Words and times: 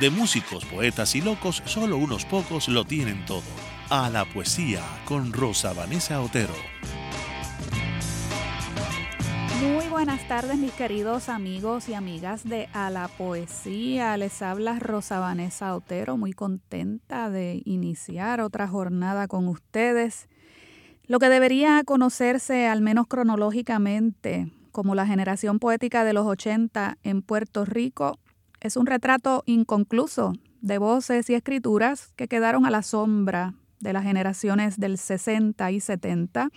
de 0.00 0.10
músicos, 0.10 0.64
poetas 0.64 1.14
y 1.14 1.20
locos, 1.20 1.62
solo 1.64 1.96
unos 1.96 2.24
pocos 2.24 2.68
lo 2.68 2.84
tienen 2.84 3.24
todo. 3.26 3.42
A 3.90 4.10
la 4.10 4.24
poesía 4.24 4.82
con 5.04 5.32
Rosa 5.32 5.72
Vanessa 5.72 6.20
Otero. 6.20 6.54
Muy 9.62 9.86
buenas 9.88 10.26
tardes 10.26 10.56
mis 10.56 10.72
queridos 10.72 11.28
amigos 11.28 11.88
y 11.88 11.94
amigas 11.94 12.42
de 12.42 12.68
A 12.72 12.90
la 12.90 13.06
Poesía. 13.06 14.16
Les 14.16 14.42
habla 14.42 14.78
Rosa 14.80 15.20
Vanessa 15.20 15.76
Otero, 15.76 16.16
muy 16.16 16.32
contenta 16.32 17.30
de 17.30 17.62
iniciar 17.64 18.40
otra 18.40 18.66
jornada 18.66 19.28
con 19.28 19.46
ustedes. 19.46 20.28
Lo 21.06 21.20
que 21.20 21.28
debería 21.28 21.82
conocerse, 21.84 22.66
al 22.66 22.80
menos 22.80 23.06
cronológicamente, 23.06 24.50
como 24.72 24.94
la 24.94 25.06
generación 25.06 25.60
poética 25.60 26.02
de 26.02 26.12
los 26.12 26.26
80 26.26 26.98
en 27.04 27.22
Puerto 27.22 27.64
Rico, 27.64 28.18
es 28.62 28.76
un 28.76 28.86
retrato 28.86 29.42
inconcluso 29.46 30.32
de 30.60 30.78
voces 30.78 31.28
y 31.28 31.34
escrituras 31.34 32.12
que 32.16 32.28
quedaron 32.28 32.64
a 32.64 32.70
la 32.70 32.82
sombra 32.82 33.54
de 33.80 33.92
las 33.92 34.04
generaciones 34.04 34.78
del 34.78 34.96
60 34.96 35.72
y 35.72 35.80
70 35.80 36.50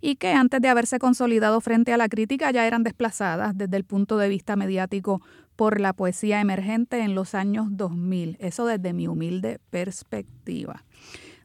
y 0.00 0.16
que 0.16 0.32
antes 0.32 0.60
de 0.62 0.68
haberse 0.68 0.98
consolidado 0.98 1.60
frente 1.60 1.92
a 1.92 1.98
la 1.98 2.08
crítica 2.08 2.50
ya 2.50 2.66
eran 2.66 2.82
desplazadas 2.82 3.56
desde 3.56 3.76
el 3.76 3.84
punto 3.84 4.16
de 4.16 4.30
vista 4.30 4.56
mediático 4.56 5.20
por 5.54 5.80
la 5.80 5.92
poesía 5.92 6.40
emergente 6.40 7.00
en 7.00 7.14
los 7.14 7.34
años 7.34 7.66
2000. 7.70 8.38
Eso 8.40 8.64
desde 8.64 8.94
mi 8.94 9.06
humilde 9.06 9.60
perspectiva. 9.68 10.84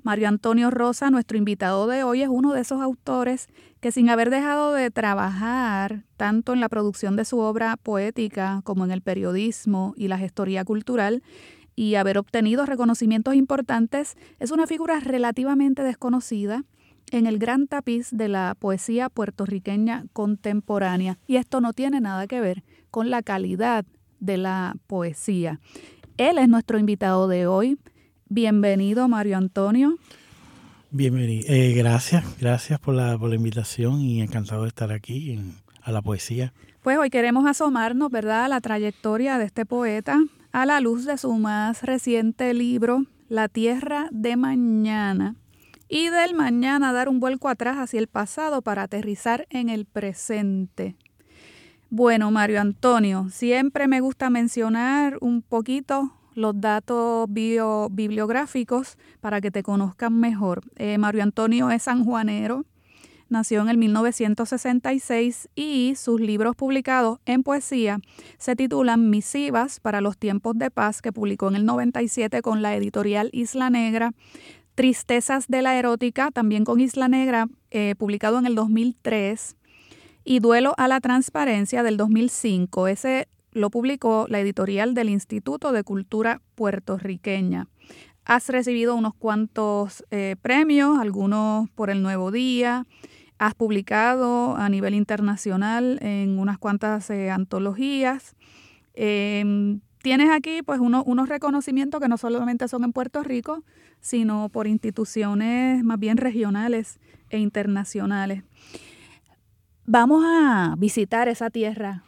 Mario 0.08 0.30
Antonio 0.30 0.72
Rosa, 0.72 1.12
nuestro 1.12 1.38
invitado 1.38 1.86
de 1.86 2.06
hoy, 2.06 2.22
es 2.22 2.30
uno 2.30 2.54
de 2.54 2.62
esos 2.62 2.82
autores 2.82 3.50
que 3.82 3.92
sin 3.92 4.10
haber 4.10 4.30
dejado 4.30 4.72
de 4.72 4.90
trabajar 4.90 6.06
tanto 6.16 6.54
en 6.54 6.62
la 6.62 6.70
producción 6.70 7.18
de 7.18 7.26
su 7.26 7.40
obra 7.40 7.76
poética 7.76 8.62
como 8.64 8.86
en 8.86 8.92
el 8.92 9.02
periodismo 9.02 9.94
y 9.98 10.08
la 10.08 10.18
gestoría 10.18 10.64
cultural, 10.64 11.24
y 11.76 11.96
haber 11.96 12.20
obtenido 12.20 12.66
reconocimientos 12.66 13.36
importantes, 13.36 14.16
es 14.40 14.52
una 14.52 14.66
figura 14.66 15.02
relativamente 15.02 15.84
desconocida 15.84 16.64
en 17.12 17.28
el 17.28 17.38
gran 17.38 17.68
tapiz 17.68 18.08
de 18.10 18.30
la 18.30 18.56
poesía 18.58 19.10
puertorriqueña 19.10 20.06
contemporánea. 20.14 21.20
Y 21.28 21.36
esto 21.36 21.60
no 21.60 21.74
tiene 21.74 22.00
nada 22.00 22.28
que 22.28 22.40
ver 22.40 22.64
con 22.92 23.10
la 23.10 23.24
calidad 23.24 23.84
de 24.22 24.38
la 24.38 24.78
poesía. 24.88 25.60
Él 26.16 26.38
es 26.38 26.48
nuestro 26.48 26.80
invitado 26.80 27.28
de 27.28 27.46
hoy. 27.46 27.78
Bienvenido, 28.30 29.08
Mario 29.08 29.38
Antonio. 29.38 29.98
Bienvenido. 30.92 31.46
Eh, 31.48 31.74
gracias, 31.74 32.24
gracias 32.40 32.80
por 32.80 32.94
la, 32.94 33.18
por 33.18 33.30
la 33.30 33.36
invitación 33.36 34.02
y 34.02 34.22
encantado 34.22 34.64
de 34.64 34.70
estar 34.70 34.92
aquí 34.92 35.32
en, 35.32 35.56
a 35.82 35.92
la 35.92 36.02
poesía. 36.02 36.54
Pues 36.82 36.98
hoy 36.98 37.10
queremos 37.10 37.46
asomarnos, 37.46 38.10
¿verdad?, 38.10 38.46
a 38.46 38.48
la 38.48 38.62
trayectoria 38.62 39.38
de 39.38 39.46
este 39.46 39.66
poeta 39.66 40.20
a 40.52 40.66
la 40.66 40.80
luz 40.80 41.06
de 41.06 41.18
su 41.18 41.34
más 41.34 41.84
reciente 41.84 42.54
libro, 42.54 43.04
La 43.30 43.48
Tierra 43.48 44.08
de 44.12 44.36
Mañana, 44.38 45.36
y 45.88 46.10
del 46.10 46.34
mañana 46.34 46.92
dar 46.94 47.10
un 47.10 47.20
vuelco 47.20 47.48
atrás 47.48 47.78
hacia 47.78 48.00
el 48.00 48.08
pasado 48.08 48.62
para 48.62 48.84
aterrizar 48.84 49.46
en 49.50 49.70
el 49.70 49.86
presente. 49.86 50.96
Bueno, 51.90 52.32
Mario 52.32 52.60
Antonio, 52.60 53.28
siempre 53.30 53.88
me 53.88 54.02
gusta 54.02 54.30
mencionar 54.30 55.18
un 55.22 55.42
poquito 55.44 56.17
los 56.38 56.62
datos 56.62 57.28
bibliográficos 57.30 58.96
para 59.20 59.42
que 59.42 59.50
te 59.50 59.64
conozcan 59.64 60.20
mejor. 60.20 60.62
Eh, 60.76 61.00
Mario 61.00 61.24
Antonio 61.24 61.72
es 61.72 61.84
sanjuanero, 61.84 62.64
nació 63.28 63.62
en 63.62 63.70
el 63.70 63.78
1966 63.78 65.50
y 65.56 65.96
sus 65.96 66.22
libros 66.22 66.56
publicados 66.56 67.20
en 67.26 67.42
poesía 67.42 68.00
se 68.38 68.56
titulan 68.56 69.10
Misivas 69.10 69.80
para 69.80 70.00
los 70.00 70.16
tiempos 70.16 70.58
de 70.60 70.70
paz, 70.70 71.02
que 71.02 71.12
publicó 71.12 71.48
en 71.50 71.56
el 71.56 71.66
97 71.66 72.44
con 72.44 72.62
la 72.62 72.76
editorial 72.76 73.30
Isla 73.34 73.72
Negra, 73.72 74.12
Tristezas 74.76 75.48
de 75.48 75.64
la 75.64 75.76
erótica, 75.76 76.30
también 76.30 76.64
con 76.64 76.80
Isla 76.80 77.08
Negra, 77.08 77.48
eh, 77.72 77.96
publicado 77.98 78.38
en 78.38 78.46
el 78.46 78.54
2003, 78.54 79.56
y 80.24 80.40
Duelo 80.40 80.76
a 80.78 80.88
la 80.88 81.00
Transparencia 81.00 81.82
del 81.82 81.98
2005. 81.98 82.88
Ese 82.88 83.28
lo 83.58 83.70
publicó 83.70 84.28
la 84.30 84.40
editorial 84.40 84.94
del 84.94 85.10
Instituto 85.10 85.72
de 85.72 85.84
Cultura 85.84 86.42
Puertorriqueña. 86.56 87.68
Has 88.24 88.50
recibido 88.50 88.96
unos 88.96 89.14
cuantos 89.16 90.06
eh, 90.12 90.36
premios, 90.42 91.00
algunos 91.00 91.70
por 91.72 91.90
el 91.90 92.02
Nuevo 92.04 92.32
Día. 92.32 92.86
Has 93.40 93.56
publicado 93.56 94.56
a 94.56 94.70
nivel 94.70 94.94
internacional 94.94 95.98
en 96.02 96.38
unas 96.38 96.58
cuantas 96.58 97.10
eh, 97.10 97.32
antologías. 97.32 98.36
Em, 98.94 99.80
tienes 100.02 100.30
aquí 100.30 100.62
pues 100.62 100.80
unos 100.80 101.30
reconocimientos 101.30 102.02
que 102.02 102.08
no 102.08 102.18
solamente 102.18 102.68
son 102.68 102.84
en 102.84 102.94
Puerto 102.94 103.24
Rico, 103.24 103.64
sino 104.02 104.50
por 104.50 104.68
instituciones 104.68 105.84
más 105.84 106.00
bien 106.00 106.18
regionales 106.18 107.00
e 107.30 107.40
internacionales. 107.40 108.44
Vamos 109.86 110.24
a 110.26 110.76
visitar 110.78 111.30
esa 111.30 111.50
tierra 111.50 112.04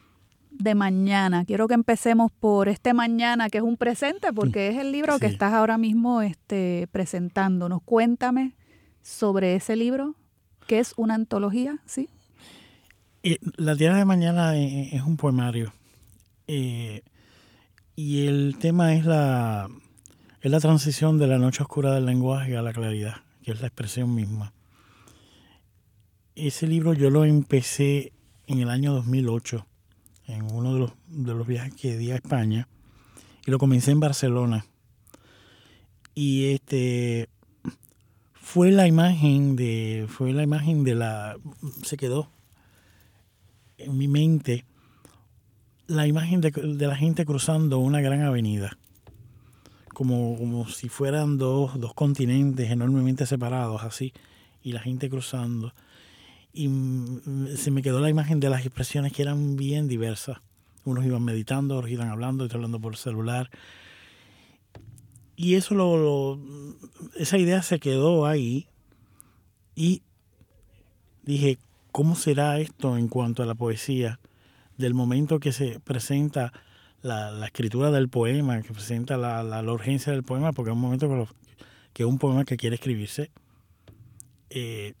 de 0.60 0.74
mañana. 0.74 1.44
Quiero 1.44 1.66
que 1.66 1.74
empecemos 1.74 2.30
por 2.30 2.68
este 2.68 2.94
mañana, 2.94 3.48
que 3.48 3.58
es 3.58 3.64
un 3.64 3.76
presente, 3.76 4.32
porque 4.32 4.68
es 4.68 4.76
el 4.76 4.92
libro 4.92 5.18
que 5.18 5.26
estás 5.26 5.52
ahora 5.52 5.78
mismo 5.78 6.22
este, 6.22 6.88
presentándonos. 6.92 7.82
Cuéntame 7.82 8.54
sobre 9.02 9.56
ese 9.56 9.76
libro, 9.76 10.14
que 10.66 10.78
es 10.78 10.94
una 10.96 11.14
antología, 11.14 11.78
¿sí? 11.86 12.08
Eh, 13.22 13.38
la 13.56 13.74
Tierra 13.76 13.96
de 13.96 14.04
Mañana 14.04 14.56
eh, 14.56 14.90
es 14.92 15.02
un 15.02 15.16
poemario. 15.16 15.72
Eh, 16.46 17.02
y 17.96 18.26
el 18.26 18.56
tema 18.58 18.94
es 18.94 19.04
la, 19.04 19.68
es 20.40 20.50
la 20.50 20.60
transición 20.60 21.18
de 21.18 21.26
la 21.26 21.38
noche 21.38 21.62
oscura 21.62 21.94
del 21.94 22.06
lenguaje 22.06 22.56
a 22.56 22.62
la 22.62 22.72
claridad, 22.72 23.16
que 23.42 23.52
es 23.52 23.60
la 23.60 23.66
expresión 23.66 24.14
misma. 24.14 24.52
Ese 26.34 26.66
libro 26.66 26.94
yo 26.94 27.10
lo 27.10 27.24
empecé 27.24 28.12
en 28.46 28.60
el 28.60 28.70
año 28.70 28.92
2008 28.94 29.66
en 30.30 30.42
uno 30.52 30.74
de 30.74 30.80
los, 30.80 30.92
de 31.08 31.34
los 31.34 31.46
viajes 31.46 31.74
que 31.74 31.96
di 31.96 32.10
a 32.10 32.16
España 32.16 32.68
y 33.46 33.50
lo 33.50 33.58
comencé 33.58 33.90
en 33.90 34.00
Barcelona. 34.00 34.64
Y 36.14 36.46
este 36.52 37.28
fue 38.34 38.72
la 38.72 38.86
imagen 38.86 39.54
de 39.54 40.06
fue 40.08 40.32
la 40.32 40.42
imagen 40.42 40.82
de 40.82 40.94
la 40.96 41.36
se 41.82 41.96
quedó 41.96 42.28
en 43.78 43.96
mi 43.96 44.08
mente 44.08 44.64
la 45.86 46.06
imagen 46.06 46.40
de, 46.40 46.52
la 46.86 46.96
gente 46.96 47.24
cruzando 47.24 47.78
una 47.78 48.00
gran 48.00 48.22
avenida 48.22 48.76
como, 49.94 50.36
como 50.36 50.68
si 50.68 50.88
fueran 50.88 51.38
dos, 51.38 51.78
dos 51.78 51.94
continentes 51.94 52.70
enormemente 52.70 53.26
separados 53.26 53.82
así 53.82 54.12
y 54.62 54.72
la 54.72 54.80
gente 54.80 55.08
cruzando 55.10 55.72
y 56.52 56.68
se 57.56 57.70
me 57.70 57.82
quedó 57.82 58.00
la 58.00 58.10
imagen 58.10 58.40
de 58.40 58.50
las 58.50 58.66
expresiones 58.66 59.12
que 59.12 59.22
eran 59.22 59.56
bien 59.56 59.88
diversas. 59.88 60.38
Unos 60.84 61.04
iban 61.04 61.22
meditando, 61.22 61.76
otros 61.76 61.90
iban 61.90 62.08
hablando, 62.08 62.44
otros 62.44 62.56
hablando 62.56 62.80
por 62.80 62.96
celular. 62.96 63.50
Y 65.36 65.54
eso 65.54 65.74
lo, 65.74 66.38
esa 67.16 67.38
idea 67.38 67.62
se 67.62 67.78
quedó 67.78 68.26
ahí 68.26 68.66
y 69.74 70.02
dije, 71.22 71.58
¿cómo 71.92 72.14
será 72.14 72.58
esto 72.58 72.98
en 72.98 73.08
cuanto 73.08 73.42
a 73.42 73.46
la 73.46 73.54
poesía? 73.54 74.20
Del 74.76 74.94
momento 74.94 75.40
que 75.40 75.52
se 75.52 75.80
presenta 75.80 76.52
la, 77.02 77.46
escritura 77.46 77.90
del 77.90 78.08
poema, 78.08 78.60
que 78.62 78.72
presenta 78.72 79.16
la, 79.16 79.42
la, 79.42 79.62
urgencia 79.72 80.12
del 80.12 80.22
poema, 80.22 80.52
porque 80.52 80.70
es 80.70 80.74
un 80.74 80.80
momento 80.82 81.08
que, 81.92 82.02
es 82.02 82.08
un 82.08 82.18
poema 82.18 82.44
que 82.44 82.56
quiere 82.56 82.76
escribirse, 82.76 83.30
eh, 84.50 84.94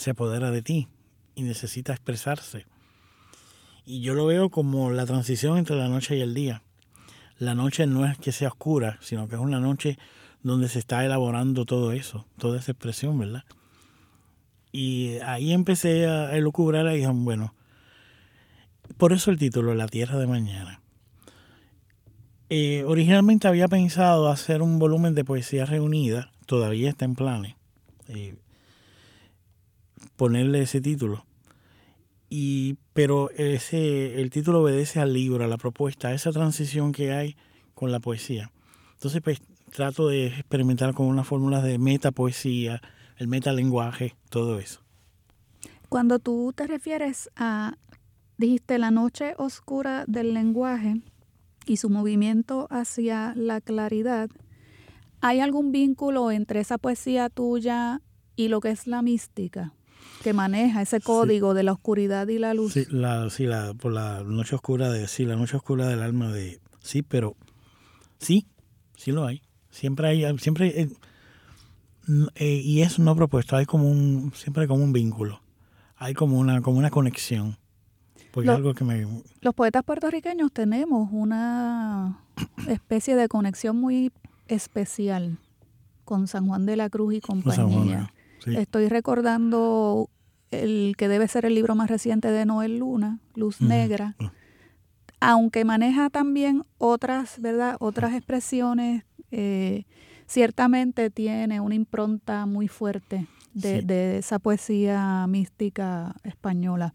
se 0.00 0.12
apodera 0.12 0.50
de 0.50 0.62
ti 0.62 0.88
y 1.34 1.42
necesita 1.42 1.92
expresarse. 1.92 2.64
Y 3.84 4.00
yo 4.00 4.14
lo 4.14 4.24
veo 4.24 4.48
como 4.48 4.90
la 4.90 5.04
transición 5.04 5.58
entre 5.58 5.76
la 5.76 5.88
noche 5.88 6.16
y 6.16 6.22
el 6.22 6.32
día. 6.32 6.62
La 7.38 7.54
noche 7.54 7.86
no 7.86 8.06
es 8.06 8.16
que 8.16 8.32
sea 8.32 8.48
oscura, 8.48 8.96
sino 9.02 9.28
que 9.28 9.34
es 9.34 9.40
una 9.42 9.60
noche 9.60 9.98
donde 10.42 10.70
se 10.70 10.78
está 10.78 11.04
elaborando 11.04 11.66
todo 11.66 11.92
eso, 11.92 12.26
toda 12.38 12.58
esa 12.58 12.72
expresión, 12.72 13.18
¿verdad? 13.18 13.44
Y 14.72 15.18
ahí 15.18 15.52
empecé 15.52 16.06
a 16.06 16.34
elucubrar 16.34 16.86
y 16.86 16.96
dije, 16.96 17.10
bueno, 17.12 17.54
por 18.96 19.12
eso 19.12 19.30
el 19.30 19.36
título, 19.36 19.74
La 19.74 19.86
Tierra 19.86 20.18
de 20.18 20.26
Mañana. 20.26 20.80
Eh, 22.48 22.84
originalmente 22.86 23.48
había 23.48 23.68
pensado 23.68 24.30
hacer 24.30 24.62
un 24.62 24.78
volumen 24.78 25.14
de 25.14 25.26
poesía 25.26 25.66
reunida, 25.66 26.32
todavía 26.46 26.88
está 26.88 27.04
en 27.04 27.16
planes, 27.16 27.56
eh, 28.08 28.36
ponerle 30.20 30.60
ese 30.60 30.82
título. 30.82 31.24
Y, 32.28 32.76
pero 32.92 33.30
ese, 33.30 34.20
el 34.20 34.28
título 34.28 34.60
obedece 34.60 35.00
al 35.00 35.14
libro, 35.14 35.42
a 35.42 35.48
la 35.48 35.56
propuesta, 35.56 36.08
a 36.08 36.12
esa 36.12 36.30
transición 36.30 36.92
que 36.92 37.12
hay 37.12 37.36
con 37.72 37.90
la 37.90 38.00
poesía. 38.00 38.52
Entonces, 38.92 39.22
pues 39.22 39.40
trato 39.72 40.08
de 40.08 40.26
experimentar 40.26 40.92
con 40.92 41.06
unas 41.06 41.26
fórmulas 41.26 41.62
de 41.62 41.78
metapoesía, 41.78 42.82
el 43.16 43.28
metalenguaje, 43.28 44.14
todo 44.28 44.58
eso. 44.58 44.82
Cuando 45.88 46.18
tú 46.18 46.52
te 46.54 46.66
refieres 46.66 47.30
a, 47.34 47.78
dijiste, 48.36 48.76
la 48.76 48.90
noche 48.90 49.32
oscura 49.38 50.04
del 50.06 50.34
lenguaje 50.34 51.00
y 51.64 51.78
su 51.78 51.88
movimiento 51.88 52.66
hacia 52.68 53.32
la 53.36 53.62
claridad, 53.62 54.28
¿hay 55.22 55.40
algún 55.40 55.72
vínculo 55.72 56.30
entre 56.30 56.60
esa 56.60 56.76
poesía 56.76 57.30
tuya 57.30 58.02
y 58.36 58.48
lo 58.48 58.60
que 58.60 58.68
es 58.68 58.86
la 58.86 59.00
mística? 59.00 59.72
Que 60.22 60.32
maneja 60.32 60.82
ese 60.82 61.00
código 61.00 61.54
de 61.54 61.62
la 61.62 61.72
oscuridad 61.72 62.28
y 62.28 62.38
la 62.38 62.54
luz. 62.54 62.74
Sí, 62.74 62.86
la, 62.90 63.30
sí 63.30 63.46
la, 63.46 63.74
por 63.74 63.92
la 63.92 64.22
noche 64.24 64.54
oscura 64.54 64.90
de, 64.90 65.08
sí, 65.08 65.24
la 65.24 65.36
noche 65.36 65.56
oscura 65.56 65.88
del 65.88 66.02
alma 66.02 66.30
de, 66.30 66.60
sí, 66.80 67.02
pero 67.02 67.36
sí, 68.18 68.46
sí 68.96 69.12
lo 69.12 69.26
hay. 69.26 69.42
Siempre 69.70 70.08
hay, 70.08 70.38
siempre 70.38 70.82
eh, 70.82 70.88
eh, 72.34 72.60
y 72.62 72.82
eso 72.82 73.02
no 73.02 73.14
propuesto, 73.16 73.56
hay 73.56 73.66
como 73.66 73.88
un, 73.88 74.32
siempre 74.34 74.62
hay 74.62 74.68
como 74.68 74.84
un 74.84 74.92
vínculo, 74.92 75.40
hay 75.96 76.14
como 76.14 76.38
una, 76.38 76.60
como 76.60 76.78
una 76.78 76.90
conexión. 76.90 77.56
Porque 78.32 78.48
algo 78.48 78.74
que 78.74 78.84
me... 78.84 79.06
Los 79.40 79.54
poetas 79.54 79.82
puertorriqueños 79.82 80.52
tenemos 80.52 81.08
una 81.10 82.20
especie 82.68 83.16
de 83.16 83.26
conexión 83.28 83.76
muy 83.76 84.12
especial 84.46 85.38
con 86.04 86.28
San 86.28 86.46
Juan 86.46 86.66
de 86.66 86.76
la 86.76 86.90
Cruz 86.90 87.14
y 87.14 87.20
compañía. 87.20 88.12
Estoy 88.46 88.88
recordando 88.88 90.08
el 90.50 90.94
que 90.96 91.08
debe 91.08 91.28
ser 91.28 91.44
el 91.44 91.54
libro 91.54 91.74
más 91.74 91.90
reciente 91.90 92.30
de 92.30 92.44
Noel 92.44 92.78
Luna, 92.78 93.20
Luz 93.34 93.60
Negra, 93.60 94.16
aunque 95.20 95.64
maneja 95.64 96.10
también 96.10 96.64
otras, 96.78 97.40
¿verdad? 97.40 97.76
Otras 97.78 98.14
expresiones, 98.14 99.04
eh, 99.30 99.84
ciertamente 100.26 101.10
tiene 101.10 101.60
una 101.60 101.74
impronta 101.74 102.46
muy 102.46 102.68
fuerte 102.68 103.26
de, 103.52 104.18
esa 104.18 104.38
poesía 104.38 105.26
mística 105.28 106.14
española. 106.24 106.94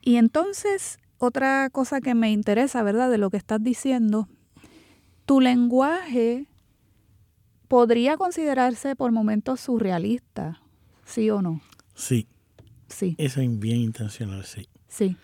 Y 0.00 0.16
entonces, 0.16 0.98
otra 1.18 1.70
cosa 1.70 2.00
que 2.00 2.14
me 2.14 2.30
interesa, 2.30 2.82
¿verdad? 2.82 3.10
De 3.10 3.18
lo 3.18 3.30
que 3.30 3.36
estás 3.36 3.62
diciendo, 3.62 4.28
tu 5.26 5.40
lenguaje 5.40 6.46
podría 7.68 8.16
considerarse 8.16 8.96
por 8.96 9.12
momentos 9.12 9.60
surrealista, 9.60 10.60
¿sí 11.04 11.30
o 11.30 11.42
no? 11.42 11.60
Sí. 11.94 12.26
Sí. 12.88 13.16
Eso 13.18 13.40
es 13.40 13.58
bien 13.58 13.78
intencional, 13.78 14.44
sí. 14.44 14.68
Sí. 14.88 15.16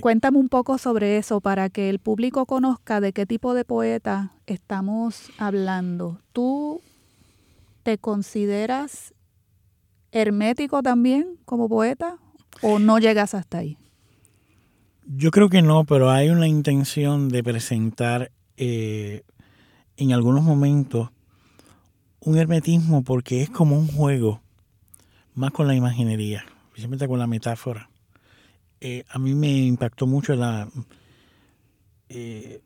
Cuéntame 0.00 0.38
un 0.38 0.48
poco 0.48 0.78
sobre 0.78 1.18
eso 1.18 1.40
para 1.40 1.70
que 1.70 1.88
el 1.88 2.00
público 2.00 2.46
conozca 2.46 3.00
de 3.00 3.12
qué 3.12 3.26
tipo 3.26 3.54
de 3.54 3.64
poeta 3.64 4.32
estamos 4.46 5.30
hablando. 5.38 6.18
¿Tú 6.32 6.80
te 7.84 7.98
consideras 7.98 9.14
hermético 10.10 10.82
también 10.82 11.38
como 11.44 11.68
poeta 11.68 12.16
o 12.60 12.80
no 12.80 12.98
llegas 12.98 13.34
hasta 13.34 13.58
ahí? 13.58 13.78
Yo 15.06 15.30
creo 15.30 15.48
que 15.48 15.62
no, 15.62 15.84
pero 15.84 16.10
hay 16.10 16.30
una 16.30 16.48
intención 16.48 17.28
de 17.28 17.44
presentar 17.44 18.32
eh, 18.56 19.22
en 19.96 20.12
algunos 20.12 20.42
momentos 20.42 21.10
un 22.24 22.38
hermetismo 22.38 23.02
porque 23.02 23.42
es 23.42 23.50
como 23.50 23.76
un 23.76 23.86
juego, 23.86 24.40
más 25.34 25.50
con 25.50 25.66
la 25.66 25.74
imaginería, 25.74 26.44
especialmente 26.68 27.06
con 27.06 27.18
la 27.18 27.26
metáfora. 27.26 27.90
Eh, 28.80 29.04
a 29.08 29.18
mí 29.18 29.34
me 29.34 29.50
impactó 29.50 30.06
mucho 30.06 30.34
la, 30.34 30.68
eh, 32.08 32.60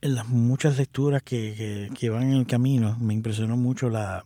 en 0.00 0.14
las 0.14 0.28
muchas 0.28 0.78
lecturas 0.78 1.22
que, 1.22 1.88
van 2.10 2.22
en 2.22 2.38
el 2.38 2.46
camino. 2.46 2.96
Me 3.00 3.14
impresionó 3.14 3.56
mucho 3.56 3.88
la, 3.90 4.24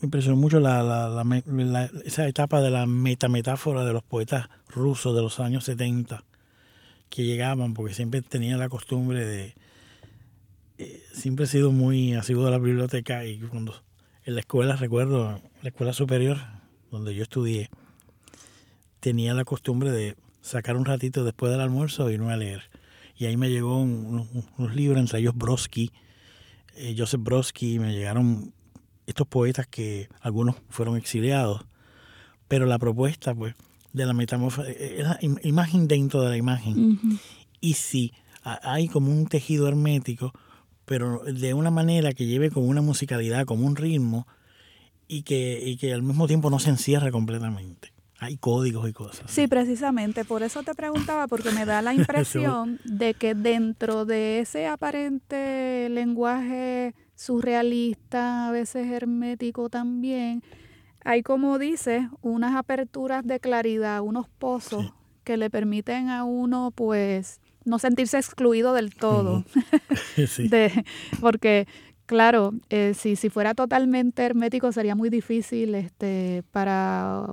me 0.00 0.06
impresionó 0.06 0.36
mucho 0.36 0.58
la, 0.58 1.22
esa 2.04 2.26
etapa 2.26 2.60
de 2.60 2.70
la 2.70 2.86
metametáfora 2.86 3.84
de 3.84 3.92
los 3.92 4.02
poetas 4.02 4.48
rusos 4.68 5.14
de 5.14 5.22
los 5.22 5.38
años 5.40 5.64
70 5.64 6.24
que 7.10 7.24
llegaban, 7.24 7.74
porque 7.74 7.94
siempre 7.94 8.22
tenía 8.22 8.56
la 8.56 8.68
costumbre 8.68 9.24
de, 9.24 9.54
eh, 10.78 11.02
siempre 11.12 11.46
he 11.46 11.48
sido 11.48 11.72
muy 11.72 12.14
asiduo 12.14 12.44
de 12.44 12.50
la 12.50 12.58
biblioteca 12.58 13.24
y 13.24 13.38
cuando 13.38 13.74
en 14.24 14.34
la 14.34 14.40
escuela, 14.40 14.76
recuerdo, 14.76 15.40
la 15.62 15.68
escuela 15.68 15.92
superior 15.92 16.38
donde 16.90 17.14
yo 17.14 17.22
estudié, 17.22 17.70
tenía 19.00 19.34
la 19.34 19.44
costumbre 19.44 19.90
de 19.90 20.16
sacar 20.40 20.76
un 20.76 20.84
ratito 20.84 21.24
después 21.24 21.52
del 21.52 21.60
almuerzo 21.60 22.10
y 22.10 22.18
no 22.18 22.30
a 22.30 22.36
leer. 22.36 22.70
Y 23.16 23.26
ahí 23.26 23.36
me 23.36 23.50
llegó 23.50 23.78
unos, 23.78 24.74
libros, 24.74 25.00
entre 25.00 25.20
ellos 25.20 25.34
Brodsky, 25.34 25.90
eh, 26.76 26.94
Joseph 26.96 27.22
Brodsky, 27.22 27.78
me 27.78 27.94
llegaron 27.94 28.52
estos 29.06 29.26
poetas 29.26 29.66
que 29.66 30.08
algunos 30.20 30.56
fueron 30.68 30.96
exiliados, 30.96 31.64
pero 32.48 32.66
la 32.66 32.78
propuesta 32.78 33.34
pues 33.34 33.54
de 33.92 34.04
la 34.04 34.12
metamorfosis 34.12 34.74
eh, 34.76 34.96
era 34.98 35.18
imagen 35.20 35.88
dentro 35.88 36.20
de 36.20 36.30
la 36.30 36.36
imagen. 36.36 37.00
Y 37.60 37.74
si 37.74 38.12
hay 38.42 38.88
como 38.88 39.10
un 39.10 39.26
tejido 39.26 39.66
hermético, 39.66 40.32
pero 40.86 41.20
de 41.24 41.52
una 41.52 41.70
manera 41.70 42.14
que 42.14 42.26
lleve 42.26 42.50
como 42.50 42.66
una 42.66 42.80
musicalidad, 42.80 43.44
como 43.44 43.66
un 43.66 43.76
ritmo, 43.76 44.26
y 45.08 45.22
que, 45.22 45.60
y 45.62 45.76
que 45.76 45.92
al 45.92 46.02
mismo 46.02 46.26
tiempo 46.26 46.48
no 46.48 46.58
se 46.58 46.70
encierre 46.70 47.12
completamente. 47.12 47.92
Hay 48.18 48.38
códigos 48.38 48.88
y 48.88 48.92
cosas. 48.92 49.30
Sí, 49.30 49.46
precisamente, 49.46 50.24
por 50.24 50.42
eso 50.42 50.62
te 50.62 50.74
preguntaba, 50.74 51.26
porque 51.26 51.52
me 51.52 51.66
da 51.66 51.82
la 51.82 51.92
impresión 51.94 52.80
de 52.84 53.14
que 53.14 53.34
dentro 53.34 54.06
de 54.06 54.40
ese 54.40 54.66
aparente 54.66 55.88
lenguaje 55.90 56.94
surrealista, 57.14 58.48
a 58.48 58.52
veces 58.52 58.86
hermético 58.90 59.68
también, 59.68 60.42
hay 61.04 61.22
como 61.22 61.58
dices, 61.58 62.08
unas 62.22 62.56
aperturas 62.56 63.26
de 63.26 63.38
claridad, 63.38 64.00
unos 64.00 64.28
pozos 64.28 64.92
que 65.24 65.36
le 65.36 65.50
permiten 65.50 66.08
a 66.08 66.24
uno 66.24 66.72
pues 66.74 67.40
no 67.66 67.78
sentirse 67.78 68.16
excluido 68.16 68.72
del 68.72 68.94
todo. 68.94 69.44
porque, 71.20 71.66
claro, 72.06 72.54
eh, 72.70 72.94
si, 72.94 73.16
si 73.16 73.28
fuera 73.28 73.54
totalmente 73.54 74.24
hermético 74.24 74.72
sería 74.72 74.94
muy 74.94 75.10
difícil 75.10 75.74
este, 75.74 76.42
para 76.52 77.26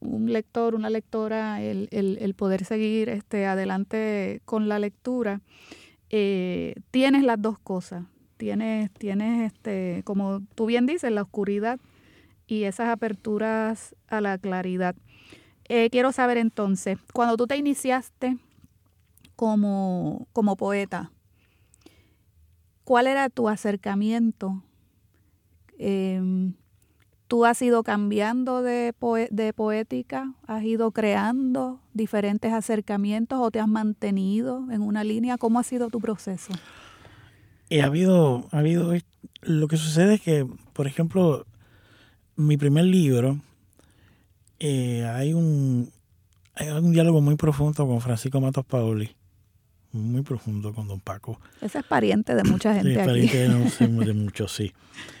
un 0.00 0.32
lector, 0.32 0.74
una 0.74 0.90
lectora, 0.90 1.62
el, 1.62 1.88
el, 1.90 2.34
poder 2.34 2.64
seguir 2.64 3.08
este, 3.08 3.46
adelante 3.46 4.40
con 4.44 4.68
la 4.68 4.78
lectura. 4.78 5.40
Eh, 6.10 6.74
tienes 6.90 7.24
las 7.24 7.40
dos 7.40 7.58
cosas. 7.58 8.04
Tienes, 8.36 8.90
tienes 8.92 9.52
este, 9.52 10.02
como 10.04 10.40
tú 10.54 10.66
bien 10.66 10.86
dices, 10.86 11.10
la 11.10 11.22
oscuridad 11.22 11.80
y 12.46 12.64
esas 12.64 12.88
aperturas 12.88 13.94
a 14.08 14.20
la 14.20 14.38
claridad. 14.38 14.94
Eh, 15.68 15.88
quiero 15.90 16.12
saber 16.12 16.36
entonces, 16.36 16.98
cuando 17.12 17.36
tú 17.36 17.46
te 17.46 17.56
iniciaste 17.56 18.36
como, 19.36 20.26
como 20.32 20.56
poeta, 20.56 21.10
¿cuál 22.84 23.06
era 23.06 23.30
tu 23.30 23.48
acercamiento? 23.48 24.62
Em, 25.78 26.54
¿Tú 27.26 27.46
has 27.46 27.60
ido 27.62 27.82
cambiando 27.82 28.62
de, 28.62 28.94
de 29.30 29.52
poética? 29.54 30.34
¿Has 30.46 30.62
ido 30.62 30.92
creando 30.92 31.80
diferentes 31.94 32.52
acercamientos 32.52 33.40
o 33.40 33.50
te 33.50 33.60
has 33.60 33.66
mantenido 33.66 34.70
en 34.70 34.82
una 34.82 35.02
línea? 35.02 35.38
¿Cómo 35.38 35.58
ha 35.58 35.64
sido 35.64 35.88
tu 35.88 36.00
proceso? 36.00 36.52
Eh, 37.70 37.82
ha 37.82 37.86
habido, 37.86 38.46
ha 38.52 38.58
habido, 38.58 38.92
lo 39.40 39.68
que 39.68 39.78
sucede 39.78 40.14
es 40.14 40.20
que, 40.20 40.46
por 40.74 40.86
ejemplo, 40.86 41.46
mi 42.36 42.56
primer 42.58 42.84
libro, 42.84 43.40
eh, 44.60 45.04
hay, 45.06 45.32
un, 45.32 45.90
hay 46.54 46.68
un 46.68 46.92
diálogo 46.92 47.22
muy 47.22 47.36
profundo 47.36 47.86
con 47.86 48.00
Francisco 48.02 48.40
Matos 48.40 48.66
Paoli 48.66 49.16
muy 49.94 50.22
profundo 50.22 50.74
con 50.74 50.88
don 50.88 51.00
Paco. 51.00 51.40
Ese 51.60 51.78
es 51.78 51.84
pariente 51.84 52.34
de 52.34 52.44
mucha 52.44 52.74
gente. 52.74 52.90
Sí, 52.90 52.96
pariente 52.96 53.48
de, 54.06 54.12
muchos, 54.12 54.52
sí. 54.52 54.72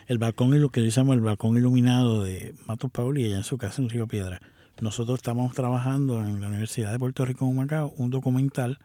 El 0.06 0.18
balcón, 0.18 0.60
lo 0.60 0.68
que 0.70 0.80
decimos 0.80 1.14
el 1.14 1.22
balcón 1.22 1.56
iluminado 1.56 2.22
de 2.22 2.54
Matos 2.66 2.90
Pauli, 2.90 3.24
allá 3.24 3.36
en 3.36 3.44
su 3.44 3.56
casa 3.56 3.80
en 3.80 3.88
Río 3.88 4.06
Piedra. 4.06 4.40
Nosotros 4.80 5.18
estamos 5.18 5.54
trabajando 5.54 6.20
en 6.20 6.40
la 6.40 6.48
Universidad 6.48 6.92
de 6.92 6.98
Puerto 6.98 7.24
Rico 7.24 7.48
en 7.48 7.56
Macao 7.56 7.94
un 7.96 8.10
documental 8.10 8.80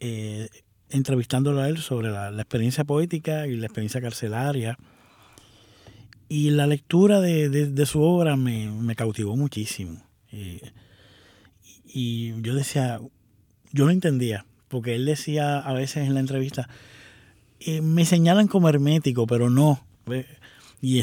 eh, 0.00 0.48
entrevistándolo 0.90 1.60
a 1.60 1.68
él 1.68 1.78
sobre 1.78 2.10
la, 2.10 2.30
experiencia 2.30 2.84
poética 2.84 3.46
y 3.46 3.56
la 3.56 3.66
experiencia 3.66 4.00
carcelaria. 4.00 4.76
Y 6.28 6.50
la 6.50 6.66
lectura 6.66 7.20
de, 7.20 7.86
su 7.86 8.02
obra 8.02 8.36
me, 8.36 8.94
cautivó 8.94 9.36
muchísimo. 9.36 10.02
Eh, 10.30 10.60
y 11.84 12.40
yo 12.42 12.54
decía, 12.54 13.00
yo 13.72 13.84
no 13.84 13.90
entendía, 13.90 14.46
porque 14.70 14.94
él 14.94 15.04
decía 15.04 15.58
a 15.58 15.72
veces 15.72 16.06
en 16.06 16.14
la 16.14 16.20
entrevista, 16.20 16.68
eh, 17.58 17.82
me 17.82 18.06
señalan 18.06 18.46
como 18.46 18.68
hermético, 18.68 19.26
pero 19.26 19.50
no. 19.50 19.84
Y, 20.82 21.02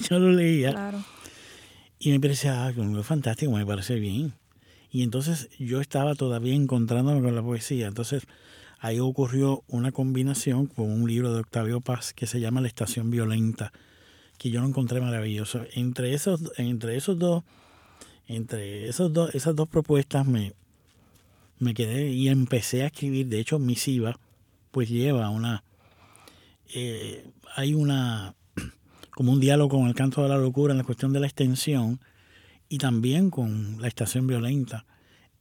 yo 0.00 0.18
lo 0.18 0.32
leía. 0.32 0.92
Y 2.00 2.10
me 2.10 2.18
parecía, 2.18 2.66
ah, 2.66 2.72
fantástico, 3.04 3.52
me 3.52 3.64
parece 3.64 4.00
bien. 4.00 4.32
Y 4.90 5.04
entonces 5.04 5.48
yo 5.60 5.80
estaba 5.80 6.16
todavía 6.16 6.54
encontrándome 6.54 7.22
con 7.22 7.36
la 7.36 7.42
poesía. 7.42 7.86
Entonces 7.86 8.26
ahí 8.80 8.98
ocurrió 8.98 9.62
una 9.68 9.92
combinación 9.92 10.66
con 10.66 10.90
un 10.90 11.06
libro 11.06 11.32
de 11.32 11.40
Octavio 11.40 11.80
Paz 11.80 12.12
que 12.14 12.26
se 12.26 12.40
llama 12.40 12.60
La 12.60 12.66
Estación 12.66 13.10
Violenta, 13.10 13.72
que 14.38 14.50
yo 14.50 14.60
lo 14.60 14.66
encontré 14.66 15.00
maravilloso. 15.00 15.60
Entre 15.74 16.14
esos, 16.14 16.52
entre 16.56 16.96
esos 16.96 17.16
dos, 17.16 17.44
entre 18.26 18.88
esos 18.88 19.12
dos, 19.12 19.32
esas 19.36 19.54
dos 19.54 19.68
propuestas 19.68 20.26
me, 20.26 20.54
me 21.62 21.74
quedé 21.74 22.10
y 22.10 22.28
empecé 22.28 22.82
a 22.82 22.86
escribir. 22.86 23.28
De 23.28 23.38
hecho, 23.38 23.58
misiva, 23.58 24.18
pues 24.72 24.88
lleva 24.88 25.30
una. 25.30 25.62
Eh, 26.74 27.30
hay 27.54 27.74
una. 27.74 28.34
como 29.10 29.32
un 29.32 29.40
diálogo 29.40 29.78
con 29.78 29.88
el 29.88 29.94
canto 29.94 30.22
de 30.22 30.28
la 30.28 30.38
locura 30.38 30.72
en 30.72 30.78
la 30.78 30.84
cuestión 30.84 31.12
de 31.12 31.20
la 31.20 31.26
extensión 31.26 32.00
y 32.68 32.78
también 32.78 33.30
con 33.30 33.80
la 33.80 33.86
estación 33.86 34.26
violenta 34.26 34.86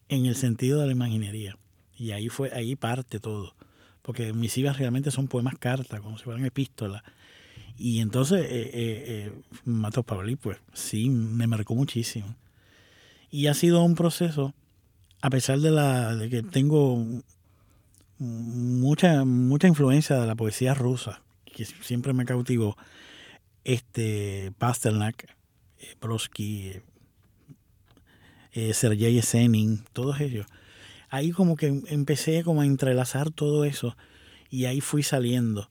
en 0.10 0.26
el 0.26 0.36
sentido 0.36 0.80
de 0.80 0.86
la 0.86 0.92
imaginería. 0.92 1.58
Y 1.98 2.12
ahí 2.12 2.30
fue, 2.30 2.52
ahí 2.54 2.76
parte 2.76 3.20
todo. 3.20 3.56
Porque 4.04 4.32
misivas 4.34 4.78
realmente 4.78 5.10
son 5.10 5.28
poemas 5.28 5.58
cartas, 5.58 6.02
como 6.02 6.18
si 6.18 6.24
fueran 6.24 6.46
epístolas. 6.46 7.02
Y 7.78 8.00
entonces, 8.00 8.42
eh, 8.42 8.48
eh, 8.52 8.72
eh 8.74 9.42
Matos 9.66 10.06
Pablí, 10.06 10.36
pues 10.36 10.60
sí, 10.74 11.10
me 11.10 11.48
marcó 11.48 11.74
muchísimo. 11.74 12.36
Y 13.32 13.48
ha 13.48 13.54
sido 13.54 13.84
un 13.84 13.96
proceso, 13.96 14.54
a 15.22 15.30
pesar 15.30 15.60
de, 15.60 15.72
la, 15.72 16.16
de 16.16 16.30
que 16.30 16.44
tengo 16.44 17.06
mucha, 18.18 19.24
mucha 19.26 19.68
influencia 19.68 20.18
de 20.18 20.28
la 20.28 20.36
poesía 20.36 20.74
rusa, 20.74 21.22
que 21.46 21.66
siempre 21.66 22.14
me 22.14 22.26
cautivó, 22.26 22.78
este 23.64 24.52
Pasternak, 24.58 25.36
eh, 25.80 25.96
Brodsky, 26.02 26.82
eh, 28.54 28.74
Sergei 28.74 29.18
Esenin, 29.18 29.84
todos 29.94 30.20
ellos 30.20 30.48
ahí 31.12 31.32
como 31.32 31.58
que 31.58 31.84
empecé 31.88 32.44
como 32.44 32.62
a 32.62 32.66
entrelazar 32.66 33.30
todo 33.32 33.66
eso 33.66 33.96
y 34.50 34.66
ahí 34.66 34.82
fui 34.82 35.04
saliendo. 35.04 35.70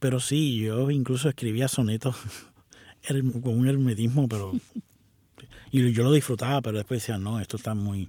Pero 0.00 0.18
sí, 0.18 0.56
yo 0.58 0.90
incluso 0.90 1.28
escribía 1.28 1.68
sonetos 1.68 2.16
con 3.42 3.58
un 3.58 3.68
hermetismo, 3.68 4.26
pero... 4.26 4.52
Y 5.70 5.92
yo 5.92 6.04
lo 6.04 6.12
disfrutaba, 6.12 6.62
pero 6.62 6.78
después 6.78 7.02
decía, 7.02 7.18
no, 7.18 7.38
esto 7.38 7.56
está 7.56 7.74
muy... 7.74 8.08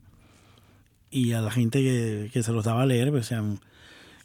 Y 1.15 1.31
a 1.31 1.39
la 1.39 1.49
gente 1.49 1.79
que, 2.29 2.43
se 2.43 2.51
los 2.51 2.65
daba 2.65 2.81
a 2.81 2.85
leer, 2.85 3.09
pues 3.09 3.29
decían, 3.29 3.61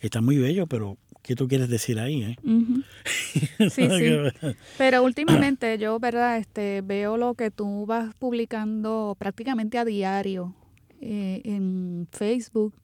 está 0.01 0.21
muy 0.21 0.39
bello, 0.39 0.67
pero 0.67 0.99
¿qué 1.23 1.37
tú 1.37 1.47
quieres 1.47 1.69
decir 1.69 2.01
ahí? 2.01 2.25
Eh? 2.25 2.37
Sí, 3.71 3.89
sí. 3.89 4.55
Pero 4.77 5.05
últimamente 5.05 5.79
yo, 5.79 6.01
¿verdad? 6.01 6.39
Este, 6.39 6.81
veo 6.81 7.17
lo 7.17 7.35
que 7.35 7.53
tú 7.53 7.87
vas 7.87 8.13
publicando 8.17 9.15
prácticamente 9.17 9.79
a 9.79 9.85
diario 9.85 10.53
eh, 11.01 11.43
en 11.45 12.09
Facebook. 12.11 12.75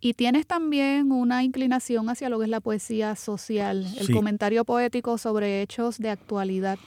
Y 0.00 0.14
tienes 0.14 0.46
también 0.46 1.10
una 1.10 1.42
inclinación 1.42 2.10
hacia 2.10 2.28
lo 2.28 2.38
que 2.38 2.44
es 2.44 2.50
la 2.50 2.60
poesía 2.60 3.16
social, 3.16 3.84
el 3.98 4.12
comentario 4.12 4.64
poético 4.64 5.18
sobre 5.18 5.62
hechos 5.62 5.98
de 5.98 6.10
actualidad, 6.10 6.78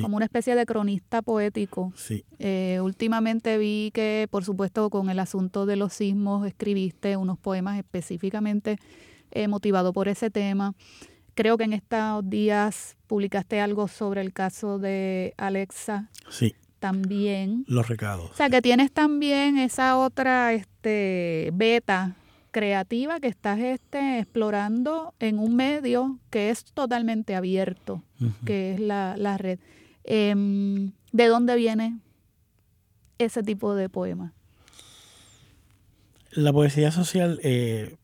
como 0.00 0.16
una 0.16 0.24
especie 0.24 0.54
de 0.54 0.66
cronista 0.66 1.22
poético. 1.22 1.92
Eh, 2.38 2.78
últimamente 2.82 3.58
vi 3.58 3.90
que, 3.92 4.26
por 4.30 4.44
supuesto, 4.44 4.90
con 4.90 5.10
el 5.10 5.18
asunto 5.18 5.66
de 5.66 5.76
los 5.76 5.92
sismos 5.92 6.46
escribiste 6.46 7.16
unos 7.16 7.38
poemas 7.38 7.78
específicamente 7.78 8.78
eh, 9.30 9.48
motivados 9.48 9.92
por 9.92 10.08
ese 10.08 10.30
tema. 10.30 10.74
Creo 11.34 11.56
que 11.56 11.64
en 11.64 11.72
estos 11.72 12.28
días 12.28 12.96
publicaste 13.06 13.60
algo 13.60 13.88
sobre 13.88 14.20
el 14.20 14.32
caso 14.32 14.78
de 14.78 15.34
Alexa. 15.36 16.10
Sí 16.28 16.54
también. 16.82 17.64
Los 17.68 17.88
recados. 17.88 18.32
O 18.32 18.34
sea, 18.34 18.50
que 18.50 18.60
tienes 18.60 18.90
también 18.90 19.56
esa 19.56 19.96
otra 19.96 20.52
este, 20.52 21.50
beta 21.54 22.16
creativa 22.50 23.18
que 23.20 23.28
estás 23.28 23.58
este, 23.58 24.18
explorando 24.18 25.14
en 25.20 25.38
un 25.38 25.56
medio 25.56 26.18
que 26.28 26.50
es 26.50 26.64
totalmente 26.64 27.34
abierto, 27.34 28.02
que 28.44 28.74
es 28.74 28.80
la, 28.80 29.38
red. 29.38 29.58
Em, 30.04 30.92
¿De 31.12 31.26
dónde 31.26 31.56
viene 31.56 31.98
ese 33.18 33.42
tipo 33.42 33.74
de 33.74 33.88
poema? 33.88 34.32
La 36.30 36.52
poesía 36.52 36.90
social, 36.90 37.38
eh, 37.42 37.96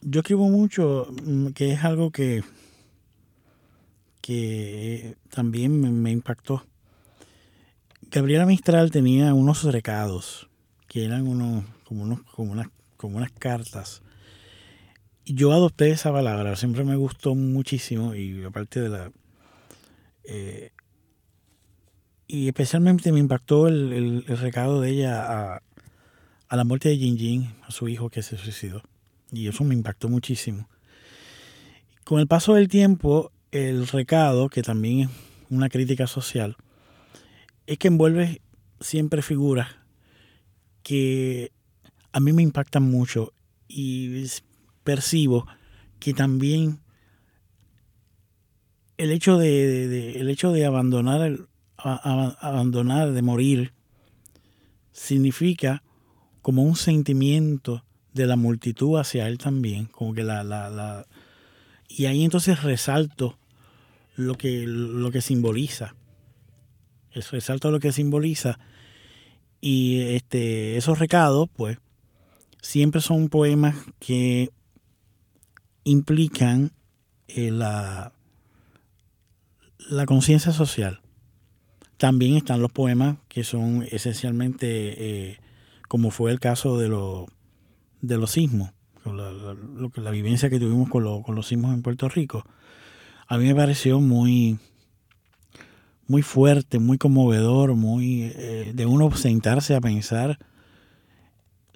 yo 0.00 0.20
escribo 0.20 0.48
mucho, 0.48 1.08
mm, 1.24 1.48
que 1.48 1.72
es 1.72 1.84
algo 1.84 2.10
que, 2.10 2.42
que 4.22 5.16
también 5.30 6.02
me 6.02 6.10
impactó 6.10 6.64
Gabriela 8.12 8.44
Mistral 8.44 8.90
tenía 8.90 9.32
unos 9.34 9.62
recados, 9.62 10.48
que 10.88 11.04
eran 11.04 11.28
unos, 11.28 11.64
como, 11.84 12.02
unos, 12.02 12.22
como, 12.22 12.50
unas, 12.50 12.66
como 12.96 13.18
unas 13.18 13.30
cartas. 13.30 14.02
Yo 15.24 15.52
adopté 15.52 15.90
esa 15.90 16.10
palabra, 16.10 16.56
siempre 16.56 16.82
me 16.82 16.96
gustó 16.96 17.36
muchísimo 17.36 18.16
y 18.16 18.42
aparte 18.42 18.80
de 18.80 18.88
la... 18.88 19.12
Eh, 20.24 20.72
y 22.32 22.46
especialmente 22.46 23.10
me 23.10 23.18
impactó 23.18 23.66
el, 23.66 24.24
recado 24.24 24.80
de 24.80 24.90
ella 24.90 25.54
a, 25.54 25.62
a, 26.48 26.56
la 26.56 26.62
muerte 26.62 26.88
de 26.88 26.96
Jin 26.96 27.18
Jin, 27.18 27.54
a 27.66 27.72
su 27.72 27.88
hijo 27.88 28.08
que 28.08 28.22
se 28.22 28.38
suicidó. 28.38 28.82
Y 29.32 29.48
eso 29.48 29.64
me 29.64 29.74
impactó 29.74 30.08
muchísimo. 30.08 30.68
Con 32.04 32.20
el 32.20 32.28
paso 32.28 32.54
del 32.54 32.68
tiempo, 32.68 33.32
el 33.50 33.84
recado, 33.88 34.48
que 34.48 34.62
también 34.62 35.00
es 35.00 35.08
una 35.50 35.68
crítica 35.68 36.06
social, 36.06 36.56
es 37.66 37.78
que 37.78 37.88
envuelve 37.88 38.40
siempre 38.78 39.22
figuras 39.22 39.66
que 40.84 41.50
a 42.12 42.20
mí 42.20 42.32
me 42.32 42.42
impactan 42.42 42.84
mucho 42.84 43.32
y 43.66 44.24
percibo 44.84 45.48
que 45.98 46.14
también 46.14 46.78
el 48.98 49.10
hecho 49.10 49.36
de, 49.36 50.12
el 50.20 50.30
hecho 50.30 50.52
de 50.52 50.64
abandonar 50.64 51.49
abandonar 51.82 53.12
de 53.12 53.22
morir 53.22 53.72
significa 54.92 55.82
como 56.42 56.62
un 56.62 56.76
sentimiento 56.76 57.84
de 58.12 58.26
la 58.26 58.36
multitud 58.36 58.98
hacia 58.98 59.28
él 59.28 59.38
también 59.38 59.86
como 59.86 60.14
que 60.14 60.24
la, 60.24 60.42
la, 60.42 61.06
y 61.88 62.06
ahí 62.06 62.24
entonces 62.24 62.62
resalto 62.62 63.38
lo 64.16 64.34
que 64.34 64.66
lo 64.66 65.10
que 65.10 65.20
simboliza 65.20 65.94
eso 67.12 67.32
resalta 67.32 67.70
lo 67.70 67.80
que 67.80 67.92
simboliza. 67.92 68.58
Y 69.60 70.00
este, 70.00 70.76
esos 70.76 70.98
recados, 70.98 71.48
pues, 71.54 71.78
siempre 72.62 73.00
son 73.00 73.28
poemas 73.28 73.76
que 73.98 74.50
implican 75.84 76.72
eh, 77.28 77.50
la, 77.50 78.12
la 79.88 80.06
conciencia 80.06 80.52
social. 80.52 81.00
También 82.00 82.38
están 82.38 82.62
los 82.62 82.72
poemas 82.72 83.18
que 83.28 83.44
son 83.44 83.86
esencialmente, 83.90 84.68
eh, 85.28 85.38
como 85.86 86.10
fue 86.10 86.30
el 86.30 86.40
caso 86.40 86.78
de, 86.78 86.88
lo, 86.88 87.26
de 88.00 88.16
los 88.16 88.30
sismos, 88.30 88.70
la, 89.04 89.30
la, 89.30 89.54
la 89.94 90.10
vivencia 90.10 90.48
que 90.48 90.58
tuvimos 90.58 90.88
con, 90.88 91.22
con 91.22 91.34
los 91.34 91.46
sismos 91.46 91.74
en 91.74 91.82
Puerto 91.82 92.08
Rico. 92.08 92.42
A 93.28 93.36
mí 93.36 93.44
me 93.44 93.54
pareció 93.54 94.00
muy, 94.00 94.58
muy 96.06 96.22
fuerte, 96.22 96.78
muy 96.78 96.96
conmovedor, 96.96 97.74
muy 97.74 98.32
eh, 98.34 98.72
de 98.74 98.86
uno 98.86 99.14
sentarse 99.14 99.74
a 99.74 99.82
pensar 99.82 100.38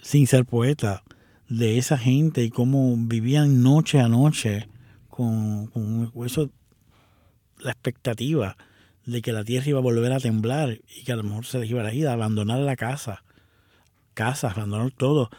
sin 0.00 0.26
ser 0.26 0.46
poeta 0.46 1.02
de 1.50 1.76
esa 1.76 1.98
gente 1.98 2.42
y 2.44 2.48
cómo 2.48 2.96
vivían 2.96 3.62
noche 3.62 4.00
a 4.00 4.08
noche 4.08 4.70
con, 5.10 5.70
eso, 6.24 6.50
la 7.58 7.72
expectativa 7.72 8.56
de 9.06 9.22
que 9.22 9.32
la 9.32 9.44
tierra 9.44 9.68
iba 9.68 9.78
a 9.78 9.82
volver 9.82 10.12
a 10.12 10.20
temblar 10.20 10.80
y 10.94 11.04
que 11.04 11.12
a 11.12 11.16
lo 11.16 11.22
mejor 11.22 11.46
se 11.46 11.58
les 11.58 11.70
iba 11.70 11.82
a 11.82 11.92
ir 11.92 12.08
a 12.08 12.12
abandonar 12.12 12.60
la 12.60 12.76
casa, 12.76 13.24
casas, 14.14 14.52
abandonar 14.56 14.90
todo, 14.92 15.30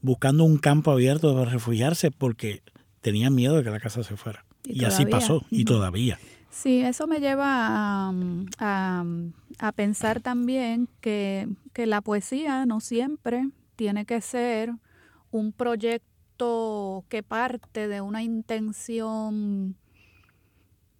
buscando 0.00 0.44
un 0.44 0.58
campo 0.58 0.90
abierto 0.90 1.34
para 1.34 1.50
refugiarse 1.50 2.10
porque 2.10 2.62
tenían 3.00 3.34
miedo 3.34 3.56
de 3.56 3.64
que 3.64 3.70
la 3.70 3.80
casa 3.80 4.02
se 4.02 4.16
fuera. 4.16 4.44
Y, 4.64 4.84
así 4.84 5.06
pasó, 5.06 5.44
y 5.50 5.64
todavía. 5.64 6.18
Sí, 6.50 6.80
eso 6.80 7.06
me 7.06 7.20
lleva 7.20 8.10
a, 8.58 9.72
pensar 9.76 10.20
también 10.20 10.88
que, 11.00 11.48
la 11.76 12.00
poesía 12.00 12.66
no 12.66 12.80
siempre 12.80 13.48
tiene 13.76 14.04
que 14.04 14.20
ser 14.20 14.72
un 15.30 15.52
proyecto 15.52 17.04
que 17.08 17.22
parte 17.22 17.86
de 17.86 18.00
una 18.00 18.22
intención, 18.22 19.76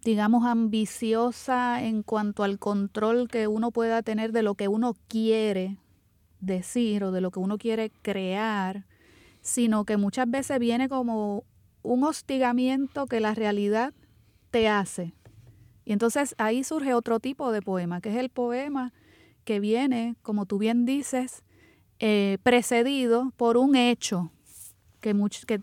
digamos, 0.03 0.45
ambiciosa 0.45 1.83
en 1.83 2.03
cuanto 2.03 2.43
al 2.43 2.57
control 2.59 3.27
que 3.27 3.47
uno 3.47 3.71
pueda 3.71 4.01
tener 4.01 4.31
de 4.31 4.43
lo 4.43 4.55
que 4.55 4.67
uno 4.67 4.95
quiere 5.07 5.77
decir 6.39 7.03
o 7.03 7.11
de 7.11 7.21
lo 7.21 7.31
que 7.31 7.39
uno 7.39 7.57
quiere 7.57 7.91
crear, 8.01 8.85
sino 9.41 9.85
que 9.85 9.97
muchas 9.97 10.29
veces 10.29 10.59
viene 10.59 10.87
como 10.87 11.43
un 11.81 12.03
hostigamiento 12.03 13.07
que 13.07 13.19
la 13.19 13.33
realidad 13.33 13.93
te 14.51 14.67
hace. 14.69 15.13
Y 15.85 15.93
entonces 15.93 16.35
ahí 16.37 16.63
surge 16.63 16.93
otro 16.93 17.19
tipo 17.19 17.51
de 17.51 17.61
poema, 17.61 17.99
que 17.99 18.09
es 18.09 18.15
el 18.15 18.29
poema 18.29 18.93
que 19.43 19.59
viene, 19.59 20.15
como 20.21 20.45
tú 20.45 20.59
bien 20.59 20.85
dices, 20.85 21.43
eh, 21.99 22.37
precedido 22.43 23.33
por 23.35 23.57
un 23.57 23.75
hecho 23.75 24.31
que, 25.01 25.13
que 25.47 25.61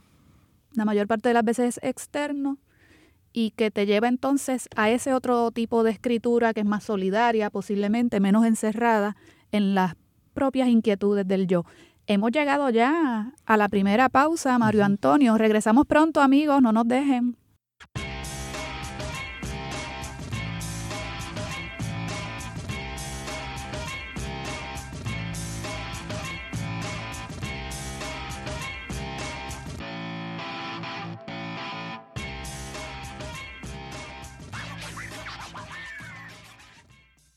la 0.73 0.85
mayor 0.85 1.07
parte 1.07 1.28
de 1.28 1.35
las 1.35 1.45
veces 1.45 1.78
es 1.78 1.85
externo 1.88 2.59
y 3.38 3.50
que 3.50 3.71
te 3.71 3.85
lleva 3.85 4.09
entonces 4.09 4.66
a 4.76 4.88
ese 4.88 5.12
otro 5.12 5.50
tipo 5.50 5.83
de 5.83 5.90
escritura 5.90 6.55
que 6.55 6.61
es 6.61 6.66
más 6.66 6.85
solidaria, 6.85 7.50
posiblemente 7.50 8.19
menos 8.19 8.47
encerrada 8.47 9.14
en 9.52 9.75
las 9.75 9.95
propias 10.33 10.69
inquietudes 10.69 11.28
del 11.28 11.47
yo. 11.47 11.66
Hemos 12.07 12.33
llegado 12.33 12.71
ya 12.71 13.35
a 13.45 13.57
la 13.59 13.69
primera 13.69 14.09
pausa, 14.09 14.59
Mario 14.59 14.87
Antonio. 14.87 15.37
Regresamos 15.37 15.85
pronto, 15.85 16.23
amigos, 16.23 16.62
no 16.62 16.73
nos 16.73 16.88
dejen. 16.88 17.37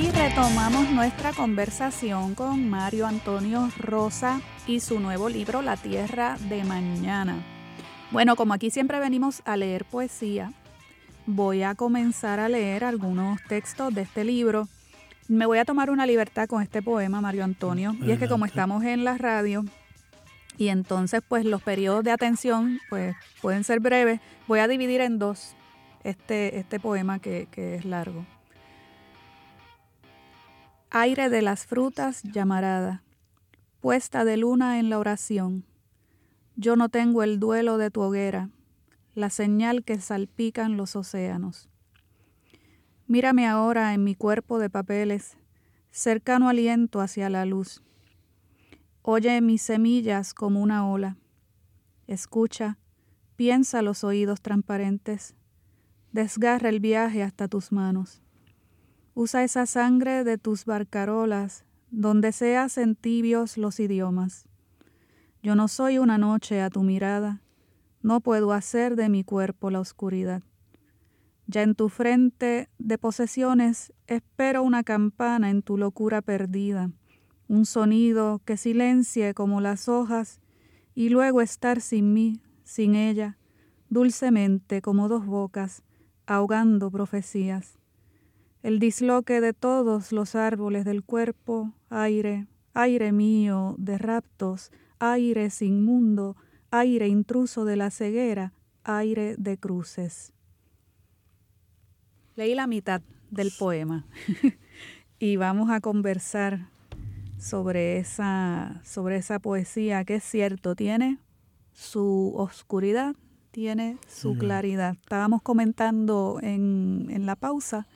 Y 0.00 0.10
retomamos 0.12 0.90
nuestra 0.90 1.34
conversación 1.34 2.34
con 2.34 2.70
Mario 2.70 3.06
Antonio 3.06 3.68
Rosa 3.76 4.40
y 4.66 4.80
su 4.80 4.98
nuevo 4.98 5.28
libro 5.28 5.60
La 5.60 5.76
Tierra 5.76 6.38
de 6.48 6.64
Mañana. 6.64 7.44
Bueno, 8.10 8.34
como 8.34 8.54
aquí 8.54 8.70
siempre 8.70 8.98
venimos 8.98 9.42
a 9.44 9.58
leer 9.58 9.84
poesía, 9.84 10.54
voy 11.26 11.64
a 11.64 11.74
comenzar 11.74 12.40
a 12.40 12.48
leer 12.48 12.82
algunos 12.82 13.42
textos 13.42 13.94
de 13.94 14.00
este 14.00 14.24
libro. 14.24 14.68
Me 15.28 15.44
voy 15.44 15.58
a 15.58 15.66
tomar 15.66 15.90
una 15.90 16.06
libertad 16.06 16.48
con 16.48 16.62
este 16.62 16.80
poema, 16.80 17.20
Mario 17.20 17.44
Antonio, 17.44 17.94
y 18.00 18.10
es 18.10 18.18
que 18.18 18.26
como 18.26 18.46
estamos 18.46 18.82
en 18.84 19.04
la 19.04 19.18
radio 19.18 19.66
y 20.56 20.68
entonces 20.68 21.20
pues 21.28 21.44
los 21.44 21.60
periodos 21.60 22.04
de 22.04 22.12
atención 22.12 22.80
pues 22.88 23.14
pueden 23.42 23.64
ser 23.64 23.80
breves, 23.80 24.18
voy 24.48 24.60
a 24.60 24.68
dividir 24.68 25.02
en 25.02 25.18
dos 25.18 25.54
este, 26.04 26.58
este 26.58 26.80
poema 26.80 27.18
que, 27.18 27.48
que 27.50 27.74
es 27.74 27.84
largo. 27.84 28.24
Aire 30.92 31.30
de 31.30 31.40
las 31.40 31.66
frutas 31.66 32.20
llamarada, 32.24 33.04
puesta 33.78 34.24
de 34.24 34.36
luna 34.36 34.80
en 34.80 34.90
la 34.90 34.98
oración. 34.98 35.64
Yo 36.56 36.74
no 36.74 36.88
tengo 36.88 37.22
el 37.22 37.38
duelo 37.38 37.78
de 37.78 37.92
tu 37.92 38.00
hoguera, 38.00 38.50
la 39.14 39.30
señal 39.30 39.84
que 39.84 40.00
salpican 40.00 40.76
los 40.76 40.96
océanos. 40.96 41.68
Mírame 43.06 43.46
ahora 43.46 43.94
en 43.94 44.02
mi 44.02 44.16
cuerpo 44.16 44.58
de 44.58 44.68
papeles, 44.68 45.36
cercano 45.92 46.48
aliento 46.48 47.00
hacia 47.00 47.30
la 47.30 47.44
luz. 47.44 47.84
Oye 49.02 49.40
mis 49.40 49.62
semillas 49.62 50.34
como 50.34 50.60
una 50.60 50.88
ola. 50.88 51.16
Escucha, 52.08 52.78
piensa 53.36 53.80
los 53.82 54.02
oídos 54.02 54.40
transparentes. 54.40 55.36
Desgarra 56.10 56.68
el 56.68 56.80
viaje 56.80 57.22
hasta 57.22 57.46
tus 57.46 57.70
manos. 57.70 58.22
Usa 59.14 59.42
esa 59.42 59.66
sangre 59.66 60.22
de 60.22 60.38
tus 60.38 60.64
barcarolas, 60.64 61.64
donde 61.90 62.30
seas 62.30 62.78
en 62.78 62.94
tibios 62.94 63.58
los 63.58 63.80
idiomas. 63.80 64.46
Yo 65.42 65.56
no 65.56 65.66
soy 65.66 65.98
una 65.98 66.16
noche 66.16 66.62
a 66.62 66.70
tu 66.70 66.84
mirada, 66.84 67.42
no 68.02 68.20
puedo 68.20 68.52
hacer 68.52 68.94
de 68.94 69.08
mi 69.08 69.24
cuerpo 69.24 69.70
la 69.70 69.80
oscuridad. 69.80 70.42
Ya 71.48 71.62
en 71.62 71.74
tu 71.74 71.88
frente 71.88 72.68
de 72.78 72.98
posesiones 72.98 73.92
espero 74.06 74.62
una 74.62 74.84
campana 74.84 75.50
en 75.50 75.62
tu 75.62 75.76
locura 75.76 76.22
perdida, 76.22 76.92
un 77.48 77.66
sonido 77.66 78.40
que 78.44 78.56
silencie 78.56 79.34
como 79.34 79.60
las 79.60 79.88
hojas 79.88 80.40
y 80.94 81.08
luego 81.08 81.40
estar 81.40 81.80
sin 81.80 82.14
mí, 82.14 82.40
sin 82.62 82.94
ella, 82.94 83.38
dulcemente 83.88 84.80
como 84.80 85.08
dos 85.08 85.26
bocas, 85.26 85.82
ahogando 86.26 86.92
profecías 86.92 87.79
el 88.62 88.78
disloque 88.78 89.40
de 89.40 89.52
todos 89.52 90.12
los 90.12 90.34
árboles 90.34 90.84
del 90.84 91.02
cuerpo, 91.02 91.72
aire, 91.88 92.46
aire 92.74 93.12
mío 93.12 93.74
de 93.78 93.98
raptos, 93.98 94.70
aire 94.98 95.50
sin 95.50 95.84
mundo, 95.84 96.36
aire 96.70 97.08
intruso 97.08 97.64
de 97.64 97.76
la 97.76 97.90
ceguera, 97.90 98.52
aire 98.84 99.34
de 99.38 99.56
cruces. 99.56 100.32
Leí 102.36 102.54
la 102.54 102.66
mitad 102.66 103.02
del 103.30 103.50
poema 103.58 104.06
y 105.18 105.36
vamos 105.36 105.70
a 105.70 105.80
conversar 105.80 106.68
sobre 107.38 107.98
esa, 107.98 108.80
sobre 108.84 109.16
esa 109.16 109.38
poesía 109.38 110.04
que 110.04 110.16
es 110.16 110.24
cierto, 110.24 110.74
tiene 110.74 111.18
su 111.72 112.34
oscuridad, 112.36 113.16
tiene 113.50 113.98
su 114.06 114.36
claridad. 114.36 114.96
Estábamos 115.00 115.42
comentando 115.42 116.38
en, 116.42 117.06
en 117.10 117.26
la 117.26 117.36
pausa 117.36 117.86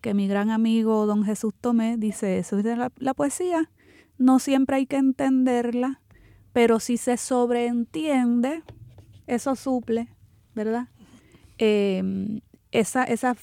que 0.00 0.14
mi 0.14 0.28
gran 0.28 0.50
amigo 0.50 1.06
don 1.06 1.24
Jesús 1.24 1.54
Tomé 1.60 1.96
dice 1.96 2.38
eso. 2.38 2.56
La, 2.62 2.90
la 2.96 3.14
poesía 3.14 3.70
no 4.18 4.38
siempre 4.38 4.76
hay 4.76 4.86
que 4.86 4.96
entenderla, 4.96 6.00
pero 6.52 6.80
si 6.80 6.96
se 6.96 7.16
sobreentiende, 7.16 8.62
eso 9.26 9.54
suple, 9.54 10.08
¿verdad? 10.54 10.88
Em, 11.58 12.40
esa, 12.72 13.04
esa, 13.04 13.36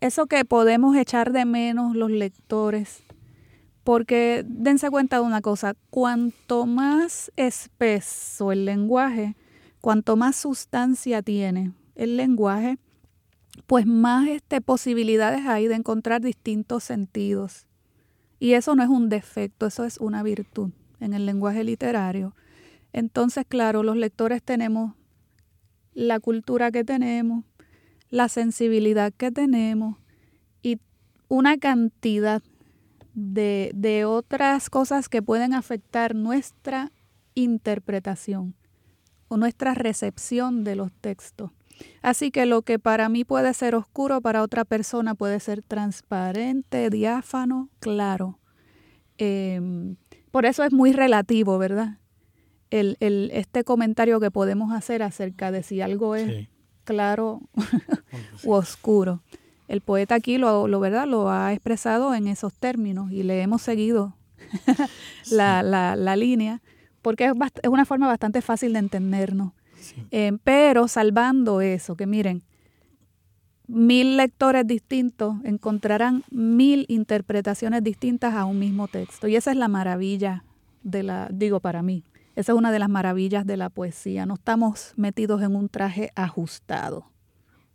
eso 0.00 0.26
que 0.26 0.44
podemos 0.44 0.96
echar 0.96 1.32
de 1.32 1.44
menos 1.44 1.94
los 1.94 2.10
lectores, 2.10 3.02
porque 3.84 4.44
dense 4.46 4.90
cuenta 4.90 5.16
de 5.16 5.22
una 5.22 5.40
cosa, 5.40 5.74
cuanto 5.90 6.66
más 6.66 7.32
espeso 7.36 8.52
el 8.52 8.64
lenguaje, 8.64 9.36
cuanto 9.80 10.16
más 10.16 10.36
sustancia 10.36 11.22
tiene 11.22 11.72
el 11.94 12.16
lenguaje, 12.16 12.78
pues 13.66 13.86
más 13.86 14.28
este, 14.28 14.60
posibilidades 14.60 15.46
hay 15.46 15.68
de 15.68 15.74
encontrar 15.74 16.20
distintos 16.20 16.84
sentidos. 16.84 17.66
Y 18.38 18.54
eso 18.54 18.74
no 18.74 18.82
es 18.82 18.88
un 18.88 19.08
defecto, 19.08 19.66
eso 19.66 19.84
es 19.84 19.98
una 19.98 20.22
virtud 20.22 20.70
en 21.00 21.14
el 21.14 21.26
lenguaje 21.26 21.64
literario. 21.64 22.34
Entonces, 22.92 23.44
claro, 23.48 23.82
los 23.82 23.96
lectores 23.96 24.42
tenemos 24.42 24.94
la 25.94 26.20
cultura 26.20 26.70
que 26.70 26.84
tenemos, 26.84 27.44
la 28.10 28.28
sensibilidad 28.28 29.12
que 29.12 29.30
tenemos 29.30 29.96
y 30.62 30.80
una 31.28 31.58
cantidad 31.58 32.42
de, 33.14 33.70
de 33.74 34.04
otras 34.04 34.70
cosas 34.70 35.08
que 35.08 35.22
pueden 35.22 35.54
afectar 35.54 36.14
nuestra 36.14 36.92
interpretación 37.34 38.54
o 39.28 39.36
nuestra 39.36 39.74
recepción 39.74 40.64
de 40.64 40.76
los 40.76 40.92
textos. 40.92 41.50
Así 42.02 42.30
que 42.30 42.46
lo 42.46 42.62
que 42.62 42.78
para 42.78 43.08
mí 43.08 43.24
puede 43.24 43.52
ser 43.54 43.74
oscuro, 43.74 44.20
para 44.20 44.42
otra 44.42 44.64
persona 44.64 45.14
puede 45.14 45.40
ser 45.40 45.62
transparente, 45.62 46.90
diáfano, 46.90 47.68
claro. 47.80 48.38
Em, 49.18 49.96
por 50.30 50.46
eso 50.46 50.64
es 50.64 50.72
muy 50.72 50.92
relativo, 50.92 51.58
¿verdad? 51.58 51.98
El, 52.70 52.96
el, 53.00 53.30
este 53.34 53.64
comentario 53.64 54.18
que 54.18 54.30
podemos 54.30 54.72
hacer 54.72 55.02
acerca 55.02 55.50
de 55.52 55.62
si 55.62 55.80
algo 55.80 56.16
es 56.16 56.48
claro 56.84 57.42
u 58.44 58.52
oscuro. 58.52 59.22
El 59.68 59.80
poeta 59.80 60.16
aquí 60.16 60.38
lo, 60.38 60.68
lo, 60.68 60.80
¿verdad? 60.80 61.06
lo 61.06 61.30
ha 61.30 61.52
expresado 61.52 62.14
en 62.14 62.28
esos 62.28 62.52
términos 62.54 63.10
y 63.12 63.22
le 63.22 63.40
hemos 63.42 63.62
seguido 63.62 64.16
la, 65.30 65.62
la, 65.62 65.96
la, 65.96 66.16
línea 66.16 66.60
porque 67.00 67.24
es, 67.24 67.32
es, 67.62 67.70
una 67.70 67.84
forma 67.84 68.06
bastante 68.06 68.42
fácil 68.42 68.72
de 68.74 68.80
entendernos. 68.80 69.52
Eh, 70.10 70.32
pero 70.44 70.88
salvando 70.88 71.60
eso, 71.60 71.96
que 71.96 72.06
miren, 72.06 72.42
mil 73.66 74.16
lectores 74.16 74.66
distintos 74.66 75.36
encontrarán 75.44 76.24
mil 76.30 76.84
interpretaciones 76.88 77.82
distintas 77.82 78.34
a 78.34 78.44
un 78.44 78.58
mismo 78.58 78.88
texto. 78.88 79.28
Y 79.28 79.36
esa 79.36 79.50
es 79.50 79.56
la 79.56 79.68
maravilla 79.68 80.44
de 80.82 81.02
la, 81.02 81.28
digo 81.32 81.60
para 81.60 81.82
mí, 81.82 82.04
esa 82.34 82.52
es 82.52 82.58
una 82.58 82.72
de 82.72 82.78
las 82.78 82.88
maravillas 82.88 83.46
de 83.46 83.56
la 83.56 83.68
poesía. 83.68 84.26
No 84.26 84.34
estamos 84.34 84.94
metidos 84.96 85.42
en 85.42 85.54
un 85.54 85.68
traje 85.68 86.12
ajustado. 86.14 87.06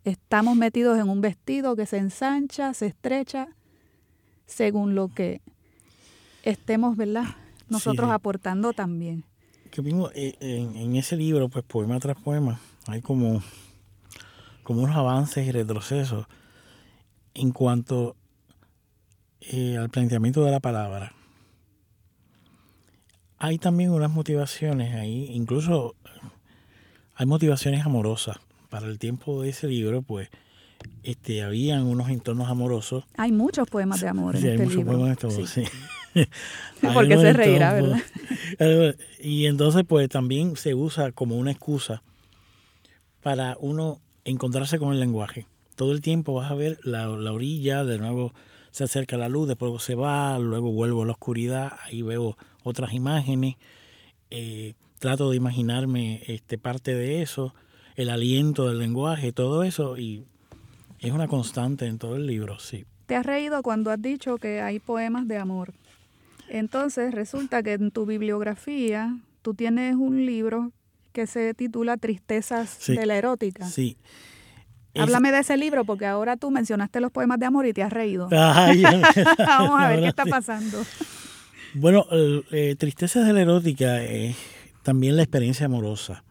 Estamos 0.04 0.56
metidos 0.56 0.98
en 0.98 1.08
un 1.08 1.20
vestido 1.20 1.76
que 1.76 1.86
se 1.86 1.98
ensancha, 1.98 2.74
se 2.74 2.86
estrecha, 2.86 3.48
según 4.46 4.94
lo 4.94 5.08
que 5.08 5.42
estemos, 6.42 6.96
¿verdad? 6.96 7.24
Nosotros 7.68 8.10
aportando 8.10 8.72
también. 8.72 9.24
Que 9.78 9.82
mismo 9.82 10.10
eh, 10.12 10.34
en, 10.40 10.96
ese 10.96 11.14
libro, 11.14 11.48
pues 11.48 11.64
poema 11.64 12.00
tras 12.00 12.16
poema, 12.16 12.58
hay 12.88 13.00
como, 13.00 13.44
como 14.64 14.82
unos 14.82 14.96
avances 14.96 15.46
y 15.46 15.52
retrocesos 15.52 16.26
en 17.34 17.52
cuanto 17.52 18.16
eh, 19.40 19.76
al 19.76 19.88
planteamiento 19.88 20.44
de 20.44 20.50
la 20.50 20.58
palabra. 20.58 21.12
Hay 23.38 23.58
también 23.58 23.90
unas 23.90 24.10
motivaciones 24.10 24.96
ahí, 24.96 25.30
incluso 25.30 25.94
hay 27.14 27.26
motivaciones 27.26 27.86
amorosas. 27.86 28.38
Para 28.70 28.88
el 28.88 28.98
tiempo 28.98 29.42
de 29.42 29.50
ese 29.50 29.68
libro, 29.68 30.02
pues, 30.02 30.28
este, 31.04 31.44
habían 31.44 31.86
unos 31.86 32.08
entornos 32.08 32.48
amorosos. 32.48 33.04
Hay 33.16 33.30
muchos 33.30 33.70
poemas 33.70 34.00
de 34.00 34.08
amor 34.08 34.34
en 34.34 34.42
sí, 34.42 34.48
hay 34.48 34.54
este 34.54 34.64
muchos 34.64 34.84
poemas 34.84 35.16
de 35.20 35.28
amor, 35.28 35.46
sí. 35.46 35.62
Porque 36.94 37.16
se 37.16 37.32
reirá, 37.32 37.74
¿verdad? 37.74 37.98
Y 39.20 39.46
entonces, 39.46 39.84
pues, 39.86 40.08
también 40.08 40.56
se 40.56 40.74
usa 40.74 41.12
como 41.12 41.36
una 41.36 41.50
excusa 41.50 42.02
para 43.22 43.56
uno 43.60 44.00
encontrarse 44.24 44.78
con 44.78 44.92
el 44.92 45.00
lenguaje. 45.00 45.46
Todo 45.74 45.92
el 45.92 46.00
tiempo 46.00 46.34
vas 46.34 46.50
a 46.50 46.54
ver 46.54 46.78
la, 46.82 47.06
la 47.06 47.32
orilla, 47.32 47.84
de 47.84 47.98
nuevo 47.98 48.32
se 48.70 48.84
acerca 48.84 49.16
la 49.16 49.28
luz, 49.28 49.48
después 49.48 49.82
se 49.82 49.94
va, 49.94 50.38
luego 50.38 50.70
vuelvo 50.72 51.02
a 51.02 51.06
la 51.06 51.12
oscuridad, 51.12 51.72
ahí 51.84 52.02
veo 52.02 52.36
otras 52.62 52.92
imágenes, 52.92 53.56
eh, 54.30 54.74
trato 54.98 55.30
de 55.30 55.36
imaginarme 55.36 56.22
este, 56.26 56.58
parte 56.58 56.94
de 56.94 57.22
eso, 57.22 57.54
el 57.96 58.10
aliento 58.10 58.68
del 58.68 58.78
lenguaje, 58.78 59.32
todo 59.32 59.62
eso, 59.64 59.96
y 59.96 60.24
es 61.00 61.12
una 61.12 61.28
constante 61.28 61.86
en 61.86 61.98
todo 61.98 62.16
el 62.16 62.26
libro, 62.26 62.58
sí. 62.58 62.84
Te 63.06 63.16
has 63.16 63.24
reído 63.24 63.62
cuando 63.62 63.90
has 63.90 64.00
dicho 64.00 64.36
que 64.36 64.60
hay 64.60 64.78
poemas 64.80 65.26
de 65.26 65.38
amor. 65.38 65.72
Entonces 66.48 67.14
resulta 67.14 67.62
que 67.62 67.74
en 67.74 67.90
tu 67.90 68.06
bibliografía 68.06 69.18
tú 69.42 69.54
tienes 69.54 69.94
un 69.96 70.26
libro 70.26 70.72
que 71.12 71.26
se 71.26 71.54
titula 71.54 71.96
Tristezas 71.96 72.86
de 72.86 73.06
la 73.06 73.16
erótica. 73.16 73.66
Sí. 73.66 73.96
Háblame 74.96 75.30
de 75.30 75.40
ese 75.40 75.56
libro 75.56 75.84
porque 75.84 76.06
ahora 76.06 76.36
tú 76.36 76.50
mencionaste 76.50 77.00
los 77.00 77.12
poemas 77.12 77.38
de 77.38 77.46
amor 77.46 77.66
y 77.66 77.72
te 77.72 77.82
has 77.82 77.92
reído. 77.92 78.28
Vamos 78.30 79.80
a 79.80 79.88
ver 79.88 80.00
qué 80.00 80.08
está 80.08 80.24
pasando. 80.24 80.78
Bueno, 81.74 82.06
eh, 82.10 82.74
Tristezas 82.78 83.26
de 83.26 83.32
la 83.32 83.42
erótica 83.42 84.02
es 84.02 84.36
también 84.82 85.16
la 85.16 85.22
experiencia 85.22 85.66
amorosa. 85.66 86.24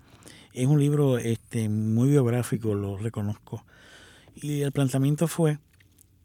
Es 0.54 0.66
un 0.66 0.80
libro 0.80 1.18
este, 1.18 1.70
muy 1.70 2.10
biográfico, 2.10 2.74
lo 2.74 2.98
reconozco. 2.98 3.64
Y 4.36 4.62
el 4.62 4.72
planteamiento 4.72 5.28
fue 5.28 5.60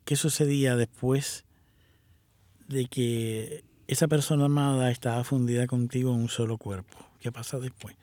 qué 0.05 0.17
sucedía 0.17 0.77
después 0.77 1.45
de 2.69 2.87
que 2.87 3.65
esa 3.87 4.09
persona 4.09 4.47
amada 4.47 4.90
estaba 4.90 5.25
fundida 5.25 5.66
contigo 5.66 6.14
en 6.14 6.21
un 6.21 6.29
solo 6.29 6.59
cuerpo. 6.59 6.99
¿Qué 7.21 7.33
pasa 7.33 7.59
después? 7.59 7.97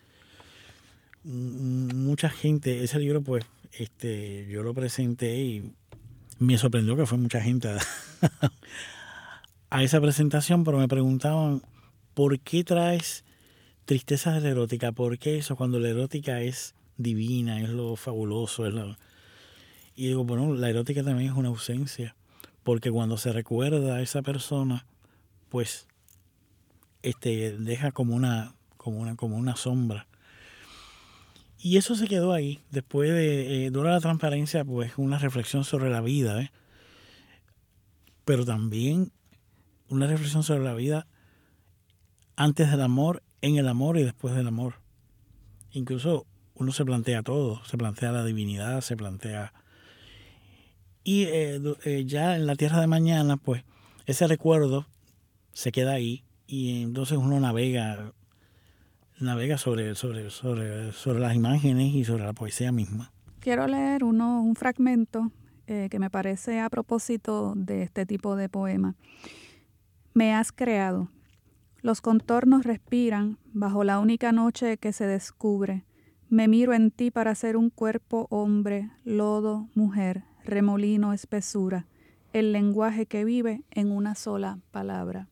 Mucha 1.24 2.30
gente, 2.30 2.84
ese 2.84 3.00
libro 3.00 3.22
pues 3.22 3.46
este, 3.74 4.48
yo 4.48 4.64
lo 4.64 4.74
presenté 4.74 5.38
y 5.38 5.74
me 6.40 6.58
sorprendió 6.58 6.96
que 6.96 7.06
fue 7.06 7.18
mucha 7.18 7.42
gente 7.42 7.70
a, 9.70 9.84
esa 9.84 10.02
presentación, 10.02 10.64
pero 10.64 10.78
me 10.78 10.88
preguntaban, 10.88 11.62
¿por 12.14 12.40
qué 12.40 12.64
traes 12.64 13.26
tristezas 13.86 14.36
de 14.36 14.42
la 14.42 14.50
erótica? 14.50 14.92
¿Por 14.92 15.18
qué 15.18 15.38
eso 15.38 15.56
cuando 15.56 15.80
la 15.80 15.90
erótica 15.90 16.42
es 16.42 16.76
divina, 16.98 17.62
es 17.62 17.70
lo 17.70 17.96
fabuloso? 17.96 18.66
Es 18.66 18.74
lo... 18.74 18.98
Y 19.96 20.08
digo, 20.08 20.24
bueno, 20.24 20.54
la 20.56 20.70
erótica 20.70 21.04
también 21.04 21.32
es 21.32 21.38
una 21.38 21.50
ausencia, 21.50 22.16
porque 22.64 22.90
cuando 22.90 23.18
se 23.18 23.34
recuerda 23.34 23.98
a 23.98 24.02
esa 24.02 24.22
persona, 24.22 24.86
pues 25.50 25.88
este, 27.02 27.58
deja 27.58 27.92
como 27.92 28.16
una, 28.16 28.56
como 28.78 29.00
una, 29.00 29.16
como 29.16 29.38
una 29.38 29.56
sombra. 29.56 30.08
Y 31.58 31.78
eso 31.78 31.96
se 31.96 32.08
quedó 32.08 32.32
ahí. 32.32 32.62
Después 32.72 33.12
de 33.12 33.66
eh, 33.66 33.72
Dura 33.72 33.92
la 33.92 34.00
Transparencia, 34.00 34.64
pues 34.64 34.94
una 34.98 35.18
reflexión 35.18 35.64
sobre 35.64 35.90
la 35.90 36.02
vida, 36.02 36.42
¿eh? 36.42 36.52
pero 38.24 38.46
también 38.46 39.12
una 39.90 40.08
reflexión 40.08 40.44
sobre 40.44 40.64
la 40.64 40.74
vida 40.74 41.08
antes 42.36 42.72
del 42.72 42.82
amor, 42.82 43.24
en 43.42 43.58
el 43.58 43.68
amor 43.68 43.98
y 43.98 44.04
después 44.04 44.36
del 44.36 44.48
amor. 44.48 44.76
Incluso 45.72 46.26
uno 46.54 46.72
se 46.72 46.86
plantea 46.86 47.24
todo, 47.24 47.64
se 47.66 47.78
plantea 47.78 48.12
la 48.12 48.24
divinidad, 48.24 48.82
se 48.82 48.96
plantea... 48.96 49.54
Y 51.04 51.24
eh, 51.24 51.60
eh, 51.86 52.04
ya 52.06 52.36
en 52.36 52.46
la 52.46 52.56
tierra 52.56 52.82
de 52.82 52.88
mañana, 52.88 53.38
pues 53.38 53.64
ese 54.06 54.28
recuerdo 54.28 54.86
se 55.54 55.72
queda 55.72 55.94
ahí 55.94 56.24
y 56.48 56.82
entonces 56.84 57.18
uno 57.18 57.40
navega 57.40 58.14
navega 59.20 59.58
sobre, 59.58 59.96
sobre, 59.96 60.30
sobre, 60.30 60.92
sobre 60.92 61.20
las 61.20 61.36
imágenes 61.36 61.94
y 61.94 62.06
sobre 62.06 62.24
la 62.24 62.34
poesía 62.34 62.72
misma. 62.72 63.12
Quiero 63.40 63.68
leer 63.68 64.04
uno, 64.04 64.42
un 64.42 64.56
fragmento 64.56 65.32
eh, 65.68 65.88
que 65.92 66.00
me 66.00 66.10
parece 66.10 66.60
a 66.60 66.70
propósito 66.70 67.54
de 67.56 67.84
este 67.84 68.06
tipo 68.06 68.36
de 68.36 68.50
poema. 68.50 68.96
Me 70.14 70.34
has 70.34 70.52
creado. 70.52 71.10
Los 71.82 72.02
contornos 72.02 72.64
respiran 72.64 73.38
bajo 73.54 73.84
la 73.84 74.00
única 74.00 74.32
noche 74.32 74.78
que 74.78 74.92
se 74.92 75.06
descubre. 75.06 75.86
Me 76.30 76.48
miro 76.48 76.74
en 76.74 76.92
ti 76.92 77.12
para 77.12 77.34
ser 77.36 77.56
un 77.56 77.70
cuerpo 77.70 78.28
hombre, 78.30 78.90
lodo, 79.04 79.70
mujer, 79.76 80.24
remolino, 80.44 81.14
espesura, 81.14 81.88
el 82.34 82.52
lenguaje 82.52 83.06
que 83.06 83.24
vive 83.24 83.64
en 83.72 83.92
una 83.92 84.16
sola 84.16 84.60
palabra. 84.72 85.28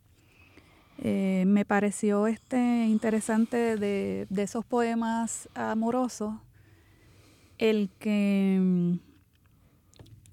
Eh, 1.00 1.44
me 1.46 1.64
pareció 1.64 2.26
este 2.26 2.86
interesante 2.86 3.78
de, 3.78 4.28
esos 4.36 4.66
poemas 4.66 5.48
amorosos 5.54 6.34
el 7.60 7.90
que, 8.00 8.58
mm, 8.60 8.94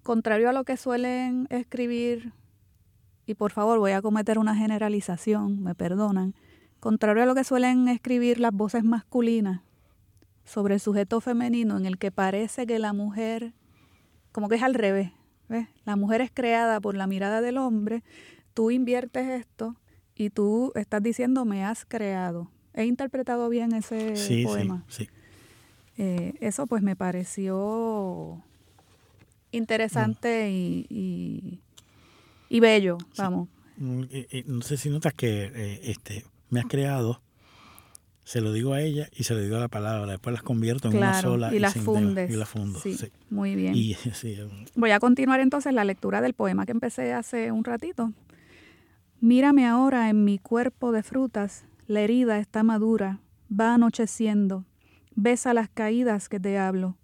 contrario 0.03 0.49
a 0.49 0.53
lo 0.53 0.65
que 0.65 0.77
suelen 0.77 1.47
escribir, 1.51 2.33
y 3.27 3.35
por 3.35 3.53
favor 3.53 3.79
voy 3.79 3.93
a 3.93 4.03
cometer 4.03 4.39
una 4.39 4.55
generalización, 4.55 5.63
me 5.63 5.75
perdonan, 5.75 6.35
contrario 6.81 7.23
a 7.23 7.27
lo 7.27 7.35
que 7.35 7.45
suelen 7.45 7.89
escribir 7.89 8.41
las 8.41 8.53
voces 8.53 8.85
masculinas 8.85 9.61
sobre 10.45 10.75
el 10.75 10.81
sujeto 10.81 11.21
femenino, 11.21 11.77
en 11.79 11.87
el 11.87 11.99
que 11.99 12.11
parece 12.11 12.67
que 12.67 12.79
la 12.79 12.93
mujer, 12.93 13.55
como 14.33 14.49
que 14.49 14.57
es 14.57 14.63
al 14.63 14.75
revés, 14.75 15.13
la 15.85 15.97
mujer 15.97 16.21
es 16.21 16.31
creada 16.33 16.81
por 16.81 16.95
la 16.95 17.07
mirada 17.07 17.41
del 17.41 17.59
hombre, 17.59 18.03
tú 18.55 18.71
inviertes 18.71 19.29
esto 19.29 19.77
y 20.17 20.31
tú 20.31 20.73
estás 20.75 21.03
diciendo 21.03 21.45
me 21.45 21.65
has 21.65 21.85
creado. 21.85 22.51
He 22.73 22.85
interpretado 22.87 23.49
bien 23.49 23.73
ese 23.73 24.15
poema. 24.45 24.85
Sí, 24.89 25.05
sí. 25.05 25.11
Eh, 25.97 26.35
eso 26.41 26.67
pues 26.67 26.83
me 26.83 26.97
pareció 26.97 28.43
interesante 29.53 30.51
y, 30.51 31.61
y, 32.49 32.61
bello, 32.61 32.99
vamos. 33.17 33.49
Mm, 33.77 34.03
no 34.47 34.63
sé 34.63 34.77
si 34.77 34.91
notas 34.91 35.15
que 35.15 35.53
eh, 35.55 35.81
este, 35.85 36.25
me 36.51 36.61
has 36.61 36.67
creado, 36.67 37.23
se 38.25 38.41
lo 38.41 38.53
digo 38.53 38.73
a 38.73 38.81
ella 38.81 39.09
y 39.15 39.25
se 39.25 39.35
lo 39.35 39.41
digo 39.41 39.57
a 39.57 39.61
la 39.61 39.69
palabra, 39.69 40.11
después 40.11 40.33
las 40.33 40.43
convierto 40.43 40.89
en 40.89 40.97
una 40.97 41.21
sola 41.21 41.55
y, 41.55 41.59
las 41.59 41.75
fundes. 41.75 42.31
Y 42.31 42.37
las 42.37 42.49
fundo. 42.49 42.81
Sí, 42.81 42.97
Muy 43.31 43.55
bien. 43.55 43.75
Y, 43.77 43.97
Voy 44.75 44.91
a 44.91 44.99
continuar 44.99 45.41
entonces 45.41 45.73
la 45.73 45.85
lectura 45.85 46.21
del 46.21 46.35
poema 46.35 46.67
que 46.67 46.73
empecé 46.73 47.13
hace 47.13 47.53
un 47.53 47.65
ratito. 47.65 48.13
Mírame 49.25 49.67
ahora 49.67 50.11
en 50.11 50.23
mi 50.23 50.39
cuerpo 50.39 50.93
de 50.93 51.03
frutas, 51.03 51.65
la 51.87 52.01
herida 52.03 52.39
está 52.39 52.63
madura, 52.63 53.21
va 53.51 53.73
anocheciendo, 53.73 54.67
besa 55.15 55.55
las 55.55 55.71
caídas 55.71 56.29
que 56.29 56.39
te 56.39 56.59
hablo, 56.59 56.99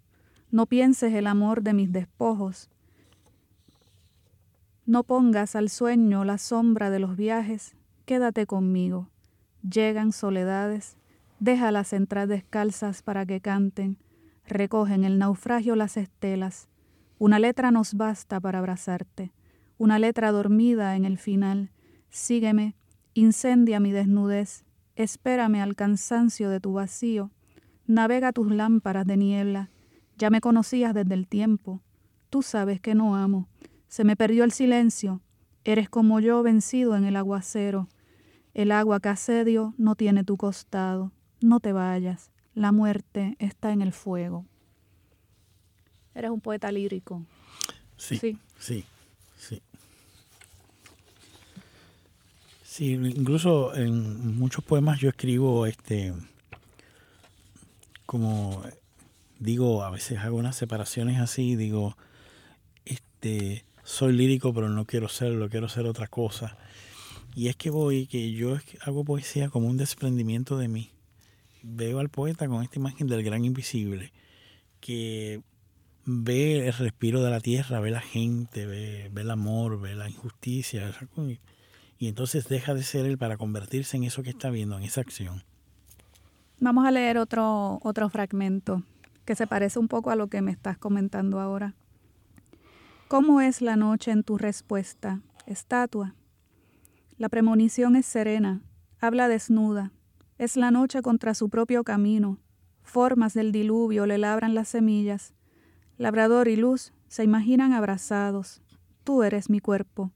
no 0.51 0.67
pienses 0.67 1.15
el 1.15 1.25
amor 1.25 1.63
de 1.63 1.73
mis 1.73 1.91
despojos, 1.91 2.69
no 4.85 5.03
pongas 5.03 5.55
al 5.55 5.69
sueño 5.69 6.23
la 6.23 6.37
sombra 6.37 6.91
de 6.91 6.99
los 6.99 7.17
viajes, 7.17 7.75
quédate 8.05 8.45
conmigo, 8.45 9.09
llegan 9.67 10.11
soledades, 10.11 10.97
déjalas 11.39 11.91
entrar 11.91 12.27
descalzas 12.27 13.01
para 13.01 13.25
que 13.25 13.41
canten, 13.41 13.97
recogen 14.45 15.05
el 15.05 15.17
naufragio 15.17 15.75
las 15.75 15.97
estelas, 15.97 16.69
una 17.17 17.39
letra 17.39 17.71
nos 17.71 17.95
basta 17.95 18.39
para 18.39 18.59
abrazarte, 18.59 19.33
una 19.79 19.97
letra 19.97 20.31
dormida 20.31 20.95
en 20.95 21.05
el 21.05 21.17
final, 21.17 21.71
Sígueme, 22.11 22.75
incendia 23.13 23.79
mi 23.79 23.93
desnudez, 23.93 24.65
espérame 24.97 25.61
al 25.61 25.77
cansancio 25.77 26.49
de 26.49 26.59
tu 26.59 26.73
vacío, 26.73 27.31
navega 27.87 28.33
tus 28.33 28.51
lámparas 28.51 29.05
de 29.05 29.15
niebla, 29.15 29.69
ya 30.17 30.29
me 30.29 30.41
conocías 30.41 30.93
desde 30.93 31.13
el 31.13 31.25
tiempo, 31.25 31.81
tú 32.29 32.41
sabes 32.41 32.81
que 32.81 32.95
no 32.95 33.15
amo, 33.15 33.47
se 33.87 34.03
me 34.03 34.17
perdió 34.17 34.43
el 34.43 34.51
silencio, 34.51 35.21
eres 35.63 35.89
como 35.89 36.19
yo 36.19 36.43
vencido 36.43 36.97
en 36.97 37.05
el 37.05 37.15
aguacero, 37.15 37.87
el 38.53 38.73
agua 38.73 38.99
que 38.99 39.07
asedio 39.07 39.73
no 39.77 39.95
tiene 39.95 40.25
tu 40.25 40.35
costado, 40.35 41.13
no 41.39 41.61
te 41.61 41.71
vayas, 41.71 42.29
la 42.53 42.73
muerte 42.73 43.37
está 43.39 43.71
en 43.71 43.81
el 43.81 43.93
fuego. 43.93 44.45
Eres 46.13 46.29
un 46.29 46.41
poeta 46.41 46.73
lírico. 46.73 47.25
Sí, 47.95 48.17
sí, 48.17 48.37
sí. 48.59 48.85
Sí, 49.37 49.61
incluso 52.79 53.75
en 53.75 54.37
muchos 54.37 54.63
poemas 54.63 54.99
yo 54.99 55.09
escribo 55.09 55.65
este 55.65 56.13
como 58.05 58.63
digo, 59.39 59.83
a 59.83 59.89
veces 59.89 60.19
hago 60.19 60.37
unas 60.37 60.55
separaciones 60.55 61.19
así, 61.19 61.55
digo, 61.55 61.97
este, 62.85 63.65
soy 63.83 64.13
lírico 64.13 64.53
pero 64.53 64.69
no 64.69 64.85
quiero 64.85 65.09
serlo, 65.09 65.49
quiero 65.49 65.67
ser 65.67 65.85
otra 65.85 66.07
cosa. 66.07 66.57
Y 67.35 67.47
es 67.47 67.55
que 67.55 67.69
voy, 67.69 68.07
que 68.07 68.31
yo 68.33 68.57
hago 68.81 69.05
poesía 69.05 69.49
como 69.49 69.67
un 69.67 69.77
desprendimiento 69.77 70.57
de 70.57 70.67
mí. 70.67 70.91
Veo 71.63 71.99
al 71.99 72.09
poeta 72.09 72.47
con 72.47 72.63
esta 72.63 72.79
imagen 72.79 73.07
del 73.07 73.23
gran 73.23 73.45
invisible, 73.45 74.11
que 74.79 75.41
ve 76.05 76.67
el 76.67 76.73
respiro 76.73 77.23
de 77.23 77.31
la 77.31 77.39
tierra, 77.39 77.79
ve 77.79 77.91
la 77.91 78.01
gente, 78.01 78.65
ve, 78.65 79.09
ve 79.11 79.21
el 79.21 79.31
amor, 79.31 79.79
ve 79.79 79.95
la 79.95 80.09
injusticia. 80.09 80.93
Y 82.01 82.07
entonces 82.07 82.47
deja 82.47 82.73
de 82.73 82.81
ser 82.81 83.05
él 83.05 83.19
para 83.19 83.37
convertirse 83.37 83.95
en 83.95 84.05
eso 84.05 84.23
que 84.23 84.31
está 84.31 84.49
viendo, 84.49 84.75
en 84.75 84.81
esa 84.81 85.01
acción. 85.01 85.43
Vamos 86.59 86.87
a 86.87 86.89
leer 86.89 87.19
otro, 87.19 87.77
otro 87.83 88.09
fragmento 88.09 88.81
que 89.23 89.35
se 89.35 89.45
parece 89.45 89.77
un 89.77 89.87
poco 89.87 90.09
a 90.09 90.15
lo 90.15 90.25
que 90.25 90.41
me 90.41 90.49
estás 90.49 90.79
comentando 90.79 91.39
ahora. 91.39 91.75
¿Cómo 93.07 93.39
es 93.39 93.61
la 93.61 93.75
noche 93.75 94.09
en 94.09 94.23
tu 94.23 94.39
respuesta, 94.39 95.21
estatua? 95.45 96.15
La 97.19 97.29
premonición 97.29 97.95
es 97.95 98.07
serena, 98.07 98.63
habla 98.99 99.27
desnuda, 99.27 99.91
es 100.39 100.57
la 100.57 100.71
noche 100.71 101.03
contra 101.03 101.35
su 101.35 101.49
propio 101.49 101.83
camino, 101.83 102.39
formas 102.81 103.35
del 103.35 103.51
diluvio 103.51 104.07
le 104.07 104.17
labran 104.17 104.55
las 104.55 104.69
semillas, 104.69 105.35
labrador 105.99 106.47
y 106.47 106.55
luz 106.55 106.93
se 107.09 107.23
imaginan 107.23 107.73
abrazados, 107.73 108.63
tú 109.03 109.21
eres 109.21 109.51
mi 109.51 109.59
cuerpo, 109.59 110.11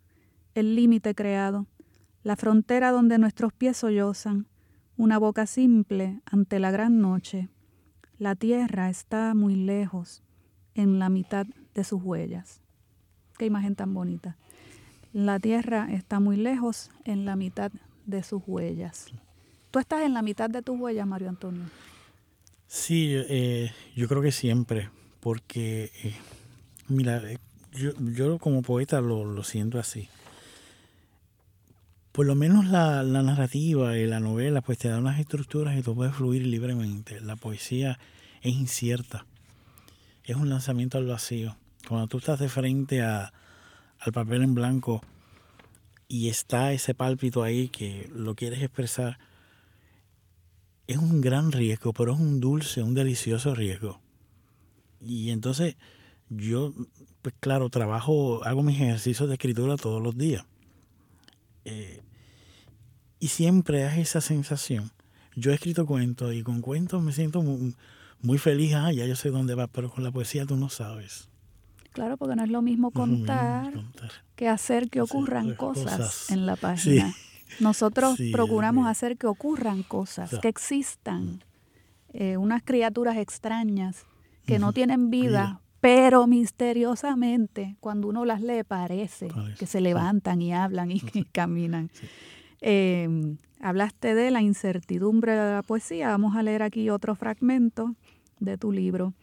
el 0.56 0.74
límite 0.74 1.14
creado, 1.14 1.68
la 2.26 2.36
frontera 2.36 2.92
donde 2.92 3.20
nuestros 3.20 3.54
pies 3.54 3.78
sollozan, 3.78 4.48
una 4.98 5.20
boca 5.20 5.46
simple 5.46 6.22
ante 6.26 6.58
la 6.58 6.72
gran 6.72 7.00
noche. 7.00 7.50
La 8.18 8.34
tierra 8.34 8.90
está 8.90 9.36
muy 9.36 9.56
lejos, 9.56 10.24
en 10.74 10.98
la 10.98 11.10
mitad 11.10 11.46
de 11.76 11.84
sus 11.84 12.02
huellas. 12.02 12.62
Qué 13.38 13.46
imagen 13.46 13.76
tan 13.76 13.94
bonita. 13.94 14.38
La 15.14 15.40
tierra 15.40 15.88
está 15.92 16.20
muy 16.20 16.36
lejos, 16.36 16.90
en 17.04 17.26
la 17.26 17.36
mitad 17.36 17.72
de 18.08 18.24
sus 18.24 18.42
huellas. 18.48 19.06
¿Tú 19.70 19.78
estás 19.78 20.02
en 20.02 20.16
la 20.16 20.24
mitad 20.24 20.50
de 20.50 20.64
tus 20.64 20.80
huellas, 20.80 21.06
Mario 21.06 21.30
Antonio? 21.30 21.66
Sí, 22.66 23.12
eh, 23.14 23.72
yo 23.96 24.08
creo 24.08 24.24
que 24.24 24.32
siempre, 24.32 24.90
porque, 25.20 25.92
eh, 26.04 26.16
mira, 26.88 27.18
eh, 27.18 27.38
yo, 27.72 27.92
yo, 28.00 28.40
como 28.40 28.64
poeta 28.64 29.00
lo, 29.00 29.26
lo 29.26 29.44
siento 29.44 29.78
así 29.78 30.10
por 32.16 32.26
lo 32.26 32.34
menos 32.34 32.66
la, 32.68 33.04
narrativa 33.04 33.98
y 33.98 34.08
la 34.08 34.22
novela 34.22 34.62
pues 34.62 34.78
te 34.78 34.88
da 34.88 35.00
unas 35.00 35.20
estructuras 35.20 35.78
y 35.78 35.82
tú 35.82 35.96
puedes 35.96 36.16
fluir 36.16 36.48
libremente. 36.48 37.20
La 37.20 37.36
poesía 37.36 38.00
es 38.42 38.54
incierta, 38.54 39.26
es 40.24 40.38
un 40.38 40.48
lanzamiento 40.48 40.98
al 40.98 41.08
vacío. 41.08 41.58
Cuando 41.90 42.08
tú 42.08 42.20
estás 42.20 42.40
de 42.40 42.48
frente 42.48 43.02
a, 43.02 43.34
al 44.00 44.14
papel 44.14 44.44
en 44.44 44.56
blanco 44.56 45.02
y 46.08 46.30
está 46.30 46.72
ese 46.72 46.94
pálpito 46.94 47.44
ahí 47.44 47.68
que 47.68 48.10
lo 48.16 48.34
quieres 48.34 48.64
expresar, 48.64 49.20
es 50.88 50.96
un 50.96 51.20
gran 51.20 51.52
riesgo, 51.52 51.92
pero 51.92 52.14
es 52.14 52.20
un 52.22 52.40
dulce, 52.40 52.82
un 52.82 52.94
delicioso 52.94 53.56
riesgo. 53.56 54.00
Y 55.02 55.32
entonces 55.32 55.76
yo, 56.30 56.74
pues 57.22 57.36
claro, 57.42 57.70
trabajo, 57.70 58.42
hago 58.46 58.64
mis 58.64 58.80
ejercicios 58.80 59.28
de 59.28 59.36
escritura 59.36 59.76
todos 59.76 60.02
los 60.02 60.18
días. 60.18 60.46
Eh, 61.66 62.02
y 63.20 63.28
siempre 63.28 63.86
hay 63.86 64.02
esa 64.02 64.22
sensación. 64.22 64.92
Yo 65.36 65.52
he 65.52 65.56
escrito 65.56 65.86
cuentos 65.86 66.34
y 66.34 66.44
con 66.44 66.62
cuentos 66.62 67.04
me 67.04 67.12
siento 67.12 67.44
muy, 68.22 68.38
feliz. 68.38 68.74
Ah, 68.76 68.92
ya 68.92 69.06
yo 69.06 69.16
sé 69.16 69.30
dónde 69.30 69.56
va, 69.56 69.68
pero 69.68 69.90
con 69.90 70.04
la 70.04 70.12
poesía 70.12 70.46
tú 70.46 70.56
no 70.56 70.70
sabes. 70.70 71.28
Claro, 71.92 72.18
porque 72.18 72.36
no 72.36 72.44
es 72.44 72.50
lo 72.50 72.62
mismo 72.62 72.92
contar, 72.92 73.74
que 74.36 74.48
hacer 74.50 74.90
que 74.90 75.02
ocurran 75.02 75.56
cosas, 75.56 76.30
en 76.30 76.46
la 76.46 76.56
página. 76.56 77.14
Nosotros 77.60 78.18
procuramos 78.32 78.88
hacer 78.88 79.18
que 79.18 79.28
ocurran 79.28 79.84
cosas, 79.84 80.38
que 80.42 80.48
existan 80.48 81.44
eh, 82.14 82.38
unas 82.38 82.64
criaturas 82.64 83.18
extrañas 83.18 84.06
que 84.46 84.60
no 84.60 84.74
tienen 84.74 85.10
vida, 85.10 85.62
pero 85.86 86.26
misteriosamente 86.26 87.78
cuando 87.80 88.08
uno 88.08 88.26
las 88.26 88.42
lee 88.42 88.64
parece, 88.68 89.28
que 89.60 89.68
se 89.68 89.82
levantan 89.82 90.42
y 90.42 90.52
hablan 90.52 90.90
y, 90.90 91.00
caminan. 91.32 91.92
Em, 92.60 93.38
hablaste 93.62 94.16
de 94.16 94.32
la 94.32 94.42
incertidumbre 94.42 95.34
de 95.34 95.54
la 95.54 95.62
poesía. 95.62 96.10
Vamos 96.10 96.36
a 96.36 96.42
leer 96.42 96.64
aquí 96.64 96.90
otro 96.90 97.14
fragmento 97.14 97.94
de 98.40 98.58
tu 98.58 98.72
libro. 98.72 99.14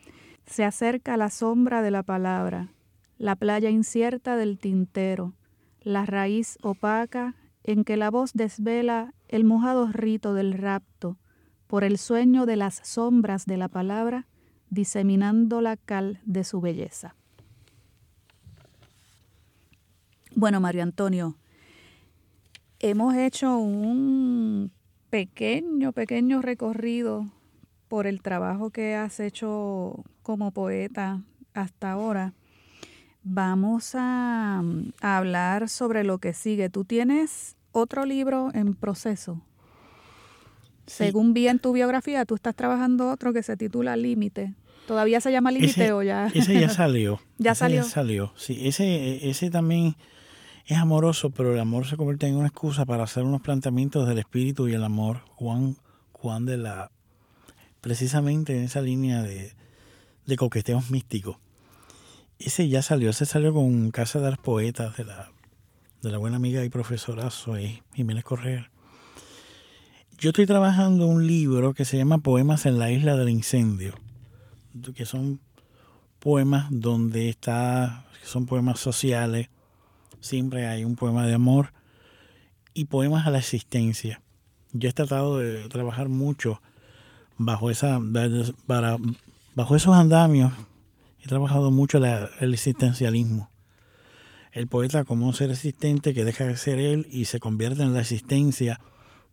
Se 0.46 0.62
acerca 0.62 1.16
la 1.16 1.30
sombra 1.30 1.82
de 1.82 1.90
la 1.90 2.04
palabra, 2.04 2.68
la 3.18 3.34
playa 3.34 3.68
incierta 3.68 4.36
del 4.36 4.60
tintero, 4.60 5.34
la 5.80 6.06
raíz 6.06 6.58
opaca 6.62 7.34
en 7.64 7.82
que 7.82 7.96
la 7.96 8.08
voz 8.08 8.34
desvela 8.34 9.14
el 9.26 9.42
mojado 9.42 9.88
rito 9.88 10.32
del 10.32 10.52
rapto, 10.52 11.18
por 11.66 11.82
el 11.82 11.98
sueño 11.98 12.46
de 12.46 12.54
las 12.54 12.82
sombras 12.84 13.46
de 13.46 13.56
la 13.56 13.66
palabra, 13.66 14.28
diseminando 14.72 15.60
la 15.60 15.76
cal 15.76 16.18
de 16.24 16.44
su 16.44 16.62
belleza. 16.62 17.14
Bueno, 20.34 20.62
Mario 20.62 20.82
Antonio, 20.82 21.36
hemos 22.80 23.14
hecho 23.14 23.58
un 23.58 24.72
pequeño, 25.10 25.92
pequeño 25.92 26.40
recorrido 26.40 27.26
por 27.88 28.06
el 28.06 28.22
trabajo 28.22 28.70
que 28.70 28.94
has 28.94 29.20
hecho 29.20 30.02
como 30.22 30.52
poeta 30.52 31.20
hasta 31.52 31.92
ahora. 31.92 32.32
Vamos 33.24 33.94
a, 33.94 34.62
hablar 35.02 35.68
sobre 35.68 36.02
lo 36.02 36.16
que 36.16 36.32
sigue. 36.32 36.70
Tú 36.70 36.86
tienes 36.86 37.56
otro 37.72 38.06
libro 38.06 38.48
en 38.54 38.74
proceso. 38.74 39.42
Según 40.86 41.34
vi 41.34 41.48
en 41.48 41.58
tu 41.58 41.72
biografía, 41.72 42.24
tú 42.24 42.36
estás 42.36 42.56
trabajando 42.56 43.10
otro 43.10 43.34
que 43.34 43.42
se 43.42 43.58
titula 43.58 43.96
Límite. 43.96 44.54
¿Todavía 44.86 45.20
se 45.20 45.30
llama 45.30 45.50
límite 45.50 45.92
o 45.92 46.02
ya? 46.02 46.28
Ese 46.34 46.58
ya 46.60 46.68
salió. 46.68 47.20
¿Ya 47.38 47.54
salió? 47.54 47.82
Ya 47.82 47.88
salió, 47.88 48.32
sí. 48.36 48.66
Ese, 48.66 49.28
ese 49.28 49.50
también 49.50 49.96
es 50.66 50.78
amoroso, 50.78 51.30
pero 51.30 51.52
el 51.52 51.60
amor 51.60 51.86
se 51.86 51.96
convierte 51.96 52.26
en 52.26 52.36
una 52.36 52.48
excusa 52.48 52.84
para 52.84 53.04
hacer 53.04 53.24
unos 53.24 53.40
planteamientos 53.40 54.08
del 54.08 54.18
espíritu 54.18 54.68
y 54.68 54.74
el 54.74 54.84
amor. 54.84 55.20
Juan, 55.34 55.76
Juan 56.12 56.46
de 56.46 56.56
la... 56.56 56.90
Precisamente 57.80 58.56
en 58.56 58.64
esa 58.64 58.80
línea 58.80 59.22
de, 59.22 59.54
de 60.26 60.36
coqueteos 60.36 60.90
místicos. 60.90 61.36
Ese 62.38 62.68
ya 62.68 62.82
salió, 62.82 63.10
ese 63.10 63.26
salió 63.26 63.52
con 63.52 63.90
Casa 63.90 64.20
de 64.20 64.30
las 64.30 64.38
Poetas 64.38 64.96
de 64.96 65.04
la, 65.04 65.32
de 66.00 66.10
la 66.10 66.18
buena 66.18 66.36
amiga 66.36 66.64
y 66.64 66.68
profesora 66.68 67.30
Zoe 67.30 67.82
Jiménez 67.94 68.24
Correa. 68.24 68.70
Yo 70.18 70.30
estoy 70.30 70.46
trabajando 70.46 71.06
un 71.06 71.26
libro 71.26 71.74
que 71.74 71.84
se 71.84 71.96
llama 71.96 72.18
Poemas 72.18 72.66
en 72.66 72.78
la 72.78 72.92
Isla 72.92 73.16
del 73.16 73.30
Incendio 73.30 73.94
que 74.94 75.06
son 75.06 75.40
poemas 76.18 76.66
donde 76.70 77.28
está, 77.28 78.04
son 78.22 78.46
poemas 78.46 78.78
sociales, 78.78 79.48
siempre 80.20 80.66
hay 80.66 80.84
un 80.84 80.96
poema 80.96 81.26
de 81.26 81.34
amor 81.34 81.72
y 82.74 82.86
poemas 82.86 83.26
a 83.26 83.30
la 83.30 83.38
existencia. 83.38 84.22
Yo 84.72 84.88
he 84.88 84.92
tratado 84.92 85.38
de 85.38 85.68
trabajar 85.68 86.08
mucho 86.08 86.62
bajo 87.36 87.70
esa 87.70 88.00
para, 88.66 88.96
bajo 89.54 89.76
esos 89.76 89.94
andamios. 89.96 90.52
He 91.20 91.28
trabajado 91.28 91.70
mucho 91.70 91.98
el 91.98 92.54
existencialismo. 92.54 93.50
El 94.52 94.68
poeta 94.68 95.04
como 95.04 95.26
un 95.26 95.34
ser 95.34 95.50
existente 95.50 96.14
que 96.14 96.24
deja 96.24 96.44
de 96.44 96.56
ser 96.56 96.78
él 96.78 97.06
y 97.10 97.24
se 97.24 97.40
convierte 97.40 97.82
en 97.82 97.94
la 97.94 98.00
existencia 98.00 98.80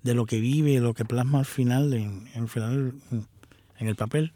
de 0.01 0.13
lo 0.13 0.25
que 0.25 0.39
vive, 0.39 0.79
lo 0.79 0.93
que 0.93 1.05
plasma 1.05 1.39
al 1.39 1.45
final, 1.45 1.93
en 1.93 2.27
el 3.79 3.95
papel 3.95 4.33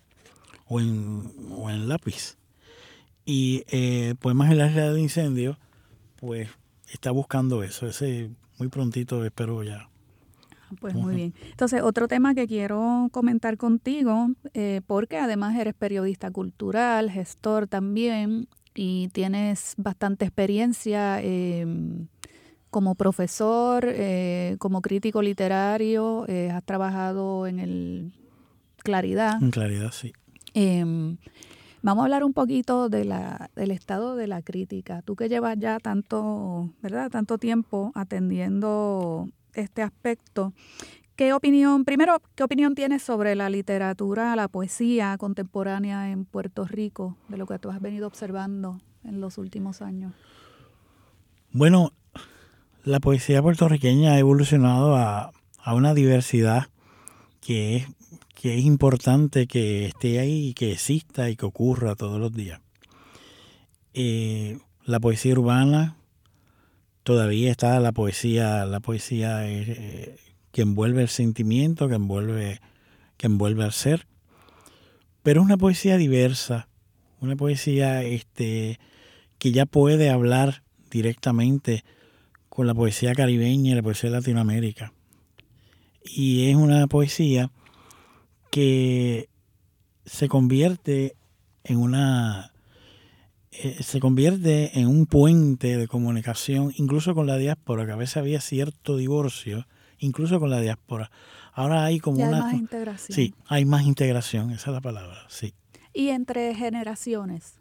o 0.74 0.80
en, 0.80 1.32
o 1.52 1.70
en 1.70 1.88
lápiz. 1.88 2.38
Y 3.26 3.64
eh, 3.68 4.16
Poemas 4.20 4.52
en 4.52 4.58
la 4.58 4.68
isla 4.68 4.92
de 4.92 5.00
incendio, 5.00 5.58
pues 6.18 6.50
está 6.92 7.12
buscando 7.12 7.64
eso. 7.64 7.88
Ese 7.88 8.32
muy 8.58 8.68
prontito 8.70 9.24
espero 9.24 9.64
ya. 9.64 9.90
Pues 10.80 10.96
muy 10.96 11.16
bien. 11.16 11.34
Entonces, 11.52 11.84
otro 11.84 12.08
tema 12.08 12.34
que 12.34 12.48
quiero 12.48 13.08
comentar 13.12 13.58
contigo, 13.58 14.30
eh, 14.56 14.82
porque 14.88 15.18
además 15.18 15.56
eres 15.56 15.76
periodista 15.76 16.32
cultural, 16.32 17.12
gestor 17.12 17.68
también, 17.68 18.48
y 18.74 19.10
tienes 19.10 19.76
bastante 19.78 20.26
experiencia 20.26 21.22
em, 21.22 22.08
como 22.72 22.96
profesor, 22.96 23.86
eh, 23.88 24.56
como 24.58 24.82
crítico 24.82 25.22
literario, 25.22 26.26
eh, 26.28 26.50
has 26.50 26.64
trabajado 26.64 27.46
en 27.46 27.60
el 27.60 28.14
Claridad. 28.78 29.42
En 29.42 29.52
Claridad, 29.52 29.92
sí. 29.92 30.12
Em, 30.54 31.18
Vamos 31.84 32.04
a 32.04 32.06
hablar 32.06 32.24
un 32.24 32.32
poquito 32.32 32.88
de 32.88 33.04
la, 33.04 33.50
del 33.58 33.70
estado 33.72 34.16
de 34.16 34.26
la 34.26 34.42
crítica. 34.42 35.02
Tú 35.02 35.18
que 35.18 35.28
llevas 35.28 35.58
ya 35.60 35.80
tanto, 35.80 36.70
¿verdad? 36.82 37.12
Tanto 37.12 37.38
tiempo 37.38 37.92
atendiendo 37.94 39.28
este 39.54 39.82
aspecto. 39.82 40.54
¿Qué 41.18 41.34
opinión, 41.34 41.84
primero, 41.84 42.22
qué 42.36 42.44
opinión 42.44 42.74
tienes 42.74 43.04
sobre 43.04 43.36
la 43.36 43.50
literatura, 43.50 44.34
la 44.38 44.48
poesía 44.48 45.18
contemporánea 45.18 46.10
en 46.10 46.24
Puerto 46.24 46.66
Rico, 46.66 47.18
de 47.28 47.36
lo 47.36 47.48
que 47.48 47.60
tú 47.60 47.70
has 47.70 47.82
venido 47.82 48.08
observando 48.08 48.80
en 49.04 49.20
los 49.20 49.38
últimos 49.38 49.82
años? 49.82 50.14
Bueno, 51.52 51.92
la 52.86 53.02
poesía 53.02 53.42
puertorriqueña 53.42 54.14
ha 54.14 54.20
evolucionado 54.20 54.96
a, 54.96 55.34
a 55.62 55.76
una 55.76 55.94
diversidad 55.94 56.68
que 57.42 57.76
es 57.76 57.88
que 58.44 58.58
es 58.58 58.66
importante 58.66 59.48
que 59.48 59.86
esté 59.86 60.20
ahí, 60.20 60.54
que 60.54 60.74
exista 60.74 61.30
y 61.30 61.38
que 61.38 61.46
ocurra 61.46 61.96
todos 61.96 62.20
los 62.20 62.34
días. 62.34 62.60
Eh, 63.94 64.60
la 64.84 65.00
poesía 65.00 65.32
urbana 65.32 65.96
todavía 67.04 67.50
está 67.52 67.80
la 67.80 67.94
poesía, 67.94 68.66
la 68.66 68.82
poesía 68.82 69.50
eh, 69.50 70.18
que 70.52 70.62
envuelve 70.62 71.04
el 71.04 71.08
sentimiento, 71.08 71.88
que 71.88 71.96
envuelve, 71.96 72.60
que 73.16 73.28
envuelve 73.28 73.64
al 73.64 73.72
ser, 73.72 74.08
pero 75.22 75.40
es 75.40 75.46
una 75.46 75.56
poesía 75.56 75.96
diversa, 75.96 76.68
una 77.22 77.38
poesía 77.38 78.04
este, 78.04 78.78
que 79.38 79.54
ya 79.54 79.66
puede 79.66 80.10
hablar 80.10 80.64
directamente 80.92 81.86
con 82.50 82.68
la 82.68 82.74
poesía 82.74 83.16
caribeña 83.16 83.72
y 83.72 83.76
la 83.76 83.84
poesía 83.84 84.10
de 84.10 84.18
Latinoamérica. 84.18 84.92
Y 86.04 86.50
es 86.50 86.58
una 86.58 86.88
poesía 86.88 87.50
que 88.54 89.30
se 90.06 90.28
convierte 90.28 91.16
en 91.64 91.80
una 91.80 92.54
eh, 93.50 93.82
se 93.82 94.00
convierte 94.00 94.80
en 94.80 94.88
un 94.88 95.08
puente 95.08 95.76
de 95.76 95.88
comunicación 95.88 96.72
incluso 96.76 97.16
con 97.16 97.26
la 97.26 97.38
diáspora, 97.38 97.88
que 97.88 97.94
a 97.94 97.96
veces 97.96 98.18
había 98.18 98.42
cierto 98.42 98.96
divorcio, 98.96 99.66
incluso 99.98 100.40
con 100.40 100.52
la 100.52 100.62
diáspora. 100.62 101.10
Ahora 101.52 101.84
hay 101.84 102.00
como 102.00 102.24
una 102.24 102.42
más 102.42 102.54
integración. 102.54 103.16
Sí, 103.16 103.34
hay 103.48 103.66
más 103.66 103.86
integración, 103.86 104.52
esa 104.52 104.70
es 104.70 104.74
la 104.76 104.82
palabra, 104.82 105.26
sí. 105.30 105.56
Y 105.92 106.10
entre 106.10 106.54
generaciones, 106.54 107.56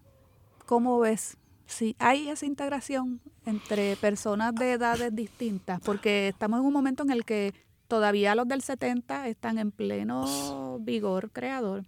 ¿cómo 0.66 0.98
ves? 0.98 1.38
Si 1.64 1.96
hay 1.98 2.28
esa 2.28 2.44
integración 2.44 3.22
entre 3.46 3.96
personas 3.96 4.54
de 4.54 4.72
edades 4.72 5.14
distintas, 5.14 5.80
porque 5.80 6.28
estamos 6.28 6.60
en 6.60 6.66
un 6.66 6.72
momento 6.74 7.02
en 7.02 7.12
el 7.12 7.24
que 7.24 7.54
Todavía 7.92 8.34
los 8.34 8.48
del 8.48 8.62
70 8.62 9.28
están 9.28 9.58
en 9.58 9.70
pleno 9.70 10.78
vigor 10.80 11.30
creador. 11.30 11.84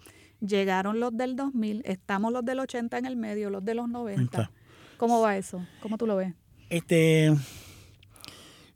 Llegaron 0.47 1.01
los 1.01 1.17
del 1.17 1.35
2000, 1.35 1.81
estamos 1.87 2.31
los 2.31 2.45
del 2.45 2.61
80 2.61 2.99
en 2.99 3.07
el 3.07 3.17
medio, 3.17 3.49
los 3.49 3.65
de 3.65 3.73
los 3.73 3.89
90. 3.89 4.51
¿Cómo 4.99 5.23
va 5.23 5.39
eso? 5.39 5.67
¿Cómo 5.81 5.97
tú 5.97 6.07
lo 6.07 6.17
ves? 6.17 6.35
Este, 6.69 7.35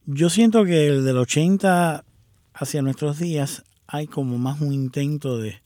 yo 0.06 0.30
siento 0.30 0.64
que 0.64 0.86
el 0.86 1.04
del 1.04 1.18
80 1.18 2.02
hacia 2.54 2.80
nuestros 2.80 3.18
días 3.18 3.62
hay 3.86 4.06
como 4.06 4.38
más 4.38 4.62
un 4.62 4.72
intento 4.72 5.36
de, 5.36 5.60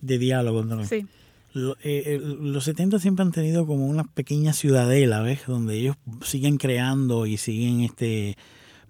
diálogo. 0.00 0.64
Sí. 0.84 1.04
Eh, 1.82 2.20
los 2.22 2.62
70 2.62 3.00
siempre 3.00 3.24
han 3.24 3.32
tenido 3.32 3.66
como 3.66 3.88
una 3.88 4.04
pequeña 4.04 4.52
ciudadela, 4.52 5.22
¿ves? 5.22 5.40
Donde 5.44 5.74
ellos 5.74 5.96
siguen 6.22 6.56
creando 6.56 7.26
y 7.26 7.36
siguen 7.36 7.80
este 7.80 8.36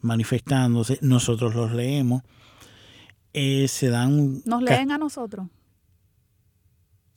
manifestándose, 0.01 0.99
nosotros 1.03 1.55
los 1.55 1.73
leemos, 1.73 2.23
eh, 3.33 3.69
se 3.69 3.89
dan... 3.89 4.43
¿Nos 4.45 4.63
leen 4.63 4.91
a 4.91 4.99
nosotros? 4.99 5.47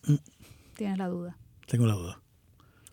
Mm. 0.06 0.16
Tienes 0.76 0.98
la 0.98 1.08
duda. 1.08 1.38
Tengo 1.68 1.86
la 1.86 1.94
duda. 1.94 2.22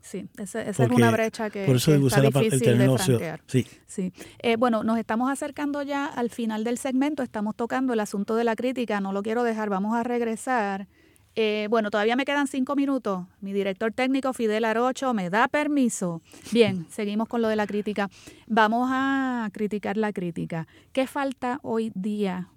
Sí, 0.01 0.27
esa, 0.39 0.63
es 0.63 0.79
una 0.79 1.11
brecha 1.11 1.51
que, 1.51 1.67
por 1.67 1.77
eso 1.77 1.93
está 1.95 2.23
difícil 2.23 2.79
de 2.79 2.97
franquear. 2.97 3.43
Sí. 3.47 3.67
sí. 3.87 4.11
Eh, 4.39 4.57
bueno, 4.57 4.83
nos 4.83 4.99
estamos 4.99 5.31
acercando 5.31 5.83
ya 5.83 6.07
al 6.07 6.31
final 6.31 6.65
del 6.65 6.79
segmento, 6.79 7.23
estamos 7.23 7.55
tocando 7.55 7.93
el 7.93 8.01
asunto 8.01 8.35
de 8.35 8.45
la 8.45 8.57
crítica, 8.57 9.03
no 9.03 9.13
lo 9.13 9.23
quiero 9.23 9.43
dejar, 9.43 9.69
vamos 9.69 9.95
a 9.95 10.03
regresar 10.05 10.89
eh, 11.35 11.69
bueno, 11.71 11.91
todavía 11.91 12.17
me 12.17 12.25
quedan 12.25 12.47
cinco 12.47 12.75
minutos. 12.75 13.27
Mi 13.41 13.53
director 13.53 13.93
técnico, 13.93 14.33
Fidel 14.33 14.65
Arocho, 14.65 15.15
me 15.15 15.31
da 15.31 15.49
permiso. 15.49 16.21
Bien, 16.53 16.87
seguimos 16.91 17.29
con 17.29 17.43
lo 17.43 17.49
de 17.49 17.57
la 17.57 17.67
crítica. 17.67 18.11
Vamos 18.47 18.89
a 18.91 19.49
criticar 19.53 19.97
la 19.97 20.13
crítica. 20.13 20.67
¿Qué 20.93 21.07
falta 21.07 21.61
hoy 21.63 21.93
día? 21.95 22.49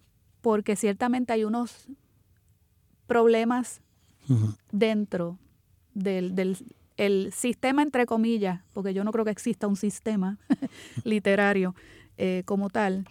Porque 0.41 0.75
ciertamente 0.75 1.33
hay 1.33 1.43
unos 1.43 1.87
problemas 3.05 3.81
dentro 4.71 5.37
del, 5.93 6.57
sistema, 7.31 7.81
entre 7.81 8.05
comillas, 8.05 8.61
porque 8.73 8.93
yo 8.93 9.03
no 9.03 9.11
creo 9.11 9.25
que 9.25 9.31
exista 9.31 9.67
un 9.67 9.75
sistema 9.75 10.37
literario 11.03 11.75
eh, 12.17 12.43
como 12.45 12.69
tal. 12.69 13.05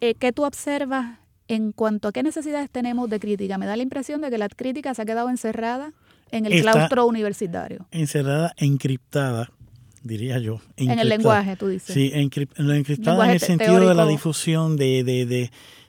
Eh, 0.00 0.14
¿Qué 0.14 0.32
tú 0.32 0.44
observas 0.44 1.18
en 1.48 1.72
cuanto 1.72 2.08
a 2.08 2.12
qué 2.12 2.22
necesidades 2.22 2.70
tenemos 2.70 3.10
de 3.10 3.20
crítica. 3.20 3.58
Me 3.58 3.66
da 3.66 3.76
la 3.76 3.82
impresión 3.82 4.20
de 4.20 4.30
que 4.30 4.38
la 4.38 4.48
crítica 4.48 4.94
se 4.94 5.02
ha 5.02 5.04
quedado 5.04 5.28
encerrada 5.28 5.92
en 6.30 6.46
el 6.46 6.62
claustro 6.62 7.06
universitario. 7.06 7.86
Encerrada, 7.90 8.54
encriptada, 8.56 9.50
diría 10.02 10.38
yo. 10.38 10.60
En 10.76 10.98
el 10.98 11.08
lenguaje, 11.08 11.56
tú 11.56 11.68
dices. 11.68 11.94
Sí, 11.94 12.10
encriptada 12.14 13.26
en 13.26 13.30
el 13.30 13.40
sentido 13.40 13.88
de 13.88 13.94
la 13.94 14.06
difusión, 14.06 14.76
de, 14.76 15.04
de, 15.04 15.26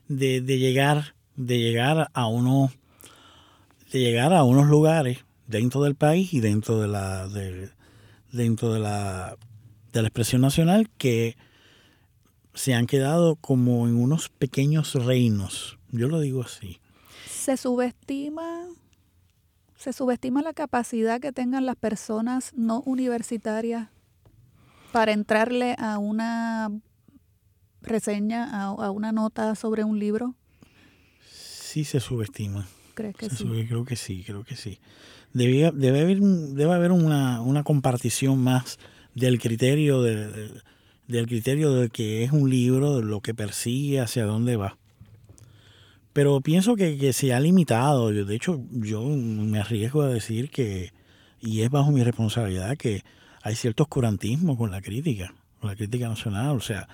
de, 0.08 0.42
de, 0.42 0.58
llegar, 0.58 1.16
de 1.36 1.60
llegar 1.60 2.10
a 2.14 2.28
uno, 2.28 2.72
de 3.92 4.00
llegar 4.00 4.34
a 4.34 4.44
unos 4.44 4.68
lugares 4.68 5.20
dentro 5.48 5.84
del 5.84 5.96
país 5.96 6.34
y 6.34 6.42
dentro 6.42 6.80
de 6.80 6.88
la, 6.88 7.28
dentro 8.32 8.74
de 8.74 8.80
la, 8.80 9.38
de 9.94 10.02
la 10.02 10.08
expresión 10.08 10.42
nacional 10.42 10.90
que 10.98 11.38
se 12.56 12.74
han 12.74 12.88
quedado 12.88 13.36
como 13.36 13.88
en 13.88 13.96
unos 13.96 14.30
pequeños 14.30 14.96
reinos. 14.96 15.78
Yo 15.92 16.08
lo 16.08 16.20
digo 16.20 16.42
así. 16.42 16.80
Se 17.30 17.58
subestima, 17.58 18.66
se 19.78 19.94
subestima 19.94 20.42
la 20.42 20.54
capacidad 20.54 21.20
que 21.20 21.32
tengan 21.32 21.66
las 21.66 21.76
personas 21.76 22.54
no 22.56 22.82
universitarias 22.86 23.90
para 24.92 25.12
entrarle 25.12 25.76
a 25.78 25.98
una 25.98 26.72
reseña, 27.82 28.64
a, 28.64 28.90
una 28.90 29.12
nota 29.12 29.54
sobre 29.56 29.84
un 29.84 30.00
libro. 30.00 30.36
Sí 31.30 31.84
se 31.84 32.00
subestima. 32.00 32.66
¿Crees 32.94 33.16
que 33.16 33.30
sí? 33.30 33.46
creo 33.68 33.84
que 33.84 33.98
sí, 33.98 34.24
creo 34.26 34.46
que 34.46 34.56
sí. 34.56 34.80
Debe, 35.34 35.72
debe 35.76 36.02
haber, 36.02 36.20
debe 36.22 36.74
haber 36.74 36.94
una, 36.94 37.42
una 37.42 37.64
compartición 37.64 38.42
más 38.42 38.80
del 39.14 39.40
criterio 39.40 40.02
de 40.02 40.62
del 41.08 41.28
criterio 41.28 41.74
de 41.74 41.90
que 41.90 42.24
es 42.24 42.32
un 42.32 42.50
libro, 42.50 42.98
de 42.98 43.04
lo 43.04 43.22
que 43.22 43.34
persigue, 43.34 44.00
hacia 44.00 44.26
dónde 44.26 44.56
va. 44.56 44.78
Pero 46.14 46.40
pienso 46.42 46.76
que, 46.76 47.12
se 47.14 47.34
ha 47.34 47.40
limitado. 47.40 48.10
De 48.12 48.36
hecho, 48.36 48.62
yo 48.72 49.04
me 49.04 49.60
arriesgo 49.60 50.02
a 50.02 50.08
decir 50.08 50.50
que, 50.50 50.94
y 51.42 51.62
es 51.62 51.70
bajo 51.70 51.92
mi 51.92 52.04
responsabilidad, 52.04 52.78
que 52.78 53.04
hay 53.44 53.56
cierto 53.56 53.84
oscurantismo 53.84 54.58
con 54.58 54.72
la 54.72 54.82
crítica, 54.82 55.34
con 55.60 55.70
la 55.70 55.76
crítica 55.76 56.08
nacional. 56.08 56.56
O 56.56 56.62
sea, 56.62 56.88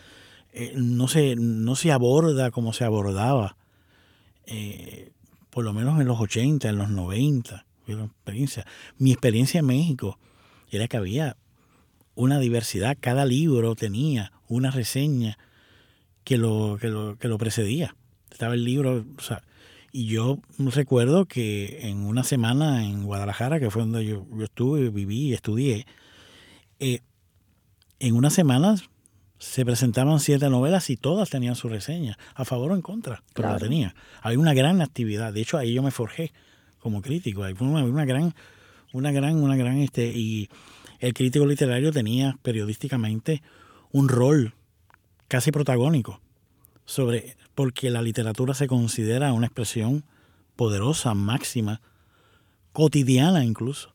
eh, 0.53 0.73
no, 0.75 1.07
se, 1.07 1.35
no 1.35 1.75
se 1.75 1.91
aborda 1.91 2.51
como 2.51 2.73
se 2.73 2.83
abordaba, 2.83 3.57
eh, 4.47 5.11
por 5.51 5.63
lo 5.63 5.73
menos 5.73 6.01
en 6.01 6.07
los 6.07 6.19
80, 6.19 6.69
en 6.69 6.77
los 6.77 6.89
90. 6.89 7.65
Experiencia. 7.87 8.65
Mi 8.97 9.11
experiencia 9.11 9.59
en 9.59 9.65
México 9.65 10.17
era 10.71 10.87
que 10.87 10.97
había 10.97 11.37
una 12.15 12.39
diversidad. 12.39 12.97
Cada 12.99 13.25
libro 13.25 13.75
tenía 13.75 14.31
una 14.47 14.71
reseña 14.71 15.37
que 16.23 16.37
lo, 16.37 16.77
que 16.79 16.87
lo, 16.87 17.17
que 17.17 17.27
lo 17.27 17.37
precedía. 17.37 17.95
Estaba 18.29 18.53
el 18.53 18.63
libro, 18.63 19.05
o 19.17 19.21
sea, 19.21 19.43
y 19.91 20.05
yo 20.05 20.39
recuerdo 20.57 21.25
que 21.25 21.89
en 21.89 22.05
una 22.05 22.23
semana 22.23 22.85
en 22.85 23.03
Guadalajara, 23.03 23.59
que 23.59 23.69
fue 23.69 23.81
donde 23.81 24.05
yo, 24.05 24.25
estuve, 24.41 24.89
viví 24.89 25.29
y 25.29 25.33
estudié, 25.33 25.85
eh, 26.79 27.01
en 27.99 28.15
una 28.15 28.29
semana 28.29 28.75
se 29.37 29.65
presentaban 29.65 30.19
siete 30.19 30.49
novelas 30.49 30.89
y 30.89 30.97
todas 30.97 31.29
tenían 31.29 31.55
su 31.55 31.67
reseña, 31.67 32.17
a 32.35 32.45
favor 32.45 32.71
o 32.71 32.75
en 32.75 32.81
contra, 32.81 33.23
pero 33.33 33.49
la 33.49 33.57
tenía. 33.57 33.95
Había 34.21 34.39
una 34.39 34.53
gran 34.53 34.81
actividad, 34.81 35.33
de 35.33 35.41
hecho 35.41 35.57
ahí 35.57 35.73
yo 35.73 35.83
me 35.83 35.91
forjé 35.91 36.31
como 36.79 37.01
crítico, 37.01 37.43
hay 37.43 37.55
una, 37.59 37.83
una 37.83 38.05
gran, 38.05 38.33
una 38.93 39.11
gran, 39.11 39.35
una 39.35 39.55
gran, 39.55 39.79
este, 39.79 40.05
y 40.15 40.49
el 41.01 41.13
crítico 41.13 41.45
literario 41.45 41.91
tenía 41.91 42.37
periodísticamente 42.43 43.41
un 43.91 44.07
rol 44.07 44.53
casi 45.27 45.51
protagónico 45.51 46.21
sobre 46.85 47.35
porque 47.55 47.89
la 47.89 48.01
literatura 48.01 48.53
se 48.53 48.67
considera 48.67 49.33
una 49.33 49.47
expresión 49.47 50.03
poderosa, 50.55 51.13
máxima, 51.13 51.81
cotidiana 52.71 53.43
incluso. 53.43 53.93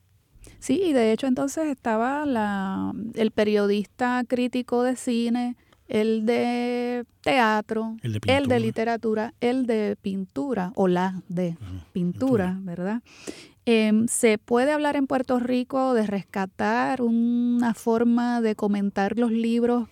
Sí, 0.59 0.83
y 0.83 0.93
de 0.93 1.13
hecho 1.13 1.27
entonces 1.27 1.69
estaba 1.69 2.27
la, 2.27 2.93
el 3.15 3.31
periodista 3.31 4.25
crítico 4.27 4.83
de 4.83 4.97
cine, 4.97 5.57
el 5.89 6.27
de 6.27 7.05
teatro, 7.21 7.97
el 8.03 8.49
de, 8.49 8.61
literatura, 8.61 9.33
el 9.41 9.67
de 9.67 9.97
pintura, 10.01 10.73
o 10.75 10.89
la 10.89 11.23
de 11.29 11.57
pintura, 11.93 12.59
¿verdad? 12.63 13.03
Em, 13.69 14.07
¿Se 14.07 14.39
puede 14.39 14.71
hablar 14.71 14.95
en 14.95 15.09
Puerto 15.09 15.41
Rico 15.41 15.93
de 15.93 16.07
rescatar 16.07 17.03
una 17.03 17.75
forma 17.75 18.41
de 18.41 18.55
comentar 18.55 19.19
los 19.19 19.33
libros 19.33 19.89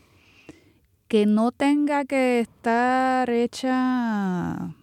que 1.09 1.27
no 1.27 1.51
tenga 1.51 2.05
que 2.05 2.39
estar 2.39 3.29
hecha, 3.31 4.77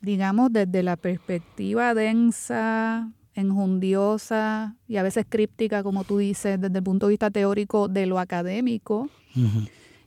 digamos, 0.00 0.52
desde 0.52 0.84
la 0.84 0.96
perspectiva 0.96 1.92
densa, 1.92 3.10
enjundiosa 3.34 4.76
y 4.86 4.98
a 4.98 5.02
veces 5.02 5.26
críptica, 5.28 5.82
como 5.82 6.04
tú 6.04 6.18
dices, 6.18 6.60
desde 6.60 6.78
el 6.78 6.84
punto 6.84 7.06
de 7.06 7.10
vista 7.10 7.32
teórico 7.32 7.88
de 7.88 8.06
lo 8.06 8.20
académico? 8.20 9.10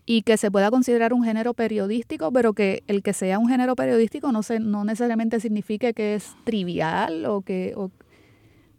y 0.06 0.24
que 0.24 0.38
se 0.38 0.50
pueda 0.50 0.72
considerar 0.72 1.14
un 1.14 1.24
género 1.24 1.54
periodístico, 1.54 2.32
pero 2.32 2.54
que 2.54 2.84
el 2.88 3.04
que 3.04 3.14
sea 3.14 3.38
un 3.38 3.48
género 3.48 3.76
periodístico 3.76 4.32
no, 4.32 4.42
se, 4.42 4.60
no 4.60 4.84
necesariamente 4.84 5.40
signifique 5.40 5.94
que 5.94 6.16
es 6.16 6.36
trivial 6.46 7.26
o 7.26 7.42
que... 7.42 7.76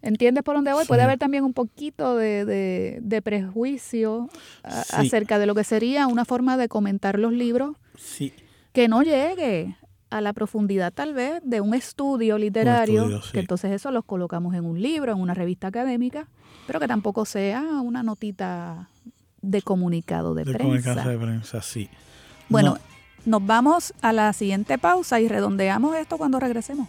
¿Entiendes 0.02 0.42
por 0.42 0.56
dónde 0.56 0.72
voy? 0.72 0.86
Puede 0.86 1.02
haber 1.02 1.18
también 1.18 1.44
un 1.44 1.52
poquito 1.52 2.16
de, 2.16 3.20
prejuicio 3.22 4.28
acerca 4.62 5.38
de 5.38 5.46
lo 5.46 5.54
que 5.54 5.64
sería 5.64 6.06
una 6.06 6.24
forma 6.24 6.56
de 6.56 6.68
comentar 6.68 7.18
los 7.18 7.32
libros 7.32 7.76
que 8.72 8.88
no 8.88 9.02
llegue 9.02 9.76
a 10.10 10.20
la 10.20 10.32
profundidad 10.32 10.92
tal 10.92 11.14
vez 11.14 11.40
de 11.44 11.60
un 11.60 11.74
estudio 11.74 12.38
literario, 12.38 13.20
que 13.32 13.40
entonces 13.40 13.72
eso 13.72 13.90
los 13.90 14.04
colocamos 14.04 14.54
en 14.54 14.64
un 14.64 14.80
libro, 14.80 15.12
en 15.12 15.20
una 15.20 15.34
revista 15.34 15.68
académica, 15.68 16.28
pero 16.66 16.80
que 16.80 16.88
tampoco 16.88 17.24
sea 17.24 17.62
una 17.82 18.02
notita 18.02 18.88
de 19.42 19.62
comunicado 19.62 20.34
de, 20.34 20.44
prensa. 20.44 20.62
Comunicado 20.62 21.10
de 21.10 21.18
prensa, 21.18 21.62
sí. 21.62 21.88
Bueno, 22.48 22.78
nos 23.24 23.44
vamos 23.44 23.94
a 24.00 24.12
la 24.12 24.32
siguiente 24.32 24.78
pausa 24.78 25.20
y 25.20 25.28
redondeamos 25.28 25.96
esto 25.96 26.18
cuando 26.18 26.40
regresemos. 26.40 26.88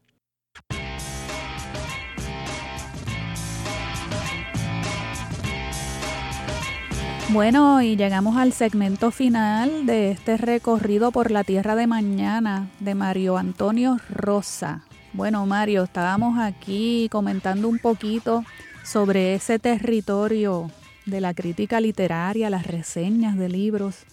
Bueno, 7.33 7.81
y 7.81 7.95
llegamos 7.95 8.35
al 8.35 8.51
segmento 8.51 9.09
final 9.09 9.85
de 9.85 10.11
este 10.11 10.35
recorrido 10.35 11.13
por 11.13 11.31
la 11.31 11.45
tierra 11.45 11.77
de 11.77 11.87
mañana 11.87 12.69
de 12.81 12.93
Mario 12.93 13.37
Antonio 13.37 13.97
Rosa. 14.09 14.83
Bueno, 15.13 15.45
Mario, 15.45 15.83
estábamos 15.83 16.37
aquí 16.37 17.07
comentando 17.09 17.69
un 17.69 17.79
poquito 17.79 18.43
sobre 18.83 19.33
ese 19.33 19.59
territorio 19.59 20.69
de 21.05 21.21
la 21.21 21.33
crítica 21.33 21.79
literaria, 21.79 22.49
las 22.49 22.67
reseñas 22.67 23.37
de 23.37 23.47
libros. 23.47 24.03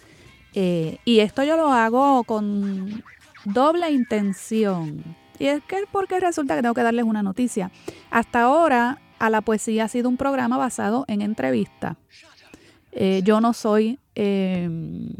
Eh, 0.55 0.99
y 1.05 1.19
esto 1.19 1.43
yo 1.43 1.57
lo 1.57 1.73
hago 1.73 2.23
con 2.23 3.03
doble 3.45 3.91
intención. 3.91 5.03
Y 5.41 5.47
es 5.47 5.61
que 5.64 5.79
porque 5.91 6.21
resulta 6.21 6.55
que 6.55 6.62
tengo 6.62 6.75
que 6.75 6.85
darles 6.85 7.05
una 7.05 7.25
noticia. 7.25 7.73
Hasta 8.12 8.43
ahora, 8.43 9.01
a 9.19 9.29
la 9.29 9.41
poesía 9.41 9.85
ha 9.85 9.89
sido 9.89 10.09
un 10.09 10.16
programa 10.16 10.57
basado 10.57 11.05
en 11.09 11.21
entrevistas 11.21 11.97
eh, 12.93 13.22
yo 13.24 13.41
no 13.41 13.53
soy, 13.53 13.99
em, 14.14 15.11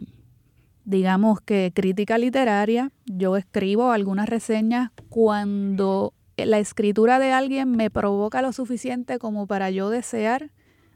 digamos 0.85 1.41
que 1.41 1.73
crítica 1.75 2.19
literaria, 2.19 2.91
yo 3.07 3.37
escribo 3.37 3.93
algunas 3.93 4.29
reseñas 4.29 4.91
cuando 5.09 6.13
la 6.37 6.59
escritura 6.59 7.19
de 7.19 7.33
alguien 7.33 7.71
me 7.73 7.91
provoca 7.91 8.43
lo 8.43 8.53
suficiente 8.53 9.19
como 9.19 9.47
para 9.47 9.71
yo 9.71 9.91
desear 9.91 10.51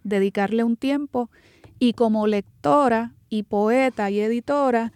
dedicarle 0.05 0.65
un 0.65 0.77
tiempo. 0.77 1.31
Y 1.79 1.95
como 1.95 2.27
lectora 2.27 3.13
y 3.29 3.43
poeta 3.43 4.11
y 4.11 4.21
editora 4.21 4.93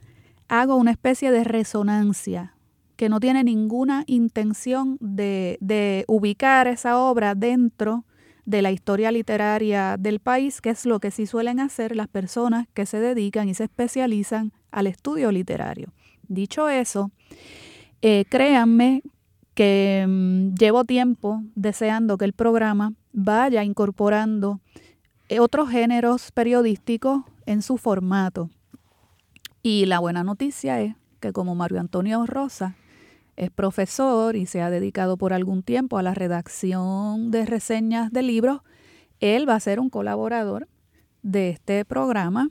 hago 0.48 0.76
una 0.76 0.92
especie 0.92 1.30
de 1.30 1.42
resonancia 1.42 2.54
que 2.96 3.08
no 3.08 3.20
tiene 3.20 3.44
ninguna 3.44 4.04
intención 4.06 4.96
de, 5.00 5.58
de 5.60 6.04
ubicar 6.06 6.66
esa 6.66 6.98
obra 6.98 7.34
dentro 7.34 8.04
de 8.46 8.62
la 8.62 8.70
historia 8.70 9.10
literaria 9.12 9.96
del 9.98 10.20
país, 10.20 10.60
que 10.60 10.70
es 10.70 10.86
lo 10.86 11.00
que 11.00 11.10
sí 11.10 11.26
suelen 11.26 11.60
hacer 11.60 11.94
las 11.94 12.08
personas 12.08 12.68
que 12.72 12.86
se 12.86 13.00
dedican 13.00 13.48
y 13.48 13.54
se 13.54 13.64
especializan 13.64 14.52
al 14.70 14.86
estudio 14.86 15.32
literario. 15.32 15.92
Dicho 16.28 16.68
eso, 16.68 17.10
eh, 18.02 18.24
créanme 18.30 19.02
que 19.54 20.04
mm, 20.08 20.54
llevo 20.54 20.84
tiempo 20.84 21.42
deseando 21.54 22.16
que 22.18 22.24
el 22.24 22.32
programa 22.32 22.92
vaya 23.12 23.64
incorporando 23.64 24.60
eh, 25.28 25.40
otros 25.40 25.68
géneros 25.68 26.30
periodísticos 26.30 27.24
en 27.46 27.62
su 27.62 27.78
formato. 27.78 28.48
Y 29.62 29.86
la 29.86 29.98
buena 29.98 30.22
noticia 30.22 30.80
es 30.80 30.94
que 31.18 31.32
como 31.32 31.56
Mario 31.56 31.80
Antonio 31.80 32.24
Rosa 32.26 32.76
es 33.36 33.50
profesor 33.50 34.36
y 34.36 34.46
se 34.46 34.62
ha 34.62 34.70
dedicado 34.70 35.16
por 35.16 35.32
algún 35.32 35.62
tiempo 35.62 35.98
a 35.98 36.02
la 36.02 36.14
redacción 36.14 37.30
de 37.30 37.46
reseñas 37.46 38.12
de 38.12 38.22
libros, 38.22 38.60
él 39.20 39.48
va 39.48 39.54
a 39.54 39.60
ser 39.60 39.80
un 39.80 39.90
colaborador 39.90 40.68
de 41.22 41.50
este 41.50 41.84
programa 41.84 42.50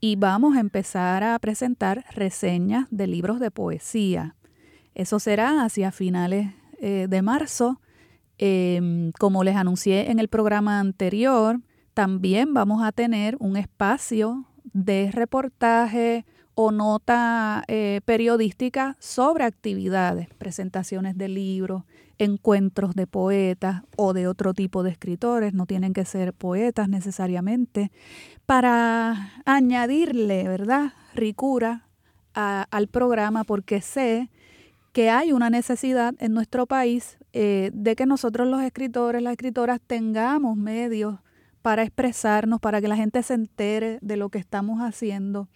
y 0.00 0.16
vamos 0.16 0.56
a 0.56 0.60
empezar 0.60 1.24
a 1.24 1.38
presentar 1.38 2.04
reseñas 2.12 2.86
de 2.90 3.06
libros 3.06 3.40
de 3.40 3.50
poesía. 3.50 4.36
Eso 4.94 5.18
será 5.18 5.64
hacia 5.64 5.92
finales 5.92 6.52
eh, 6.80 7.06
de 7.08 7.22
marzo. 7.22 7.80
Em, 8.38 9.10
como 9.18 9.42
les 9.42 9.56
anuncié 9.56 10.10
en 10.10 10.20
el 10.20 10.28
programa 10.28 10.78
anterior, 10.78 11.60
también 11.94 12.54
vamos 12.54 12.82
a 12.84 12.92
tener 12.92 13.36
un 13.40 13.56
espacio 13.56 14.46
de 14.72 15.10
reportaje, 15.12 16.24
o 16.60 16.72
nota 16.72 17.62
eh, 17.68 18.00
periodística 18.04 18.96
sobre 18.98 19.44
actividades, 19.44 20.26
presentaciones 20.38 21.16
de 21.16 21.28
libros, 21.28 21.84
encuentros 22.18 22.96
de 22.96 23.06
poetas 23.06 23.82
o 23.96 24.12
de 24.12 24.26
otro 24.26 24.54
tipo 24.54 24.82
de 24.82 24.90
escritores, 24.90 25.54
no 25.54 25.66
tienen 25.66 25.92
que 25.92 26.04
ser 26.04 26.32
poetas 26.32 26.88
necesariamente, 26.88 27.92
para 28.44 29.34
añadirle, 29.44 30.48
¿verdad?, 30.48 30.94
ricura 31.14 31.86
al 32.34 32.88
programa 32.88 33.44
porque 33.44 33.80
sé 33.80 34.28
que 34.92 35.10
hay 35.10 35.30
una 35.30 35.50
necesidad 35.50 36.14
en 36.18 36.34
nuestro 36.34 36.66
país 36.66 37.18
eh, 37.32 37.70
de 37.72 37.94
que 37.94 38.04
nosotros 38.04 38.48
los 38.48 38.62
escritores, 38.62 39.22
las 39.22 39.34
escritoras 39.34 39.80
tengamos 39.80 40.56
medios 40.56 41.20
para 41.62 41.84
expresarnos, 41.84 42.58
para 42.58 42.80
que 42.80 42.88
la 42.88 42.96
gente 42.96 43.22
se 43.22 43.34
entere 43.34 43.98
de 44.00 44.16
lo 44.16 44.28
que 44.28 44.38
estamos 44.38 44.80
haciendo 44.80 45.48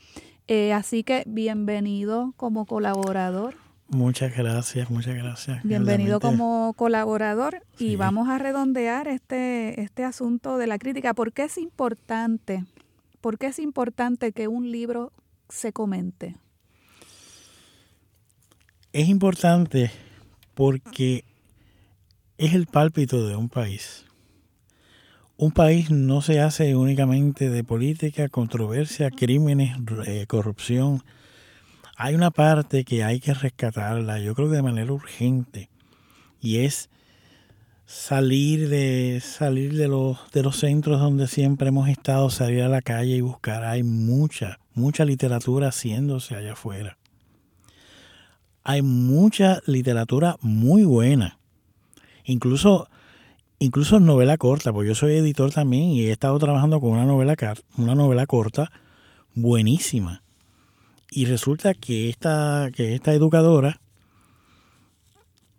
eh, 0.54 0.74
así 0.74 1.02
que 1.02 1.22
bienvenido 1.26 2.34
como 2.36 2.66
colaborador. 2.66 3.54
Muchas 3.88 4.36
gracias, 4.36 4.90
muchas 4.90 5.14
gracias. 5.14 5.62
Bienvenido 5.62 6.20
como 6.20 6.74
colaborador 6.74 7.62
y 7.78 7.96
vamos 7.96 8.28
a 8.28 8.36
redondear 8.36 9.08
este, 9.08 9.80
este 9.80 10.04
asunto 10.04 10.58
de 10.58 10.66
la 10.66 10.78
crítica. 10.78 11.14
¿Por 11.14 11.32
qué 11.32 11.44
es 11.44 11.56
importante? 11.56 12.66
¿Por 13.22 13.38
qué 13.38 13.46
es 13.46 13.58
importante 13.58 14.32
que 14.32 14.46
un 14.46 14.70
libro 14.70 15.14
se 15.48 15.72
comente? 15.72 16.36
Es 18.92 19.08
importante 19.08 19.90
porque 20.52 21.24
es 22.36 22.52
el 22.52 22.66
pálpito 22.66 23.26
de 23.26 23.36
un 23.36 23.48
país 23.48 24.04
un 25.42 25.50
país 25.50 25.90
no 25.90 26.22
se 26.22 26.38
hace 26.38 26.76
únicamente 26.76 27.50
de 27.50 27.64
política, 27.64 28.28
controversia, 28.28 29.10
crímenes, 29.10 29.76
eh, 30.06 30.24
corrupción. 30.28 31.02
Hay 31.96 32.14
una 32.14 32.30
parte 32.30 32.84
que 32.84 33.02
hay 33.02 33.18
que 33.18 33.34
rescatarla, 33.34 34.20
yo 34.20 34.36
creo 34.36 34.48
que 34.48 34.54
de 34.54 34.62
manera 34.62 34.92
urgente, 34.92 35.68
y 36.40 36.58
es 36.58 36.90
salir 37.86 38.68
de 38.68 39.20
salir 39.20 39.74
de 39.74 39.88
los 39.88 40.30
de 40.30 40.44
los 40.44 40.58
centros 40.58 41.00
donde 41.00 41.26
siempre 41.26 41.70
hemos 41.70 41.88
estado, 41.88 42.30
salir 42.30 42.62
a 42.62 42.68
la 42.68 42.80
calle 42.80 43.16
y 43.16 43.20
buscar. 43.20 43.64
Hay 43.64 43.82
mucha, 43.82 44.60
mucha 44.74 45.04
literatura 45.04 45.70
haciéndose 45.70 46.36
allá 46.36 46.52
afuera. 46.52 46.98
Hay 48.62 48.82
mucha 48.82 49.60
literatura 49.66 50.36
muy 50.40 50.84
buena. 50.84 51.40
Incluso 52.22 52.88
incluso 53.62 54.00
novela 54.00 54.36
corta, 54.38 54.72
porque 54.72 54.88
yo 54.88 54.94
soy 54.94 55.14
editor 55.14 55.52
también 55.52 55.90
y 55.90 56.02
he 56.02 56.12
estado 56.12 56.38
trabajando 56.38 56.80
con 56.80 56.90
una 56.90 57.04
novela, 57.04 57.36
una 57.76 57.94
novela 57.94 58.26
corta 58.26 58.72
buenísima. 59.34 60.22
Y 61.10 61.26
resulta 61.26 61.74
que 61.74 62.08
esta, 62.08 62.70
que 62.74 62.94
esta 62.94 63.12
educadora 63.12 63.80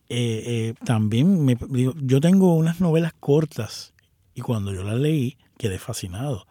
eh, 0.10 0.44
eh, 0.46 0.74
también 0.84 1.44
me 1.46 1.58
yo 2.04 2.20
tengo 2.20 2.54
unas 2.56 2.82
novelas 2.82 3.14
cortas 3.20 3.94
Y 4.36 4.42
cuando 4.42 4.74
yo 4.74 4.84
la 4.84 4.96
leí, 4.96 5.38
quedé 5.58 5.80
fascinado. 5.80 6.46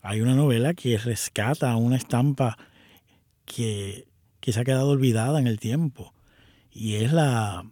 Hay 0.00 0.22
una 0.22 0.34
novela 0.34 0.74
que 0.74 0.96
rescata 0.96 1.76
una 1.76 1.96
estampa 1.96 2.56
que, 3.44 4.08
que 4.40 4.52
se 4.52 4.60
ha 4.60 4.64
quedado 4.64 4.90
olvidada 4.90 5.38
en 5.40 5.46
el 5.46 5.58
tiempo. 5.58 6.14
Y 6.70 6.94
es 6.96 7.12
la 7.12 7.64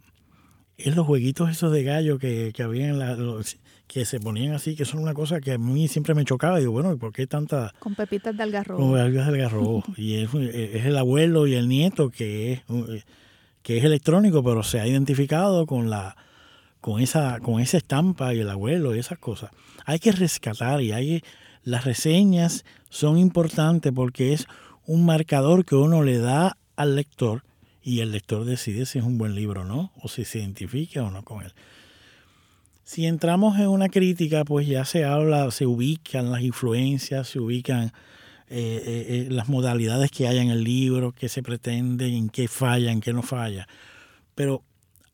es 0.77 0.95
los 0.95 1.05
jueguitos 1.05 1.49
esos 1.49 1.71
de 1.71 1.83
gallo 1.83 2.19
que, 2.19 2.51
que 2.53 2.63
había 2.63 2.89
en 2.89 2.99
la, 2.99 3.17
que 3.87 4.05
se 4.05 4.19
ponían 4.19 4.53
así, 4.53 4.75
que 4.75 4.85
son 4.85 5.01
una 5.01 5.13
cosa 5.13 5.39
que 5.39 5.53
a 5.53 5.57
mí 5.57 5.87
siempre 5.87 6.15
me 6.15 6.25
chocaba. 6.25 6.59
Digo, 6.59 6.71
bueno, 6.71 6.93
¿y 6.93 6.97
por 6.97 7.13
qué 7.13 7.27
tanta...? 7.27 7.73
Con 7.79 7.95
pepitas 7.95 8.35
de 8.35 8.43
algarrobo. 8.43 8.81
Con 8.81 8.93
pepitas 8.93 9.27
de 9.27 9.33
algarrobo. 9.33 9.83
y 9.97 10.15
es, 10.15 10.33
es, 10.33 10.85
el 10.85 10.97
abuelo 10.97 11.47
y 11.47 11.55
el 11.55 11.67
nieto 11.67 12.09
que 12.09 12.53
es, 12.53 12.61
que 13.61 13.77
es 13.77 13.83
electrónico, 13.83 14.43
pero 14.43 14.63
se 14.63 14.79
ha 14.79 14.87
identificado 14.87 15.65
con 15.65 15.89
la 15.89 16.15
con 16.81 17.01
esa, 17.01 17.39
con 17.39 17.59
esa 17.59 17.77
estampa 17.77 18.35
y 18.35 18.41
el 18.41 18.49
abuelo 18.51 18.95
y 18.95 18.99
esas 18.99 19.17
cosas. 19.17 19.49
Hay 19.85 19.97
que 19.97 20.11
rescatar 20.11 20.83
y 20.83 20.91
hay 20.91 21.23
las 21.63 21.83
reseñas 21.83 22.63
son 22.89 23.17
importantes 23.17 23.91
porque 23.91 24.33
es 24.33 24.45
un 24.85 25.03
marcador 25.03 25.65
que 25.65 25.73
uno 25.73 26.03
le 26.03 26.19
da 26.19 26.57
al 26.75 26.95
lector 26.95 27.41
y 27.85 27.99
el 27.99 28.11
lector 28.11 28.45
decide 28.45 28.87
si 28.87 28.97
es 28.97 29.05
un 29.05 29.19
buen 29.19 29.35
libro 29.35 29.61
o 29.61 29.63
no, 29.63 29.91
o 30.01 30.07
si 30.07 30.25
se 30.25 30.39
identifica 30.39 31.03
o 31.03 31.11
no 31.11 31.23
con 31.23 31.43
él. 31.43 31.53
Si 32.83 33.05
entramos 33.05 33.59
en 33.59 33.67
una 33.67 33.89
crítica, 33.89 34.43
pues 34.43 34.67
ya 34.67 34.85
se 34.85 35.05
habla, 35.05 35.51
se 35.51 35.67
ubican 35.67 36.31
las 36.31 36.41
influencias, 36.41 37.27
se 37.27 37.39
ubican 37.39 37.93
eh, 38.49 38.81
eh, 38.85 39.05
eh, 39.07 39.27
las 39.29 39.49
modalidades 39.49 40.09
que 40.09 40.27
hay 40.27 40.39
en 40.39 40.49
el 40.49 40.63
libro, 40.63 41.11
qué 41.11 41.29
se 41.29 41.43
pretende, 41.43 42.07
en 42.07 42.29
qué 42.29 42.47
falla, 42.47 42.91
en 42.91 43.01
qué 43.01 43.13
no 43.13 43.21
falla. 43.21 43.67
Pero 44.33 44.63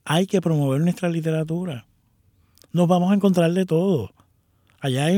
hay 0.05 0.26
que 0.26 0.39
promover 0.39 0.80
nuestra 0.80 1.09
literatura. 1.09 1.86
Nos 2.72 2.88
vamos 2.88 3.11
a 3.11 3.15
encontrar 3.15 3.51
de 3.51 3.65
todo. 3.65 4.13
Allá 4.80 5.07
hay, 5.07 5.17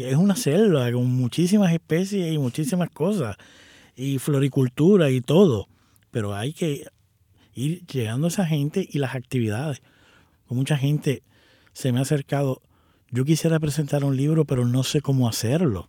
es 0.00 0.16
una 0.16 0.34
selva 0.34 0.90
con 0.90 1.06
muchísimas 1.06 1.72
especies 1.72 2.32
y 2.32 2.38
muchísimas 2.38 2.90
cosas, 2.90 3.36
y 3.94 4.18
floricultura 4.18 5.08
y 5.10 5.20
todo. 5.20 5.68
Pero 6.10 6.34
hay 6.34 6.52
que 6.52 6.86
ir 7.54 7.86
llegando 7.86 8.26
a 8.26 8.28
esa 8.28 8.46
gente 8.46 8.86
y 8.88 8.98
las 8.98 9.14
actividades. 9.14 9.82
Mucha 10.48 10.76
gente 10.76 11.22
se 11.72 11.92
me 11.92 11.98
ha 11.98 12.02
acercado, 12.02 12.62
yo 13.10 13.24
quisiera 13.24 13.60
presentar 13.60 14.04
un 14.04 14.16
libro, 14.16 14.44
pero 14.44 14.66
no 14.66 14.82
sé 14.82 15.00
cómo 15.00 15.28
hacerlo. 15.28 15.88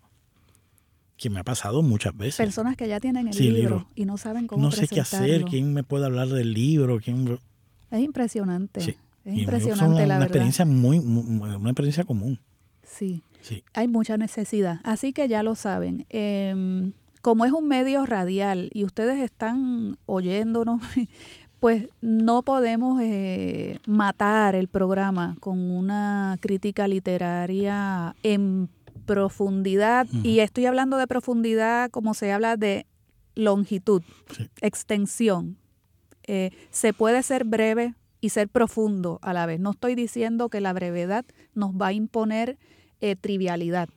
Que 1.18 1.30
me 1.30 1.40
ha 1.40 1.44
pasado 1.44 1.82
muchas 1.82 2.16
veces. 2.16 2.38
Personas 2.38 2.78
que 2.78 2.88
ya 2.88 3.00
tienen 3.00 3.28
el 3.28 3.36
libro, 3.36 3.90
y 3.96 4.06
no 4.06 4.18
saben 4.18 4.48
cómo 4.48 4.62
No 4.62 4.72
sé 4.72 4.88
qué 4.88 5.02
hacer, 5.02 5.44
quién 5.44 5.74
me 5.74 5.84
puede 5.84 6.06
hablar 6.06 6.30
del 6.30 6.54
libro, 6.54 7.00
quién... 7.00 7.40
Es 7.92 8.02
impresionante. 8.02 8.98
Es 9.26 9.38
impresionante, 9.38 10.06
la 10.06 10.18
una 10.18 10.26
Experiencia 10.26 10.66
muy, 10.66 11.00
una 11.00 11.70
experiencia 11.70 12.04
común. 12.04 12.40
Sí. 12.84 13.24
sí. 13.42 13.64
Hay 13.74 13.88
mucha 13.88 14.18
necesidad. 14.18 14.80
Así 14.84 15.12
que 15.12 15.28
ya 15.28 15.44
lo 15.44 15.56
saben. 15.56 16.06
Em, 16.10 16.94
como 17.22 17.46
es 17.46 17.52
un 17.52 17.68
medio 17.68 18.06
radial 18.06 18.70
y 18.74 18.86
ustedes 18.86 19.20
están 19.20 19.98
oyéndonos, 20.06 20.82
pues 21.60 21.90
no 22.02 22.44
podemos 22.44 23.02
eh, 23.02 23.80
matar 23.86 24.56
el 24.56 24.68
programa 24.68 25.36
con 25.40 25.60
una 25.60 26.38
crítica 26.40 26.88
literaria 26.88 28.16
en 28.24 28.70
profundidad. 29.06 30.08
Y 30.24 30.40
estoy 30.40 30.68
hablando 30.68 30.98
de 30.98 31.08
profundidad 31.08 31.90
como 31.90 32.14
se 32.14 32.32
habla 32.32 32.56
de 32.56 32.86
longitud, 33.36 34.04
extensión. 34.62 35.58
Eh, 36.24 36.52
se 36.70 36.94
puede 36.94 37.24
ser 37.24 37.44
breve 37.44 37.96
y 38.22 38.30
ser 38.30 38.48
profundo 38.50 39.20
a 39.22 39.34
la 39.34 39.46
vez. 39.46 39.60
No 39.60 39.72
estoy 39.72 39.96
diciendo 39.96 40.50
que 40.50 40.62
la 40.62 40.74
brevedad 40.74 41.26
nos 41.56 41.72
va 41.72 41.88
a 41.88 41.94
imponer 41.94 42.58
eh, 43.02 43.16
trivialidad 43.16 43.90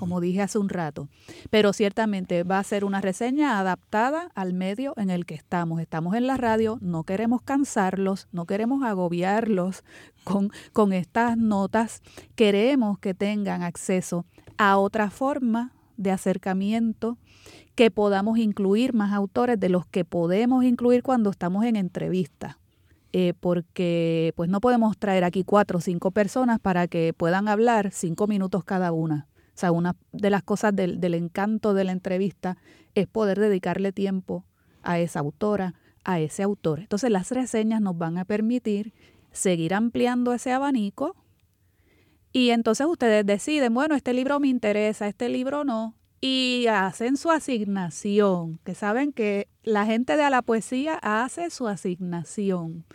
como 0.00 0.22
dije 0.22 0.40
hace 0.40 0.58
un 0.58 0.70
rato. 0.70 1.10
Pero 1.50 1.74
ciertamente 1.74 2.42
va 2.42 2.58
a 2.58 2.64
ser 2.64 2.86
una 2.86 3.02
reseña 3.02 3.58
adaptada 3.58 4.30
al 4.34 4.54
medio 4.54 4.94
en 4.96 5.10
el 5.10 5.26
que 5.26 5.34
estamos. 5.34 5.78
Estamos 5.78 6.14
en 6.14 6.26
la 6.26 6.38
radio, 6.38 6.78
no 6.80 7.04
queremos 7.04 7.42
cansarlos, 7.42 8.26
no 8.32 8.46
queremos 8.46 8.82
agobiarlos 8.82 9.84
con, 10.24 10.50
con 10.72 10.94
estas 10.94 11.36
notas. 11.36 12.00
Queremos 12.34 12.98
que 12.98 13.12
tengan 13.12 13.62
acceso 13.62 14.24
a 14.56 14.78
otra 14.78 15.10
forma 15.10 15.74
de 15.98 16.12
acercamiento, 16.12 17.18
que 17.74 17.90
podamos 17.90 18.38
incluir 18.38 18.94
más 18.94 19.12
autores 19.12 19.60
de 19.60 19.68
los 19.68 19.84
que 19.84 20.06
podemos 20.06 20.64
incluir 20.64 21.02
cuando 21.02 21.28
estamos 21.28 21.66
en 21.66 21.76
entrevista. 21.76 22.58
Eh, 23.12 23.34
porque 23.38 24.32
pues 24.34 24.48
no 24.48 24.60
podemos 24.60 24.96
traer 24.96 25.24
aquí 25.24 25.44
cuatro 25.44 25.78
o 25.78 25.80
cinco 25.80 26.10
personas 26.10 26.58
para 26.58 26.86
que 26.86 27.12
puedan 27.12 27.48
hablar 27.48 27.90
cinco 27.92 28.26
minutos 28.28 28.64
cada 28.64 28.92
una. 28.92 29.26
O 29.60 29.66
sea, 29.68 29.72
una 29.72 29.94
de 30.12 30.30
las 30.30 30.42
cosas 30.42 30.74
del, 30.74 31.12
encanto 31.12 31.74
de 31.74 31.84
la 31.84 31.92
entrevista 31.92 32.56
es 32.94 33.06
poder 33.06 33.38
dedicarle 33.38 33.92
tiempo 33.92 34.46
a 34.80 34.98
esa 34.98 35.20
autora, 35.20 35.74
a 36.02 36.18
ese 36.18 36.42
autor. 36.42 36.80
Entonces 36.80 37.10
las 37.10 37.30
reseñas 37.30 37.82
nos 37.82 37.98
van 37.98 38.16
a 38.16 38.24
permitir 38.24 38.94
seguir 39.32 39.74
ampliando 39.74 40.32
ese 40.32 40.50
abanico 40.52 41.14
y 42.32 42.52
entonces 42.52 42.86
ustedes 42.86 43.26
deciden, 43.26 43.74
bueno, 43.74 43.94
este 43.94 44.14
libro 44.14 44.40
me 44.40 44.48
interesa, 44.48 45.08
este 45.08 45.28
libro 45.28 45.62
no, 45.62 45.94
y 46.22 46.64
hacen 46.70 47.18
su 47.18 47.30
asignación, 47.30 48.60
que 48.64 48.74
saben 48.74 49.12
que 49.12 49.46
la 49.62 49.84
gente 49.84 50.16
de 50.16 50.30
la 50.30 50.40
poesía 50.40 50.98
hace 51.02 51.50
su 51.50 51.68
asignación. 51.68 52.86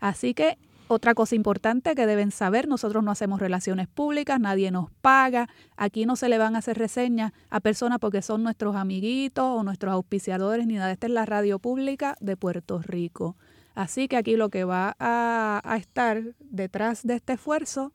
Así 0.00 0.34
que 0.34 0.58
otra 0.90 1.14
cosa 1.14 1.36
importante 1.36 1.94
que 1.94 2.04
deben 2.04 2.32
saber, 2.32 2.66
nosotros 2.66 3.04
no 3.04 3.12
hacemos 3.12 3.38
relaciones 3.38 3.86
públicas, 3.86 4.40
nadie 4.40 4.72
nos 4.72 4.90
paga, 5.00 5.48
aquí 5.76 6.04
no 6.04 6.16
se 6.16 6.28
le 6.28 6.36
van 6.36 6.56
a 6.56 6.58
hacer 6.58 6.76
reseñas 6.76 7.32
a 7.48 7.60
personas 7.60 8.00
porque 8.00 8.22
son 8.22 8.42
nuestros 8.42 8.74
amiguitos 8.74 9.44
o 9.44 9.62
nuestros 9.62 9.92
auspiciadores 9.92 10.66
ni 10.66 10.74
nada. 10.74 10.90
Esta 10.90 11.06
es 11.06 11.12
la 11.12 11.26
radio 11.26 11.60
pública 11.60 12.16
de 12.20 12.36
Puerto 12.36 12.80
Rico. 12.82 13.36
Así 13.76 14.08
que 14.08 14.16
aquí 14.16 14.34
lo 14.34 14.48
que 14.48 14.64
va 14.64 14.96
a, 14.98 15.60
a 15.62 15.76
estar 15.76 16.24
detrás 16.40 17.06
de 17.06 17.14
este 17.14 17.34
esfuerzo 17.34 17.92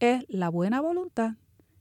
es 0.00 0.24
la 0.28 0.48
buena 0.48 0.80
voluntad 0.80 1.32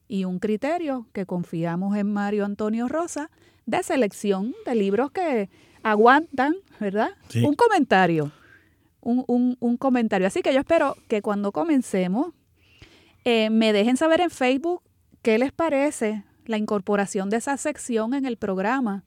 y 0.09 0.25
un 0.25 0.39
criterio 0.39 1.07
que 1.13 1.25
confiamos 1.25 1.95
en 1.95 2.11
Mario 2.11 2.43
Antonio 2.43 2.89
Rosa 2.89 3.31
de 3.65 3.83
selección 3.83 4.53
de 4.65 4.75
libros 4.75 5.11
que 5.11 5.49
aguantan, 5.81 6.55
¿verdad? 6.77 7.11
Un 7.41 7.53
comentario 7.53 8.33
un, 9.01 9.77
comentario. 9.77 10.27
Así 10.27 10.41
que 10.41 10.53
yo 10.53 10.59
espero 10.59 10.95
que 11.07 11.21
cuando 11.21 11.51
comencemos 11.51 12.33
eh, 13.23 13.49
me 13.49 13.73
dejen 13.73 13.97
saber 13.97 14.21
en 14.21 14.29
Facebook 14.29 14.81
qué 15.21 15.37
les 15.37 15.51
parece 15.51 16.23
la 16.45 16.57
incorporación 16.57 17.29
de 17.29 17.37
esa 17.37 17.57
sección 17.57 18.13
en 18.13 18.25
el 18.25 18.37
programa. 18.37 19.03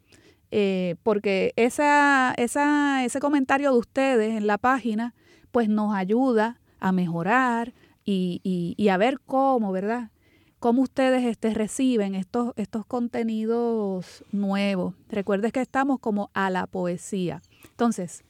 Eh, 0.53 0.97
porque 1.05 1.53
esa, 1.57 2.35
esa, 2.37 3.05
ese 3.05 3.21
comentario 3.21 3.73
de 3.73 3.79
ustedes 3.79 4.37
en 4.37 4.49
la 4.49 4.59
página 4.59 5.15
pues 5.53 5.69
nos 5.69 5.95
ayuda 5.95 6.61
a 6.81 6.91
mejorar 6.93 7.73
y, 8.05 8.41
y, 8.77 8.89
a 8.89 8.97
ver 8.97 9.21
cómo, 9.21 9.71
¿verdad? 9.71 10.11
Cómo 10.59 10.83
ustedes 10.83 11.25
este, 11.25 11.55
reciben 11.55 12.17
estos, 12.17 12.53
estos 12.57 12.85
contenidos 12.85 14.25
nuevos. 14.33 14.95
Recuerden 15.09 15.53
que 15.53 15.61
estamos 15.61 16.01
como 16.01 16.31
a 16.35 16.51
la 16.51 16.67
poesía. 16.67 17.41
Entonces, 17.65 18.25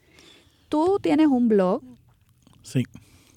tú 0.71 0.99
tienes 1.03 1.27
un 1.27 1.49
blog. 1.49 1.83
Sí. 2.63 2.85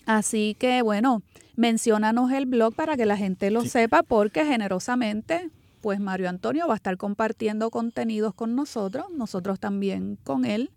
Así 0.05 0.55
que, 0.57 0.81
bueno, 0.81 1.21
menciónanos 1.57 2.31
el 2.31 2.45
blog 2.45 2.73
para 2.73 2.95
que 2.95 3.05
la 3.05 3.17
gente 3.17 3.51
lo 3.51 3.65
sepa, 3.65 4.03
porque 4.03 4.45
generosamente, 4.45 5.49
pues 5.81 5.99
Mario 5.99 6.29
Antonio 6.29 6.67
va 6.67 6.73
a 6.73 6.77
estar 6.77 6.95
compartiendo 6.95 7.69
contenidos 7.69 8.33
con 8.33 8.55
nosotros, 8.55 9.07
nosotros 9.11 9.59
también 9.59 10.17
con 10.23 10.45
él. 10.45 10.71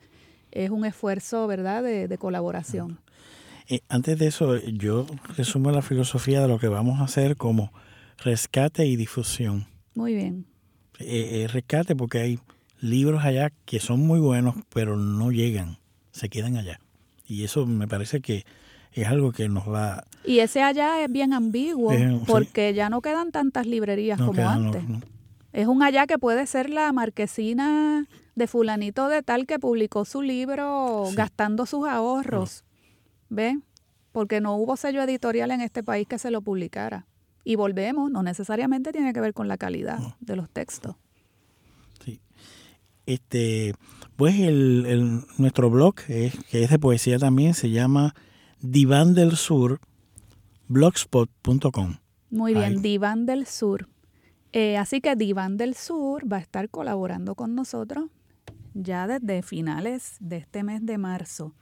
Es 0.50 0.70
un 0.70 0.84
esfuerzo, 0.84 1.46
¿verdad?, 1.46 1.82
de, 1.82 2.18
colaboración. 2.18 2.98
Eh, 3.68 3.80
antes 3.88 4.18
de 4.18 4.28
eso, 4.28 4.56
yo 4.58 5.06
resumo 5.36 5.70
la 5.70 5.82
filosofía 5.82 6.40
de 6.40 6.48
lo 6.48 6.58
que 6.58 6.68
vamos 6.68 7.00
a 7.00 7.04
hacer 7.04 7.36
como 7.36 7.72
rescate 8.18 8.86
y 8.86 8.96
difusión. 8.96 9.66
Muy 9.94 10.14
bien. 10.14 10.46
Eh, 11.00 11.42
eh, 11.42 11.48
rescate 11.48 11.94
porque 11.94 12.20
hay 12.20 12.38
libros 12.80 13.24
allá 13.24 13.52
que 13.66 13.80
son 13.80 14.00
muy 14.00 14.20
buenos, 14.20 14.54
pero 14.72 14.96
no 14.96 15.30
llegan 15.30 15.78
se 16.16 16.30
quedan 16.30 16.56
allá. 16.56 16.80
Y 17.26 17.44
eso 17.44 17.66
me 17.66 17.86
parece 17.86 18.20
que 18.20 18.44
es 18.92 19.06
algo 19.06 19.32
que 19.32 19.48
nos 19.48 19.68
va... 19.68 20.04
Y 20.24 20.38
ese 20.38 20.62
allá 20.62 21.04
es 21.04 21.12
bien 21.12 21.34
ambiguo, 21.34 21.92
porque 22.26 22.72
ya 22.72 22.88
no 22.88 23.02
quedan 23.02 23.30
tantas 23.32 23.66
librerías 23.66 24.18
como 24.18 24.48
antes. 24.48 24.82
Es 25.52 25.66
un 25.66 25.82
allá 25.82 26.06
que 26.06 26.18
puede 26.18 26.46
ser 26.46 26.70
la 26.70 26.92
marquesina 26.92 28.06
de 28.34 28.46
fulanito 28.46 29.08
de 29.08 29.22
tal 29.22 29.46
que 29.46 29.58
publicó 29.58 30.04
su 30.04 30.22
libro 30.22 31.04
gastando 31.14 31.66
sus 31.66 31.86
ahorros. 31.86 32.64
¿Ve? 33.28 33.58
Porque 34.12 34.40
no 34.40 34.56
hubo 34.56 34.76
sello 34.76 35.02
editorial 35.02 35.50
en 35.50 35.60
este 35.60 35.82
país 35.82 36.08
que 36.08 36.18
se 36.18 36.30
lo 36.30 36.40
publicara. 36.40 37.06
Y 37.44 37.56
volvemos, 37.56 38.10
no 38.10 38.22
necesariamente 38.22 38.92
tiene 38.92 39.12
que 39.12 39.20
ver 39.20 39.34
con 39.34 39.48
la 39.48 39.58
calidad 39.58 39.98
de 40.20 40.36
los 40.36 40.48
textos. 40.48 40.96
Sí. 42.04 42.20
Este, 43.04 43.74
pues 44.16 44.40
el, 44.40 45.24
nuestro 45.38 45.70
blog, 45.70 45.94
que 45.94 46.32
es 46.52 46.70
de 46.70 46.78
poesía 46.78 47.18
también, 47.18 47.54
se 47.54 47.70
llama 47.70 48.14
Diván 48.60 49.14
del 49.14 49.36
Sur, 49.36 49.80
blogspot.com. 50.68 51.96
Muy 52.30 52.54
bien, 52.54 52.82
Diván 52.82 53.26
del 53.26 53.46
Sur. 53.46 53.88
Eh, 54.52 54.78
así 54.78 55.00
que 55.00 55.16
Diván 55.16 55.56
del 55.56 55.74
Sur 55.74 56.30
va 56.30 56.38
a 56.38 56.40
estar 56.40 56.70
colaborando 56.70 57.34
con 57.34 57.54
nosotros 57.54 58.06
ya 58.74 59.06
desde 59.06 59.42
finales 59.42 60.16
de 60.20 60.38
este 60.38 60.62
mes 60.62 60.84
de 60.84 60.98
marzo. 60.98 61.54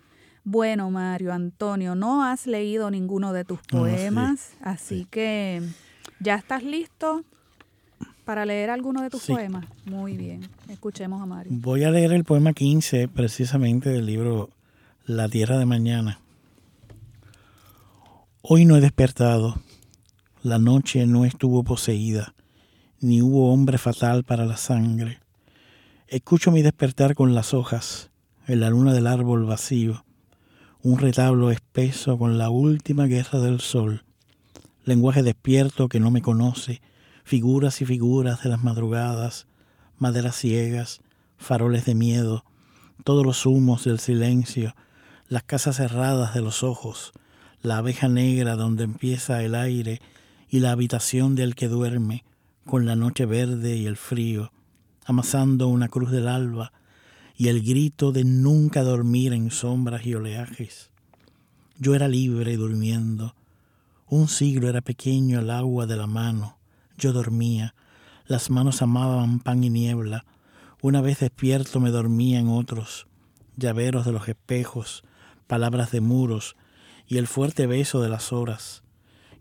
Bueno, 0.45 0.91
Mario 0.91 1.33
Antonio, 1.33 1.95
no 1.95 2.25
has 2.25 2.47
leído 2.47 2.91
ninguno 2.91 3.33
de 3.33 3.45
tus 3.45 3.61
poemas, 3.63 4.53
así 4.61 5.07
que 5.11 5.63
ya 6.21 6.35
estás 6.35 6.63
listo 6.63 7.25
para 8.25 8.45
leer 8.45 8.71
alguno 8.71 9.03
de 9.03 9.11
tus 9.11 9.27
poemas. 9.27 9.67
Muy 9.85 10.17
bien, 10.17 10.49
escuchemos 10.69 11.21
a 11.21 11.27
Mario. 11.27 11.53
Voy 11.55 11.85
a 11.85 11.91
leer 11.91 12.13
el 12.13 12.25
poema 12.25 12.53
15 12.53 13.09
precisamente 13.09 13.91
del 13.91 14.07
libro 14.07 14.51
La 15.05 15.29
Tierra 15.29 15.59
de 15.59 15.67
Mañana. 15.67 16.21
Hoy 18.43 18.65
no 18.65 18.77
he 18.77 18.81
despertado, 18.81 19.57
la 20.43 20.59
noche 20.59 21.07
no 21.07 21.25
estuvo 21.25 21.65
poseída, 21.65 22.35
ni 23.01 23.23
hubo 23.23 23.53
hombre 23.53 23.79
fatal 23.79 24.25
para 24.25 24.45
la 24.45 24.57
sangre. 24.57 25.21
Escucho 26.09 26.51
mi 26.51 26.63
despertar 26.63 27.15
con 27.15 27.35
las 27.35 27.55
hojas, 27.55 28.11
en 28.47 28.61
la 28.61 28.71
luna 28.71 28.93
del 28.93 29.07
árbol 29.07 29.47
vacío, 29.47 30.05
un 30.83 30.99
retablo 30.99 31.51
espeso 31.51 32.19
con 32.19 32.37
la 32.37 32.51
última 32.51 33.07
guerra 33.07 33.41
del 33.41 33.61
sol, 33.61 34.05
lenguaje 34.85 35.23
despierto 35.23 35.89
que 35.89 36.01
no 36.01 36.11
me 36.11 36.21
conoce, 36.21 36.83
figuras 37.25 37.81
y 37.81 37.87
figuras 37.87 38.43
de 38.43 38.51
las 38.51 38.63
madrugadas, 38.63 39.47
maderas 39.99 40.37
ciegas, 40.37 41.01
faroles 41.39 41.87
de 41.87 41.95
miedo, 41.95 42.45
todos 43.03 43.25
los 43.25 43.47
humos 43.47 43.85
del 43.85 43.99
silencio, 43.99 44.75
las 45.29 45.43
casas 45.43 45.77
cerradas 45.77 46.35
de 46.35 46.43
los 46.43 46.63
ojos, 46.63 47.13
la 47.63 47.79
abeja 47.79 48.09
negra 48.09 48.57
donde 48.57 48.85
empieza 48.85 49.43
el 49.43 49.55
aire 49.55 50.01
y 50.51 50.61
la 50.61 50.71
habitación 50.71 51.35
del 51.35 51.55
que 51.55 51.69
duerme, 51.69 52.25
con 52.67 52.87
la 52.87 52.95
noche 52.95 53.27
verde 53.27 53.77
y 53.77 53.87
el 53.87 53.97
frío, 53.97 54.53
amasando 55.07 55.69
una 55.69 55.89
cruz 55.89 56.11
del 56.11 56.29
alba, 56.29 56.73
y 57.37 57.49
el 57.49 57.63
grito 57.63 58.13
de 58.13 58.25
nunca 58.25 58.83
dormir 58.83 59.33
en 59.33 59.51
sombras 59.51 60.07
y 60.07 60.15
oleajes. 60.15 60.91
Yo 61.79 61.95
era 61.95 62.07
libre 62.07 62.57
durmiendo. 62.57 63.35
Un 64.07 64.29
siglo 64.29 64.69
era 64.69 64.81
pequeño 64.83 65.41
el 65.41 65.51
agua 65.51 65.87
de 65.87 65.97
la 65.97 66.07
mano. 66.07 66.59
Yo 66.97 67.13
dormía. 67.13 67.75
Las 68.27 68.51
manos 68.51 68.83
amaban 68.83 69.41
pan 69.41 69.65
y 69.65 69.71
niebla. 69.71 70.25
Una 70.81 71.01
vez 71.01 71.21
despierto 71.21 71.81
me 71.81 71.91
dormía 71.91 72.39
en 72.39 72.49
otros. 72.49 73.07
Llaveros 73.57 74.05
de 74.07 74.13
los 74.13 74.29
espejos, 74.29 75.05
palabras 75.47 75.91
de 75.91 76.01
muros, 76.01 76.57
y 77.07 77.19
el 77.19 77.27
fuerte 77.27 77.67
beso 77.67 78.01
de 78.01 78.09
las 78.09 78.33
horas, 78.33 78.83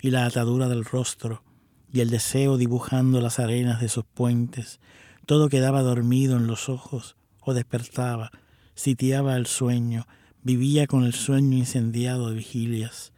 y 0.01 0.11
la 0.11 0.25
atadura 0.25 0.67
del 0.67 0.85
rostro, 0.85 1.43
y 1.91 2.01
el 2.01 2.09
deseo 2.09 2.57
dibujando 2.57 3.21
las 3.21 3.39
arenas 3.39 3.79
de 3.79 3.89
sus 3.89 4.03
puentes. 4.03 4.79
Todo 5.25 5.49
quedaba 5.49 5.81
dormido 5.81 6.37
en 6.37 6.47
los 6.47 6.69
ojos, 6.69 7.15
o 7.41 7.53
despertaba, 7.53 8.31
sitiaba 8.75 9.35
el 9.35 9.45
sueño, 9.45 10.07
vivía 10.41 10.87
con 10.87 11.03
el 11.03 11.13
sueño 11.13 11.57
incendiado 11.57 12.29
de 12.29 12.35
vigilias, 12.35 13.13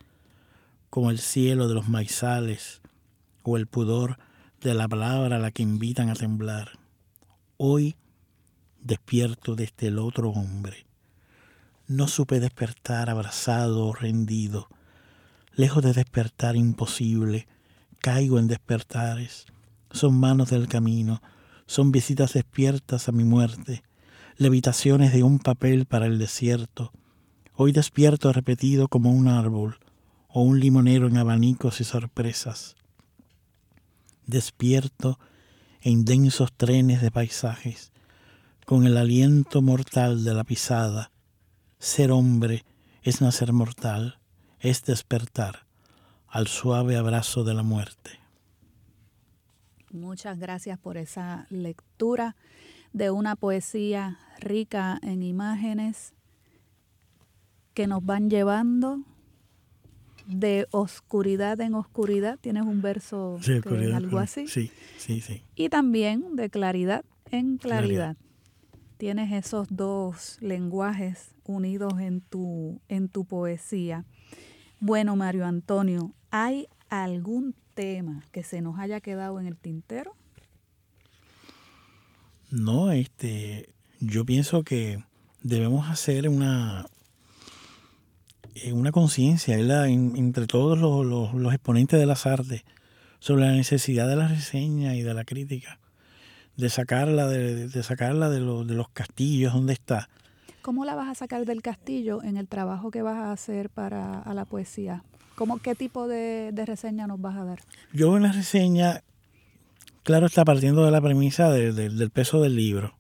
como 0.90 1.10
el 1.10 1.20
cielo 1.20 1.68
de 1.68 1.74
los 1.74 1.90
maizales 1.90 2.82
o 3.44 3.58
el 3.58 3.68
pudor 3.68 4.18
de 4.70 4.74
la 4.74 4.88
palabra 4.88 5.36
a 5.36 5.40
la 5.40 5.52
que 5.52 5.64
invitan 5.64 6.10
a 6.10 6.16
temblar. 6.16 6.80
Hoy 7.58 7.96
despierto 8.82 9.56
desde 9.56 9.88
el 9.88 10.00
otro 10.00 10.32
hombre. 10.32 10.86
No 11.88 12.08
supe 12.08 12.40
despertar 12.40 13.10
abrazado 13.10 13.86
o 13.86 13.94
rendido. 13.94 14.68
Lejos 15.54 15.84
de 15.84 15.94
despertar 15.94 16.56
imposible, 16.56 17.48
caigo 18.00 18.40
en 18.40 18.48
despertares. 18.48 19.46
Son 19.92 20.20
manos 20.20 20.50
del 20.50 20.68
camino, 20.68 21.22
son 21.68 21.92
visitas 21.92 22.34
despiertas 22.34 23.08
a 23.08 23.12
mi 23.12 23.24
muerte 23.24 23.84
levitaciones 24.38 25.14
de 25.14 25.24
un 25.24 25.40
papel 25.40 25.86
para 25.86 26.08
el 26.08 26.20
desierto. 26.20 26.92
Hoy 27.54 27.72
despierto 27.72 28.34
repetido 28.34 28.90
como 28.90 29.12
un 29.12 29.28
árbol 29.28 29.78
o 30.28 30.42
un 30.42 30.60
limonero 30.60 31.08
en 31.08 31.18
abanicos 31.18 31.80
y 31.80 31.86
sorpresas. 31.86 32.76
Despierto 34.28 35.20
en 35.82 36.06
densos 36.06 36.52
trenes 36.54 37.02
de 37.02 37.12
paisajes, 37.12 37.92
con 38.66 38.86
el 38.86 38.98
aliento 38.98 39.62
mortal 39.62 40.24
de 40.24 40.34
la 40.34 40.44
pisada. 40.44 41.12
Ser 41.80 42.12
hombre 42.12 42.66
es 43.04 43.22
nacer 43.22 43.54
mortal, 43.54 44.20
es 44.60 44.84
despertar 44.84 45.68
al 46.28 46.48
suave 46.48 46.98
abrazo 46.98 47.44
de 47.44 47.54
la 47.54 47.64
muerte. 47.64 48.20
Muchas 49.92 50.40
gracias 50.40 50.78
por 50.80 50.98
esa 50.98 51.46
lectura 51.50 52.36
de 52.92 53.12
una 53.12 53.36
poesía 53.36 54.20
rica 54.40 55.00
en 55.02 55.22
imágenes 55.22 56.14
que 57.74 57.88
nos 57.88 58.04
van 58.04 58.30
llevando 58.30 59.02
de 60.28 60.68
oscuridad 60.72 61.60
en 61.62 61.76
oscuridad. 61.76 62.38
Tienes 62.40 62.64
un 62.64 62.82
verso 62.82 63.40
sí, 63.42 63.62
algo 63.94 64.20
así. 64.20 64.48
Sí, 64.48 64.72
sí, 64.98 65.22
sí. 65.22 65.44
Y 65.56 65.70
también 65.70 66.36
de 66.36 66.50
claridad 66.50 67.06
en 67.32 67.58
claridad. 67.58 68.18
Tienes 68.98 69.32
esos 69.34 69.68
dos 69.70 70.38
lenguajes 70.42 71.36
unidos 71.46 72.00
en 72.00 72.22
tu, 72.22 72.82
en 72.88 73.10
tu 73.10 73.26
poesía. 73.26 74.06
Bueno, 74.80 75.16
Mario 75.16 75.46
Antonio, 75.46 76.14
¿hay 76.32 76.68
algún 76.90 77.56
tema 77.74 78.24
que 78.32 78.44
se 78.44 78.62
nos 78.62 78.80
haya 78.80 79.02
quedado 79.02 79.40
en 79.40 79.48
el 79.48 79.58
tintero? 79.58 80.16
No, 82.50 82.92
este, 82.92 83.70
yo 84.00 84.26
pienso 84.26 84.64
que 84.64 85.04
debemos 85.42 85.90
hacer 85.90 86.30
una, 86.30 86.86
una 88.72 88.92
conciencia 88.92 89.58
entre 89.58 90.48
todos 90.48 90.78
los, 90.78 91.54
exponentes 91.54 92.00
de 92.00 92.06
las 92.06 92.26
artes 92.26 92.64
sobre 93.20 93.46
la 93.46 93.52
necesidad 93.52 94.08
de 94.08 94.16
la 94.16 94.28
reseña 94.28 94.96
y 94.96 95.02
de 95.02 95.14
la 95.14 95.24
crítica, 95.24 95.80
de 96.58 96.70
sacarla 96.70 97.28
de, 97.28 97.84
sacarla 97.84 98.30
de, 98.30 98.40
de 98.40 98.74
los 98.74 98.90
castillos 98.90 99.54
donde 99.54 99.74
está. 99.74 100.10
¿Cómo 100.62 100.86
la 100.86 100.96
vas 100.96 101.10
a 101.10 101.16
sacar 101.16 101.46
del 101.46 101.62
castillo 101.62 102.24
en 102.24 102.38
el 102.38 102.48
trabajo 102.48 102.92
que 102.92 103.02
vas 103.02 103.18
a 103.18 103.32
hacer 103.32 103.70
para 103.70 104.24
la 104.34 104.46
poesía? 104.46 105.04
¿Cómo, 105.36 105.60
¿Qué 105.60 105.76
tipo 105.76 106.08
de, 106.08 106.52
de 106.54 106.66
reseña 106.66 107.08
nos 107.08 107.22
vas 107.22 107.36
a 107.36 107.44
dar? 107.44 107.60
Yo 107.94 108.16
en 108.18 108.24
la 108.24 108.32
reseña 108.32 109.02
Claro 110.06 110.28
está 110.28 110.46
partiendo 110.46 110.86
de 110.86 110.92
la 110.92 111.02
premisa 111.02 111.50
del 111.50 112.12
peso 112.12 112.40
del 112.40 112.56
libro. 112.56 112.94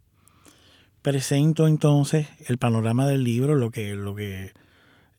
Presento 1.03 1.68
entonces 1.68 2.28
el 2.47 2.58
panorama 2.58 3.06
del 3.06 3.24
libro, 3.24 3.53
lo 3.53 3.70
que, 3.70 3.93
lo 3.93 4.16
que 4.16 4.53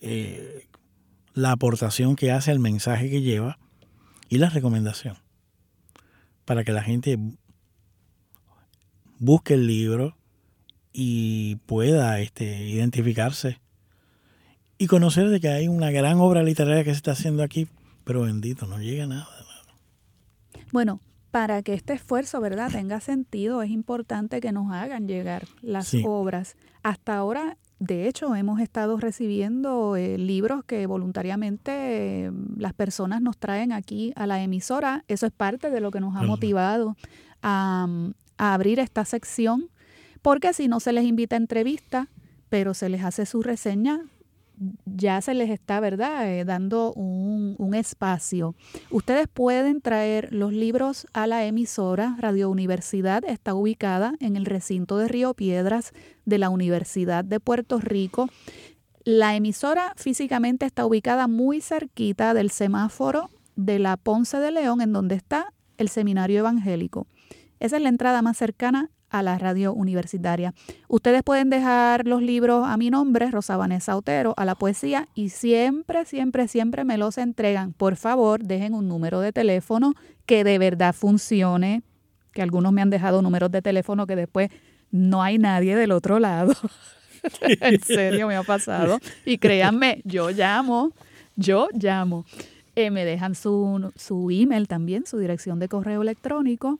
eh, 0.08 0.68
la 1.34 1.52
aportación 1.52 2.16
que 2.16 2.30
hace, 2.32 2.52
el 2.52 2.60
mensaje 2.60 3.10
que 3.10 3.22
lleva 3.22 3.58
y 4.28 4.38
la 4.38 4.48
recomendación. 4.48 5.16
Para 6.44 6.64
que 6.64 6.72
la 6.72 6.82
gente 6.82 7.18
busque 9.18 9.54
el 9.54 9.66
libro 9.66 10.16
y 10.92 11.56
pueda 11.66 12.20
este, 12.20 12.68
identificarse 12.68 13.60
y 14.78 14.86
conocer 14.86 15.28
de 15.28 15.40
que 15.40 15.48
hay 15.48 15.68
una 15.68 15.90
gran 15.90 16.18
obra 16.18 16.42
literaria 16.42 16.84
que 16.84 16.90
se 16.90 16.96
está 16.96 17.12
haciendo 17.12 17.42
aquí, 17.42 17.66
pero 18.04 18.22
bendito, 18.22 18.66
no 18.66 18.78
llega 18.78 19.06
nada. 19.06 19.26
Bueno, 20.72 21.00
para 21.30 21.62
que 21.62 21.74
este 21.74 21.92
esfuerzo, 21.92 22.40
¿verdad?, 22.40 22.70
tenga 22.70 23.00
sentido, 23.00 23.62
es 23.62 23.70
importante 23.70 24.40
que 24.40 24.52
nos 24.52 24.72
hagan 24.72 25.08
llegar 25.08 25.46
las 25.62 25.92
obras. 26.04 26.56
Hasta 26.82 27.16
ahora, 27.16 27.56
de 27.78 28.08
hecho, 28.08 28.34
hemos 28.34 28.60
estado 28.60 28.96
recibiendo 28.96 29.96
eh, 29.96 30.16
libros 30.16 30.64
que 30.64 30.86
voluntariamente 30.86 31.72
eh, 32.26 32.32
las 32.56 32.72
personas 32.72 33.20
nos 33.20 33.36
traen 33.36 33.72
aquí 33.72 34.14
a 34.16 34.26
la 34.26 34.42
emisora. 34.42 35.04
Eso 35.08 35.26
es 35.26 35.32
parte 35.32 35.70
de 35.70 35.80
lo 35.80 35.90
que 35.90 36.00
nos 36.00 36.16
ha 36.16 36.22
motivado 36.22 36.96
a, 37.42 37.86
a 38.38 38.54
abrir 38.54 38.80
esta 38.80 39.04
sección, 39.04 39.68
porque 40.22 40.54
si 40.54 40.68
no 40.68 40.80
se 40.80 40.92
les 40.92 41.04
invita 41.04 41.36
a 41.36 41.38
entrevista, 41.38 42.08
pero 42.48 42.72
se 42.72 42.88
les 42.88 43.04
hace 43.04 43.26
su 43.26 43.42
reseña, 43.42 44.00
ya 44.84 45.20
se 45.20 45.34
les 45.34 45.50
está, 45.50 45.80
¿verdad?, 45.80 46.28
eh, 46.28 46.44
dando 46.44 46.92
un, 46.92 47.74
espacio. 47.74 48.54
Ustedes 48.90 49.28
pueden 49.28 49.82
traer 49.82 50.32
los 50.32 50.50
libros 50.50 51.06
a 51.12 51.26
la 51.26 51.44
emisora. 51.44 52.16
Radio 52.18 52.48
Universidad 52.48 53.22
está 53.26 53.52
ubicada 53.52 54.14
en 54.20 54.36
el 54.36 54.46
recinto 54.46 54.96
de 54.96 55.08
Río 55.08 55.34
Piedras 55.34 55.92
de 56.24 56.38
la 56.38 56.48
Universidad 56.48 57.22
de 57.22 57.38
Puerto 57.38 57.78
Rico. 57.78 58.30
La 59.04 59.36
emisora 59.36 59.92
físicamente 59.96 60.64
está 60.64 60.86
ubicada 60.86 61.28
muy 61.28 61.60
cerquita 61.60 62.32
del 62.32 62.50
semáforo 62.50 63.28
de 63.56 63.78
la 63.78 63.98
Ponce 63.98 64.38
de 64.38 64.52
León, 64.52 64.80
en 64.80 64.94
donde 64.94 65.16
está 65.16 65.52
el 65.76 65.90
seminario 65.90 66.38
evangélico. 66.38 67.06
Esa 67.60 67.76
es 67.76 67.82
la 67.82 67.90
entrada 67.90 68.22
más 68.22 68.38
cercana 68.38 68.90
a 69.10 69.22
la 69.22 69.38
radio 69.38 69.72
universitaria. 69.72 70.54
Ustedes 70.88 71.22
pueden 71.22 71.50
dejar 71.50 72.06
los 72.06 72.22
libros 72.22 72.66
a 72.66 72.76
mi 72.76 72.90
nombre, 72.90 73.30
Rosa 73.30 73.56
Vanessa 73.56 73.96
Otero, 73.96 74.34
a 74.36 74.44
la 74.44 74.54
poesía 74.54 75.08
y 75.14 75.30
siempre, 75.30 76.04
siempre, 76.04 76.48
siempre 76.48 76.84
me 76.84 76.98
los 76.98 77.18
entregan. 77.18 77.72
Por 77.72 77.96
favor, 77.96 78.42
dejen 78.42 78.74
un 78.74 78.88
número 78.88 79.20
de 79.20 79.32
teléfono 79.32 79.94
que 80.26 80.44
de 80.44 80.58
verdad 80.58 80.94
funcione, 80.94 81.82
que 82.32 82.42
algunos 82.42 82.72
me 82.72 82.82
han 82.82 82.90
dejado 82.90 83.22
números 83.22 83.50
de 83.50 83.62
teléfono 83.62 84.06
que 84.06 84.16
después 84.16 84.50
no 84.90 85.22
hay 85.22 85.38
nadie 85.38 85.76
del 85.76 85.92
otro 85.92 86.18
lado. 86.18 86.54
en 87.40 87.80
serio, 87.80 88.26
me 88.28 88.36
ha 88.36 88.42
pasado. 88.42 88.98
Y 89.24 89.38
créanme, 89.38 90.02
yo 90.04 90.30
llamo, 90.30 90.92
yo 91.36 91.68
llamo. 91.72 92.24
Eh, 92.74 92.90
me 92.90 93.04
dejan 93.04 93.34
su, 93.34 93.90
su 93.96 94.30
email 94.30 94.68
también, 94.68 95.06
su 95.06 95.18
dirección 95.18 95.58
de 95.58 95.68
correo 95.68 96.02
electrónico. 96.02 96.78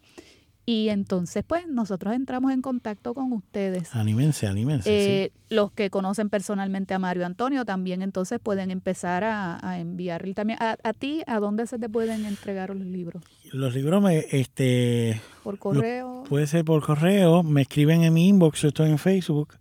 Y 0.69 0.89
entonces, 0.89 1.45
pues, 1.47 1.69
nosotros 1.69 2.13
entramos 2.13 2.53
en 2.53 2.61
contacto 2.61 3.15
con 3.15 3.33
ustedes. 3.33 3.95
Anímense, 3.95 4.49
anímense. 4.49 5.25
Eh, 5.25 5.33
los 5.49 5.71
que 5.71 5.91
conocen 5.91 6.29
personalmente 6.29 6.93
a 6.93 6.99
Mario 6.99 7.25
Antonio 7.25 7.65
también, 7.65 8.03
entonces 8.03 8.41
pueden 8.43 8.73
empezar 8.73 9.23
a, 9.23 9.65
a 9.65 9.79
enviarle 9.79 10.35
también. 10.35 10.59
A, 10.61 10.93
ti, 10.93 11.23
¿a 11.29 11.39
dónde 11.39 11.69
se 11.69 11.79
te 11.79 11.89
pueden 11.89 12.27
entregar 12.27 12.71
los 12.71 12.85
libros? 12.85 13.23
Los 13.53 13.77
libros, 13.77 14.03
me, 14.03 14.27
este. 14.33 15.21
Por 15.45 15.61
correo. 15.61 16.25
puede 16.29 16.49
ser 16.49 16.65
por 16.65 16.85
correo. 16.85 17.45
Me 17.45 17.63
escriben 17.63 18.03
en 18.03 18.13
mi 18.13 18.27
inbox, 18.27 18.63
yo 18.63 18.69
estoy 18.69 18.91
en 18.91 18.99
Facebook. 18.99 19.55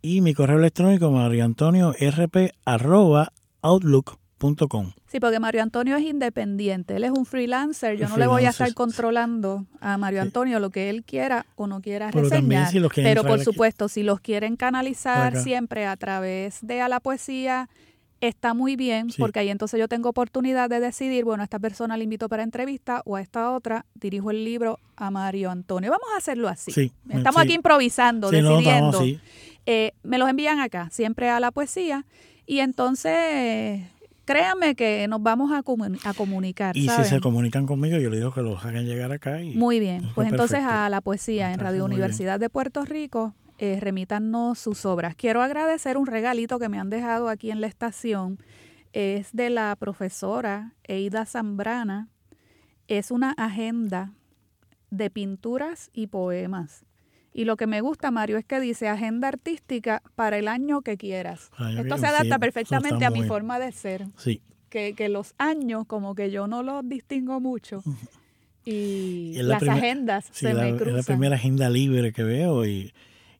Y 0.00 0.22
mi 0.22 0.32
correo 0.32 0.58
electrónico, 0.58 1.10
Sí, 5.06 5.20
porque 5.20 5.40
Mario 5.40 5.62
Antonio 5.62 5.96
es 5.96 6.04
independiente, 6.04 6.96
él 6.96 7.04
es 7.04 7.10
un 7.10 7.26
freelancer, 7.26 7.96
yo 7.98 8.08
no 8.08 8.16
le 8.16 8.26
voy 8.26 8.44
a 8.44 8.50
estar 8.50 8.72
controlando 8.74 9.66
a 9.80 9.98
Mario 9.98 10.22
Antonio 10.22 10.60
lo 10.60 10.70
que 10.70 10.90
él 10.90 11.02
quiera 11.04 11.46
o 11.56 11.66
no 11.66 11.80
quiera 11.80 12.10
Pero 12.12 12.28
reseñar. 12.28 12.70
si 12.70 12.80
Pero 12.94 13.22
por 13.22 13.32
aquí. 13.32 13.44
supuesto, 13.44 13.88
si 13.88 14.02
los 14.02 14.20
quieren 14.20 14.56
canalizar 14.56 15.36
siempre 15.36 15.86
a 15.86 15.96
través 15.96 16.58
de 16.62 16.80
a 16.80 16.88
la 16.88 17.00
poesía, 17.00 17.68
está 18.20 18.52
muy 18.54 18.74
bien, 18.76 19.10
Sí. 19.10 19.16
porque 19.20 19.38
ahí 19.40 19.48
entonces 19.48 19.78
yo 19.78 19.86
tengo 19.88 20.08
oportunidad 20.08 20.68
de 20.68 20.80
decidir, 20.80 21.24
bueno, 21.24 21.42
a 21.42 21.44
esta 21.44 21.58
persona 21.58 21.96
la 21.96 22.02
invito 22.04 22.28
para 22.28 22.42
entrevista 22.42 23.02
o 23.06 23.16
a 23.16 23.20
esta 23.20 23.50
otra 23.52 23.86
dirijo 23.94 24.30
el 24.30 24.44
libro 24.44 24.78
a 24.96 25.10
Mario 25.10 25.50
Antonio. 25.50 25.90
Vamos 25.90 26.08
a 26.14 26.18
hacerlo 26.18 26.48
así. 26.48 26.70
Sí, 26.72 26.92
Estamos 27.10 27.40
sí. 27.42 27.46
aquí 27.46 27.54
improvisando, 27.54 28.30
no, 28.32 28.50
decidiendo. 28.56 28.98
así. 29.00 29.20
Eh, 29.66 29.92
me 30.02 30.18
los 30.18 30.28
envían 30.28 30.58
acá, 30.60 30.88
siempre 30.90 31.28
a 31.28 31.38
la 31.40 31.50
poesía, 31.50 32.06
y 32.46 32.60
entonces 32.60 33.82
créanme 34.32 34.74
que 34.74 35.06
nos 35.08 35.22
vamos 35.22 35.50
a, 35.52 35.62
comun- 35.62 35.98
a 36.04 36.12
comunicar. 36.14 36.76
Y 36.76 36.88
si 36.88 37.04
se 37.04 37.20
comunican 37.20 37.66
conmigo, 37.66 37.98
yo 37.98 38.10
les 38.10 38.20
digo 38.20 38.32
que 38.32 38.42
los 38.42 38.64
hagan 38.64 38.84
llegar 38.84 39.10
acá. 39.12 39.40
Y, 39.42 39.54
Muy 39.54 39.80
bien, 39.80 40.02
pues 40.14 40.26
es 40.26 40.32
entonces 40.32 40.58
perfecto. 40.58 40.80
a 40.82 40.88
la 40.90 41.00
poesía 41.00 41.52
en 41.52 41.58
Radio. 41.60 41.84
Universidad 41.84 42.38
de 42.38 42.50
Puerto 42.50 42.84
Rico, 42.84 43.34
eh, 43.58 43.78
remítanos 43.80 44.58
sus 44.58 44.84
obras. 44.84 45.14
Quiero 45.16 45.42
agradecer 45.42 45.96
un 45.96 46.06
regalito 46.06 46.58
que 46.58 46.68
me 46.68 46.78
han 46.78 46.90
dejado 46.90 47.28
aquí 47.28 47.50
en 47.50 47.60
la 47.60 47.66
estación. 47.66 48.38
Es 48.92 49.30
de 49.32 49.50
la 49.50 49.74
profesora 49.76 50.74
Eida 50.84 51.24
Zambrana. 51.26 52.08
Es 52.86 53.10
una 53.10 53.32
agenda 53.32 54.12
de 54.90 55.10
pinturas 55.10 55.90
y 55.92 56.06
poemas. 56.08 56.84
Y 57.38 57.44
lo 57.44 57.56
que 57.56 57.68
me 57.68 57.80
gusta, 57.82 58.10
Mario, 58.10 58.36
es 58.36 58.44
que 58.44 58.58
dice 58.58 58.88
agenda 58.88 59.28
artística 59.28 60.02
para 60.16 60.38
el 60.38 60.48
año 60.48 60.80
que 60.82 60.96
quieras. 60.96 61.50
Esto 61.78 61.96
se 61.98 62.06
adapta 62.06 62.34
sí, 62.34 62.40
perfectamente 62.40 63.04
a 63.04 63.10
mi 63.10 63.22
forma 63.22 63.60
de 63.60 63.70
ser 63.70 64.06
Sí. 64.16 64.40
que, 64.70 64.94
que 64.94 65.08
los 65.08 65.34
años 65.38 65.84
como 65.86 66.16
que 66.16 66.32
yo 66.32 66.48
no 66.48 66.64
los 66.64 66.88
distingo 66.88 67.38
mucho 67.38 67.82
y 68.64 69.34
Es 69.36 69.44
la 69.44 69.50
las 69.54 69.58
primer- 69.60 69.78
agendas 69.78 70.24
Sí, 70.32 70.46
se 70.46 70.52
la, 70.52 70.62
me 70.64 70.70
es 70.70 70.76
cruzan. 70.76 70.96
la 70.96 71.02
primera 71.04 71.36
agenda 71.36 71.70
libre 71.70 72.12
que 72.12 72.22
veo 72.24 72.66
y, 72.66 72.92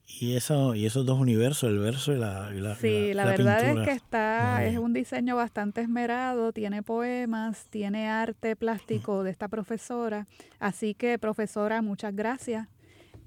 y, 0.07 0.35
eso, 0.35 0.75
y 0.75 0.85
esos 0.85 1.05
dos 1.05 1.19
universos, 1.19 1.69
el 1.69 1.79
verso 1.79 2.13
y 2.13 2.17
la, 2.19 2.49
y 2.55 2.59
la, 2.61 2.75
Sí, 2.75 3.13
la, 3.13 3.25
verdad 3.25 3.59
pintura. 3.61 3.83
es 3.83 3.89
que 3.89 3.95
está, 3.95 4.65
es 4.65 4.77
un 4.77 4.93
diseño 4.93 5.35
bastante 5.35 5.81
esmerado, 5.81 6.51
tiene 6.53 6.81
poemas, 6.83 7.67
tiene 7.69 8.07
arte 8.07 8.55
plástico 8.55 9.23
de 9.23 9.31
esta 9.31 9.47
profesora. 9.49 10.25
Así 10.59 10.93
que, 10.95 11.19
profesora, 11.19 11.81
muchas 11.81 12.15
gracias. 12.15 12.67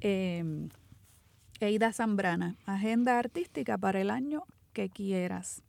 Eh, 0.05 0.68
Eida 1.61 1.92
Zambrana, 1.92 2.57
agenda 2.66 3.20
artística 3.20 3.78
para 3.78 4.00
el 4.00 4.11
año 4.11 4.42
que 4.72 4.90
quieras. 4.90 5.62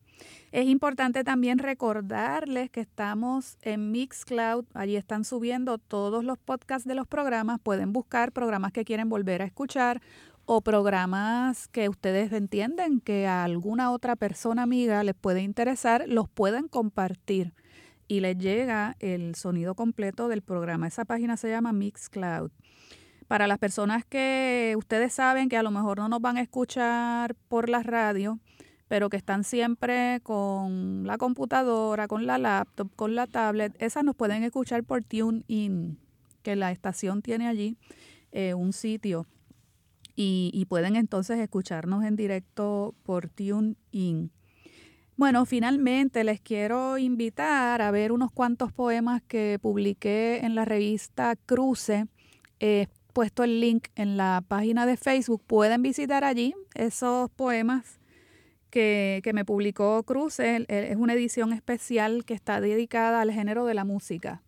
Es 0.51 0.65
importante 0.67 1.23
también 1.23 1.59
recordarles 1.59 2.71
que 2.71 2.81
estamos 2.81 3.57
en 3.61 3.91
Mixcloud. 3.91 4.65
Allí 4.73 4.95
están 4.95 5.23
subiendo 5.23 5.77
todos 5.77 6.23
los 6.23 6.39
podcasts 6.39 6.88
de 6.88 6.95
los 6.95 7.07
programas. 7.07 7.59
Pueden 7.61 7.93
buscar 7.93 8.31
programas 8.31 8.71
que 8.71 8.86
quieren 8.86 9.07
volver 9.07 9.43
a 9.43 9.45
escuchar 9.45 10.01
o 10.45 10.61
programas 10.61 11.67
que 11.67 11.88
ustedes 11.88 12.31
entienden 12.34 13.01
que 13.01 13.27
a 13.27 13.43
alguna 13.43 13.91
otra 13.91 14.15
persona 14.15 14.63
amiga 14.63 15.03
les 15.03 15.15
puede 15.15 15.41
interesar, 15.41 16.05
los 16.07 16.27
pueden 16.27 16.67
compartir 16.67 17.53
y 18.07 18.19
les 18.19 18.38
llega 18.38 18.95
el 18.99 19.36
sonido 19.36 19.75
completo 19.75 20.27
del 20.27 20.41
programa. 20.41 20.88
Esa 20.88 21.05
página 21.05 21.38
se 21.38 21.49
llama 21.49 21.71
Mixcloud. 21.71 22.51
Para 23.34 23.47
las 23.47 23.57
personas 23.57 24.05
que 24.05 24.75
ustedes 24.77 25.11
saben 25.11 25.49
que 25.49 25.57
a 25.57 25.63
lo 25.63 25.71
mejor 25.71 25.97
no 25.97 26.07
nos 26.07 26.21
van 26.21 26.38
a 26.38 26.41
escuchar 26.41 27.34
por 27.34 27.67
la 27.67 27.81
radio, 27.81 28.38
pero 28.88 29.09
que 29.09 29.17
están 29.17 29.43
siempre 29.43 30.19
con 30.21 31.07
la 31.07 31.17
computadora, 31.17 32.07
con 32.07 32.27
la 32.27 32.38
laptop, 32.38 32.95
con 32.95 33.15
la 33.15 33.25
tablet, 33.25 33.75
esas 33.81 34.03
nos 34.03 34.15
pueden 34.15 34.43
escuchar 34.43 34.84
por 34.84 35.03
TuneIn, 35.03 35.97
que 36.43 36.55
la 36.55 36.71
estación 36.71 37.23
tiene 37.23 37.47
allí 37.47 37.75
eh, 38.34 38.53
un 38.53 38.71
sitio 38.71 39.25
y, 40.15 40.63
pueden 40.69 40.95
entonces 40.95 41.39
escucharnos 41.39 42.03
en 42.03 42.15
directo 42.15 42.93
por 43.01 43.29
TuneIn. 43.29 44.29
Bueno, 45.17 45.47
finalmente 45.47 46.23
les 46.23 46.39
quiero 46.39 46.99
invitar 46.99 47.81
a 47.81 47.89
ver 47.89 48.11
unos 48.11 48.31
cuantos 48.31 48.71
poemas 48.71 49.23
que 49.23 49.57
publiqué 49.59 50.45
en 50.45 50.53
la 50.53 50.65
revista 50.65 51.36
Cruce. 51.47 52.05
He 52.59 52.81
puesto 53.14 53.43
el 53.43 53.61
link 53.61 53.88
en 53.95 54.18
la 54.18 54.43
página 54.47 54.86
de 54.86 54.97
Facebook. 54.97 55.41
Pueden 55.45 55.82
visitar 55.82 56.24
allí 56.24 56.53
esos 56.74 57.30
poemas 57.32 57.99
que, 58.70 59.22
que 59.24 59.34
me 59.34 59.45
publicó 59.45 60.03
Cruce. 60.03 60.66
Es 60.68 60.95
una 60.97 61.14
edición 61.14 61.53
especial 61.53 62.26
que 62.26 62.34
está 62.34 62.59
dedicada 62.59 63.22
al 63.22 63.32
género 63.32 63.66
de 63.66 63.76
la 63.76 63.86
música. 63.86 64.41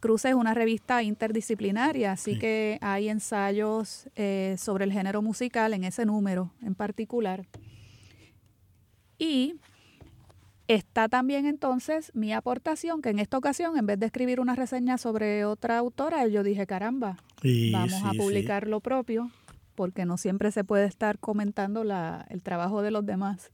Cruce 0.00 0.28
es 0.28 0.34
una 0.34 0.52
revista 0.52 1.02
interdisciplinaria, 1.02 2.12
así 2.12 2.34
Sí. 2.34 2.38
que 2.38 2.78
hay 2.82 3.08
ensayos 3.08 4.08
eh, 4.16 4.54
sobre 4.58 4.84
el 4.84 4.92
género 4.92 5.22
musical 5.22 5.72
en 5.72 5.82
ese 5.84 6.04
número 6.04 6.52
en 6.62 6.74
particular. 6.74 7.46
Y 9.18 9.54
está 10.68 11.08
también 11.08 11.46
entonces 11.46 12.10
mi 12.14 12.32
aportación, 12.32 13.02
que 13.02 13.10
en 13.10 13.18
esta 13.18 13.38
ocasión, 13.38 13.76
en 13.76 13.86
vez 13.86 13.98
de 13.98 14.06
escribir 14.06 14.40
una 14.40 14.54
reseña 14.54 14.98
sobre 14.98 15.44
otra 15.44 15.78
autora, 15.78 16.26
yo 16.26 16.42
dije, 16.42 16.66
caramba, 16.66 17.18
Y 17.42 17.72
vamos 17.72 17.92
sí, 17.92 18.02
a 18.04 18.10
sí. 18.10 18.18
publicar 18.18 18.66
lo 18.66 18.80
propio, 18.80 19.30
porque 19.74 20.04
no 20.04 20.16
siempre 20.16 20.50
se 20.52 20.64
puede 20.64 20.86
estar 20.86 21.18
comentando 21.18 21.84
la, 21.84 22.26
el 22.30 22.42
trabajo 22.42 22.82
de 22.82 22.90
los 22.90 23.04
demás. 23.04 23.50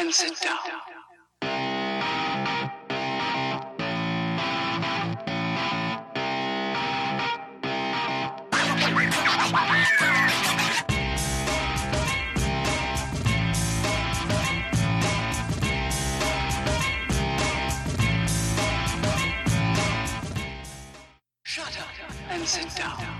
And 0.00 0.14
sit 0.14 0.40
down. 0.40 0.56
Shut 21.42 21.78
up 21.78 21.88
and 22.30 22.48
sit 22.48 22.74
down. 22.74 23.19